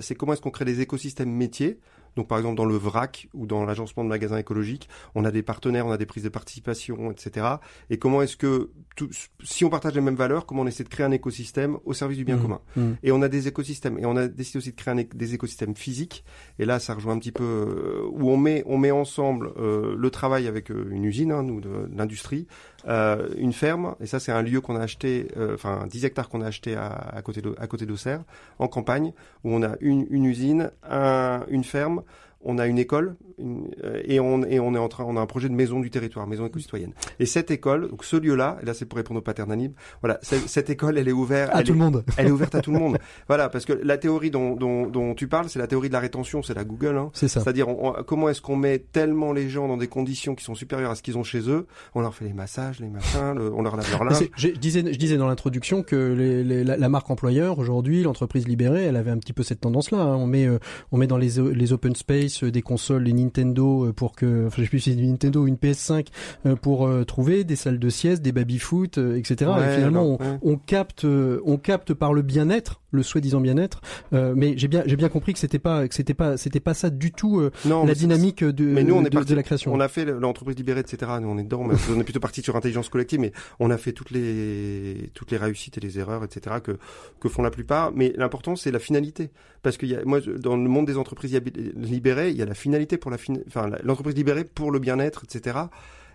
C'est 0.00 0.16
comment 0.16 0.32
est-ce 0.32 0.42
qu'on 0.42 0.50
crée 0.50 0.64
des 0.64 0.80
écosystèmes 0.80 1.30
métiers. 1.30 1.78
Donc 2.18 2.26
par 2.26 2.36
exemple 2.38 2.56
dans 2.56 2.64
le 2.64 2.74
VRAC 2.76 3.28
ou 3.32 3.46
dans 3.46 3.64
l'agencement 3.64 4.02
de 4.02 4.08
magasins 4.08 4.38
écologiques, 4.38 4.88
on 5.14 5.24
a 5.24 5.30
des 5.30 5.42
partenaires, 5.44 5.86
on 5.86 5.92
a 5.92 5.96
des 5.96 6.04
prises 6.04 6.24
de 6.24 6.28
participation, 6.28 7.12
etc. 7.12 7.46
Et 7.90 7.98
comment 7.98 8.22
est-ce 8.22 8.36
que 8.36 8.70
tout, 8.96 9.08
si 9.44 9.64
on 9.64 9.70
partage 9.70 9.94
les 9.94 10.00
mêmes 10.00 10.16
valeurs, 10.16 10.44
comment 10.44 10.62
on 10.62 10.66
essaie 10.66 10.82
de 10.82 10.88
créer 10.88 11.06
un 11.06 11.12
écosystème 11.12 11.78
au 11.84 11.92
service 11.92 12.18
du 12.18 12.24
bien 12.24 12.34
Mhm. 12.34 12.42
commun. 12.42 12.60
Mhm. 12.74 12.96
Et 13.04 13.12
on 13.12 13.22
a 13.22 13.28
des 13.28 13.46
écosystèmes. 13.46 13.98
Et 14.00 14.04
on 14.06 14.16
a 14.16 14.26
décidé 14.26 14.58
aussi 14.58 14.72
de 14.72 14.76
créer 14.76 14.94
un 14.94 15.04
des 15.14 15.34
écosystèmes 15.34 15.76
physiques. 15.76 16.24
Et 16.58 16.64
là, 16.64 16.80
ça 16.80 16.94
rejoint 16.94 17.14
un 17.14 17.18
petit 17.20 17.30
peu 17.30 17.44
euh, 17.44 18.08
où 18.10 18.28
on 18.30 18.36
met, 18.36 18.64
on 18.66 18.78
met 18.78 18.90
ensemble 18.90 19.52
euh, 19.56 19.94
le 19.96 20.10
travail 20.10 20.48
avec 20.48 20.72
euh, 20.72 20.88
une 20.90 21.04
usine, 21.04 21.30
hein, 21.30 21.44
nous, 21.44 21.60
de, 21.60 21.68
de 21.86 21.96
l'industrie, 21.96 22.48
euh, 22.88 23.28
une 23.38 23.52
ferme. 23.52 23.94
Et 24.00 24.06
ça, 24.06 24.18
c'est 24.18 24.32
un 24.32 24.42
lieu 24.42 24.60
qu'on 24.60 24.74
a 24.74 24.80
acheté, 24.82 25.28
enfin 25.54 25.86
10 25.88 26.04
hectares 26.04 26.28
qu'on 26.28 26.40
a 26.40 26.46
acheté 26.46 26.74
à, 26.74 26.88
à 26.88 27.22
côté 27.22 27.40
de, 27.42 27.54
à 27.58 27.68
côté 27.68 27.86
d'Auxerre, 27.86 28.24
en 28.58 28.66
campagne, 28.66 29.12
où 29.44 29.52
on 29.54 29.62
a 29.62 29.76
une, 29.80 30.06
une 30.10 30.24
usine, 30.24 30.72
un, 30.90 31.44
une 31.48 31.62
ferme. 31.62 32.02
On 32.44 32.58
a 32.58 32.66
une 32.66 32.78
école 32.78 33.16
une- 33.38 33.68
euh, 33.84 34.00
et 34.04 34.20
on 34.20 34.42
et 34.44 34.60
on 34.60 34.74
est 34.74 34.78
en 34.78 34.88
train 34.88 35.04
on 35.04 35.16
a 35.16 35.20
un 35.20 35.26
projet 35.26 35.48
de 35.48 35.54
maison 35.54 35.80
du 35.80 35.90
territoire 35.90 36.26
maison 36.28 36.46
éco-citoyenne 36.46 36.92
et 37.18 37.26
cette 37.26 37.50
école 37.50 37.88
donc 37.88 38.04
ce 38.04 38.16
lieu 38.16 38.34
là 38.36 38.58
et 38.62 38.64
là 38.66 38.74
c'est 38.74 38.84
pour 38.84 38.96
répondre 38.96 39.18
au 39.18 39.22
paternalisme 39.22 39.74
voilà 40.02 40.18
cette, 40.22 40.70
école 40.70 40.98
elle 40.98 41.08
est 41.08 41.12
ouverte 41.12 41.50
À 41.52 41.58
elle 41.60 41.64
tout 41.64 41.72
est- 41.72 41.74
le 41.74 41.80
monde. 41.80 42.04
elle 42.16 42.26
est 42.28 42.30
ouverte 42.30 42.54
à 42.54 42.60
tout 42.60 42.70
le 42.72 42.78
monde. 42.84 42.98
Voilà, 43.26 43.48
parce 43.48 43.64
que 43.64 43.72
la 43.72 43.98
théorie 43.98 44.30
dont, 44.30 44.54
dont, 44.54 44.86
dont 44.86 45.14
tu 45.14 45.26
parles, 45.28 45.48
c'est 45.48 45.58
la 45.58 45.66
théorie 45.66 45.88
de 45.88 45.92
la 45.92 46.00
rétention, 46.00 46.42
c'est 46.42 46.54
la 46.54 46.64
Google. 46.64 46.96
Hein. 46.96 47.10
C'est 47.12 47.28
ça. 47.28 47.40
C'est-à-dire, 47.40 47.66
comment 48.06 48.28
est-ce 48.28 48.40
qu'on 48.42 48.56
met 48.56 48.78
tellement 48.78 49.32
les 49.32 49.48
gens 49.48 49.66
dans 49.68 49.76
des 49.76 49.86
conditions 49.88 50.34
qui 50.34 50.44
sont 50.44 50.54
supérieures 50.54 50.90
à 50.90 50.94
ce 50.94 51.02
qu'ils 51.02 51.16
ont 51.18 51.24
chez 51.24 51.48
eux? 51.50 51.66
On 51.94 52.00
leur 52.00 52.14
fait 52.14 52.24
les 52.24 52.32
massages, 52.32 52.80
les 52.80 52.88
machins, 52.88 53.34
le- 53.36 53.52
on 53.52 53.62
leur 53.62 53.76
lave 53.76 53.90
leur 53.90 54.04
linge. 54.04 54.28
Je 54.36 54.48
disais, 54.48 54.84
je 54.92 54.98
disais 54.98 55.16
dans 55.16 55.26
l'introduction 55.28 55.82
que 55.82 55.96
les, 56.16 56.44
les- 56.44 56.64
la, 56.64 56.76
la 56.76 56.88
marque 56.88 57.10
employeur 57.10 57.58
aujourd'hui, 57.58 58.02
l'entreprise 58.02 58.46
libérée, 58.46 58.84
elle 58.84 58.96
avait 58.96 59.10
un 59.10 59.18
petit 59.18 59.32
peu 59.32 59.42
cette 59.42 59.60
tendance-là. 59.60 59.98
hein. 59.98 60.16
On 60.16 60.26
met, 60.26 60.46
euh, 60.46 60.58
on 60.92 60.98
met 60.98 61.06
dans 61.06 61.18
les, 61.18 61.40
les 61.52 61.72
open 61.72 61.94
space 61.94 62.27
euh, 62.42 62.50
des 62.50 62.62
consoles, 62.62 63.02
les 63.04 63.12
Nintendo 63.12 63.86
euh, 63.86 63.92
pour 63.92 64.12
que, 64.14 64.46
enfin, 64.46 64.56
je 64.58 64.62
sais 64.64 64.68
plus 64.68 64.80
si 64.80 64.92
c'est 64.94 64.98
une 65.00 65.10
Nintendo 65.10 65.42
ou 65.42 65.46
une 65.46 65.56
PS5 65.56 66.06
euh, 66.46 66.56
pour 66.56 66.86
euh, 66.86 67.04
trouver 67.04 67.44
des 67.44 67.56
salles 67.56 67.78
de 67.78 67.88
sieste, 67.90 68.22
des 68.22 68.32
baby 68.32 68.58
foot, 68.58 68.98
euh, 68.98 69.16
etc. 69.16 69.50
Ouais, 69.50 69.72
Et 69.72 69.74
finalement, 69.76 70.16
alors, 70.16 70.20
on, 70.20 70.24
ouais. 70.24 70.38
on 70.42 70.56
capte, 70.56 71.04
on 71.04 71.56
capte 71.56 71.94
par 71.94 72.12
le 72.12 72.22
bien-être, 72.22 72.80
le 72.90 73.02
soi-disant 73.02 73.40
bien-être. 73.40 73.80
euh, 74.12 74.32
mais 74.36 74.54
j'ai 74.56 74.68
bien, 74.68 74.82
j'ai 74.86 74.96
bien 74.96 75.08
compris 75.08 75.32
que 75.32 75.38
c'était 75.38 75.58
pas, 75.58 75.86
que 75.88 75.94
c'était 75.94 76.14
pas, 76.14 76.36
c'était 76.36 76.60
pas 76.60 76.74
ça 76.74 76.90
du 76.90 77.12
tout 77.12 77.40
euh, 77.40 77.50
Non, 77.64 77.84
la 77.84 77.94
dynamique 77.94 78.42
de, 78.44 78.64
mais 78.64 78.84
nous, 78.84 78.94
on 78.94 79.00
est 79.04 79.10
de, 79.10 79.14
parti- 79.16 79.30
de 79.30 79.34
la 79.36 79.42
création. 79.42 79.72
On 79.74 79.80
a 79.80 79.88
fait 79.88 80.04
l'entreprise 80.04 80.56
libérée, 80.56 80.80
etc. 80.80 81.12
Nous, 81.20 81.28
on 81.28 81.38
est 81.38 81.42
dedans. 81.44 81.64
Mais 81.64 81.74
on 81.94 82.00
est 82.00 82.04
plutôt 82.04 82.20
parti 82.20 82.42
sur 82.42 82.56
intelligence 82.56 82.88
collective, 82.88 83.20
mais 83.20 83.32
on 83.60 83.70
a 83.70 83.76
fait 83.78 83.92
toutes 83.92 84.10
les 84.10 85.10
toutes 85.14 85.30
les 85.30 85.36
réussites 85.36 85.76
et 85.78 85.80
les 85.80 85.98
erreurs, 85.98 86.24
etc. 86.24 86.56
que 86.62 86.78
que 87.20 87.28
font 87.28 87.42
la 87.42 87.50
plupart. 87.50 87.92
Mais 87.94 88.12
l'important, 88.16 88.56
c'est 88.56 88.70
la 88.70 88.78
finalité, 88.78 89.30
parce 89.62 89.76
qu'il 89.76 89.88
y 89.88 89.96
a 89.96 90.04
moi 90.04 90.20
dans 90.20 90.56
le 90.56 90.68
monde 90.68 90.86
des 90.86 90.96
entreprises 90.96 91.38
libérées, 91.76 92.30
il 92.30 92.36
y 92.36 92.42
a 92.42 92.46
la 92.46 92.54
finalité 92.54 92.96
pour 92.98 93.10
la 93.10 93.18
fin, 93.18 93.34
enfin 93.46 93.70
l'entreprise 93.82 94.14
libérée 94.14 94.44
pour 94.44 94.70
le 94.70 94.78
bien-être, 94.78 95.24
etc. 95.24 95.58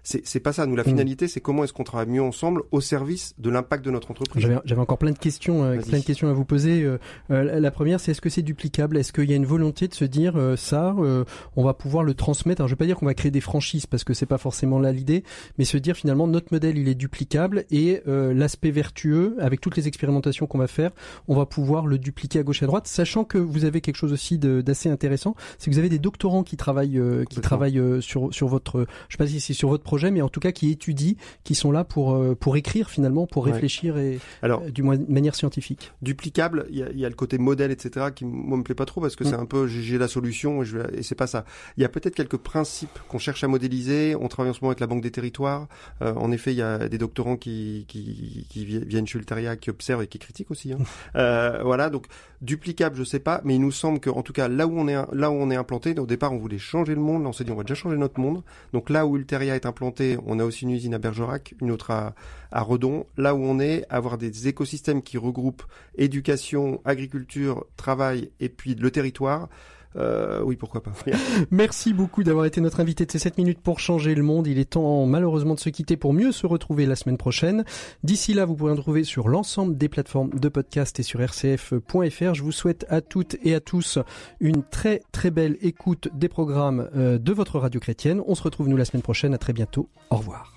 C'est 0.04 0.26
c'est 0.28 0.40
pas 0.42 0.52
ça. 0.54 0.66
Nous, 0.66 0.76
la 0.76 0.84
Mm. 0.84 0.88
finalité, 0.88 1.28
c'est 1.28 1.40
comment 1.40 1.64
est-ce 1.64 1.72
qu'on 1.74 1.84
travaille 1.86 2.10
mieux 2.10 2.22
ensemble 2.22 2.64
au 2.72 2.82
service 2.82 3.34
de 3.38 3.50
l'impact 3.50 3.84
de 3.86 3.92
notre 3.92 4.12
entreprise. 4.12 4.42
J'avais 4.42 4.58
j'avais 4.66 4.82
encore 4.82 4.98
plein 4.98 5.12
de 5.12 5.18
questions, 5.18 5.64
euh, 5.64 5.80
plein 5.80 6.00
de 6.00 6.04
questions 6.04 6.28
à 6.30 6.34
vous 6.34 6.44
poser. 6.46 6.84
Euh, 6.84 6.98
euh, 7.32 7.60
la- 7.60 7.72
première, 7.72 8.00
c'est 8.00 8.12
est-ce 8.12 8.22
que 8.22 8.30
c'est 8.30 8.42
duplicable? 8.42 8.98
Est-ce 8.98 9.14
qu'il 9.14 9.30
y 9.30 9.34
a 9.34 9.36
une 9.36 9.46
volonté 9.46 9.88
de 9.88 9.94
se 9.94 10.06
dire 10.06 10.34
euh, 10.36 10.56
ça, 10.58 10.94
euh, 11.00 11.24
on 11.56 11.64
va 11.64 11.74
pouvoir 11.74 12.04
le 12.04 12.14
transmettre? 12.14 12.62
Alors, 12.62 12.68
je 12.68 12.74
vais 12.74 12.78
pas 12.78 12.86
dire 12.86 12.98
qu'on 12.98 13.06
va 13.06 13.14
créer 13.14 13.32
des 13.32 13.42
franchises 13.42 13.86
parce 13.86 14.04
que 14.04 14.14
c'est 14.14 14.26
pas 14.26 14.38
forcément 14.38 14.78
là 14.80 14.92
l'idée, 14.92 15.24
mais 15.58 15.64
se 15.66 15.78
dire 15.78 15.96
finalement 15.96 16.28
notre 16.28 16.54
modèle 16.54 16.78
il 16.78 16.88
est 16.90 16.96
duplicable 16.96 17.64
et 17.72 18.02
euh, 18.08 18.34
l'aspect 18.34 18.72
vertueux 18.72 19.36
avec 19.40 19.62
toutes 19.62 19.78
les 19.78 19.88
expérimentations 19.88 20.48
qu'on 20.48 20.58
va 20.58 20.68
faire, 20.68 20.92
on 21.28 21.36
va 21.36 21.46
pouvoir 21.46 21.88
le 21.88 21.98
dupliquer 21.98 22.40
à 22.40 22.44
gauche 22.44 22.62
et 22.62 22.66
à 22.66 22.68
droite, 22.68 22.88
sachant 22.88 23.24
que 23.24 23.38
vous 23.38 23.64
avez 23.66 23.80
quelque 23.82 23.96
chose 23.96 24.12
aussi 24.14 24.38
d'assez 24.38 24.90
intéressant, 24.90 25.36
c'est 25.58 25.70
que 25.70 25.76
vous 25.76 25.80
avez 25.80 25.90
des 25.90 26.00
doctorants 26.00 26.44
qui 26.44 26.58
travaillent, 26.58 27.00
euh, 27.00 27.24
qui 27.26 27.40
travaillent 27.40 27.80
euh, 27.80 28.02
sur 28.02 28.34
sur 28.34 28.48
votre, 28.50 28.86
je 29.08 29.14
sais 29.14 29.18
pas 29.18 29.28
si 29.28 29.40
c'est 29.40 29.54
sur 29.54 29.70
votre 29.70 29.84
projet, 29.94 30.10
mais 30.12 30.22
en 30.22 30.30
tout 30.30 30.40
cas 30.40 30.52
qui 30.52 30.72
étudient, 30.72 31.14
qui 31.44 31.54
sont 31.56 31.72
là 31.72 31.84
pour 31.84 32.16
euh, 32.16 32.34
pour 32.36 32.58
écrire 32.58 32.90
finalement, 32.90 33.28
pour 33.28 33.44
Ouais. 33.46 33.52
réfléchir 33.52 33.98
et 33.98 34.20
Alors, 34.42 34.62
euh, 34.64 34.70
du 34.72 34.82
moins 34.82 34.98
de 34.98 35.12
manière 35.12 35.36
scientifique. 35.36 35.92
duplicable, 36.02 36.66
il 36.72 36.78
y 36.80 36.84
a, 36.84 36.90
il 36.92 37.00
y 37.00 37.06
a 37.06 37.10
le 37.10 37.16
côté 37.16 37.38
modèle, 37.38 37.70
etc., 37.72 38.08
qui 38.16 38.26
moi 38.26 38.58
me 38.58 38.64
plaît 38.64 38.74
pas 38.76 38.86
trop 38.86 39.02
parce 39.02 39.16
que 39.16 39.24
Mm. 39.24 39.28
c'est 39.28 39.36
un 39.36 39.46
peu 39.46 39.68
j'ai 39.68 39.98
la 40.00 40.08
solution 40.08 40.62
et, 40.64 40.66
je 40.66 40.80
et 40.98 41.04
c'est 41.04 41.16
pas 41.16 41.28
ça. 41.28 41.46
Il 41.78 41.82
y 41.82 41.86
a 41.86 41.90
peut-être 41.90 42.16
quelques 42.16 42.38
principes 42.38 42.98
qu'on 43.08 43.20
cherche 43.20 43.44
à 43.44 43.48
modéliser. 43.48 44.16
On 44.20 44.28
travaille 44.28 44.50
en 44.52 44.54
ce 44.54 44.62
moment 44.62 44.72
avec 44.72 44.80
la 44.80 44.88
Banque 44.88 45.02
des 45.04 45.12
Territoires. 45.12 45.68
Euh, 46.02 46.14
en 46.16 46.32
effet, 46.32 46.52
il 46.54 46.58
y 46.58 46.62
a 46.64 46.90
des 46.90 46.98
doctorants 46.98 47.38
qui 47.38 47.86
qui, 47.88 48.46
qui 48.50 48.66
vi- 48.66 48.86
viennent 48.86 49.08
chez 49.08 49.20
Ulteria, 49.20 49.56
qui 49.58 49.70
observent 49.70 50.04
et 50.04 50.08
qui 50.08 50.20
critiquent 50.20 50.52
aussi. 50.52 50.74
hein. 50.74 50.78
Euh, 51.16 51.62
voilà, 51.64 51.90
donc 51.90 52.06
duplicable, 52.42 52.96
je 52.96 53.04
sais 53.04 53.20
pas, 53.20 53.42
mais 53.44 53.56
il 53.56 53.62
nous 53.62 53.72
semble 53.72 54.00
que 54.00 54.10
en 54.10 54.24
tout 54.24 54.34
cas 54.34 54.48
là 54.48 54.66
où 54.68 54.74
on 54.78 54.88
est 54.88 54.96
là 55.14 55.30
où 55.32 55.36
on 55.36 55.50
est 55.52 55.56
implanté, 55.56 55.98
au 56.00 56.06
départ 56.08 56.34
on 56.34 56.38
voulait 56.38 56.58
changer 56.58 56.96
le 56.96 57.02
monde, 57.02 57.24
là, 57.24 57.30
on 57.30 57.34
s'est 57.34 57.44
dit 57.44 57.52
on 57.52 57.56
va 57.56 57.64
déjà 57.64 57.76
changer 57.76 57.98
notre 57.98 58.20
monde. 58.20 58.42
Donc 58.74 58.90
là 58.90 59.06
où 59.06 59.16
Ulteria 59.18 59.56
est 59.56 59.66
implanté, 59.66 59.83
on 60.26 60.40
a 60.40 60.44
aussi 60.44 60.64
une 60.64 60.72
usine 60.72 60.94
à 60.94 61.00
Bergerac, 61.00 61.56
une 61.62 61.72
autre 61.72 61.92
à, 61.92 62.16
à 62.52 62.62
Redon. 62.62 63.06
Là 63.18 63.36
où 63.36 63.44
on 63.44 63.60
est, 63.60 63.86
avoir 63.90 64.18
des 64.18 64.48
écosystèmes 64.48 65.02
qui 65.02 65.18
regroupent 65.18 65.64
éducation, 65.96 66.82
agriculture, 66.86 67.66
travail 67.76 68.32
et 68.40 68.50
puis 68.50 68.76
le 68.76 68.92
territoire. 68.92 69.50
Euh, 69.96 70.42
oui, 70.44 70.56
pourquoi 70.56 70.82
pas. 70.82 70.92
Merci 71.52 71.94
beaucoup 71.94 72.24
d'avoir 72.24 72.46
été 72.46 72.62
notre 72.62 72.80
invité 72.80 73.06
de 73.06 73.12
ces 73.12 73.20
7 73.20 73.38
minutes 73.38 73.60
pour 73.62 73.80
changer 73.80 74.16
le 74.16 74.24
monde. 74.24 74.48
Il 74.48 74.60
est 74.60 74.72
temps 74.72 75.06
malheureusement 75.06 75.56
de 75.56 75.60
se 75.60 75.70
quitter 75.70 75.98
pour 75.98 76.14
mieux 76.14 76.32
se 76.32 76.48
retrouver 76.48 76.86
la 76.86 76.96
semaine 76.96 77.18
prochaine. 77.18 77.64
D'ici 78.04 78.34
là, 78.34 78.46
vous 78.46 78.56
pourrez 78.56 78.74
nous 78.74 78.82
trouver 78.82 79.04
sur 79.04 79.28
l'ensemble 79.28 79.78
des 79.78 79.90
plateformes 79.90 80.32
de 80.32 80.50
podcast 80.50 81.00
et 81.00 81.04
sur 81.04 81.20
rcf.fr. 81.20 82.34
Je 82.34 82.44
vous 82.44 82.52
souhaite 82.52 82.86
à 82.90 83.02
toutes 83.02 83.36
et 83.44 83.54
à 83.56 83.60
tous 83.60 84.00
une 84.40 84.64
très 84.64 85.02
très 85.12 85.32
belle 85.32 85.58
écoute 85.62 86.10
des 86.14 86.30
programmes 86.30 86.90
euh, 86.96 87.18
de 87.18 87.34
votre 87.34 87.60
radio 87.60 87.80
chrétienne. 87.80 88.22
On 88.28 88.36
se 88.36 88.44
retrouve 88.44 88.70
nous 88.70 88.78
la 88.78 88.86
semaine 88.86 89.04
prochaine. 89.04 89.34
À 89.34 89.38
très 89.38 89.54
bientôt. 89.54 89.90
Au 90.10 90.18
revoir. 90.18 90.54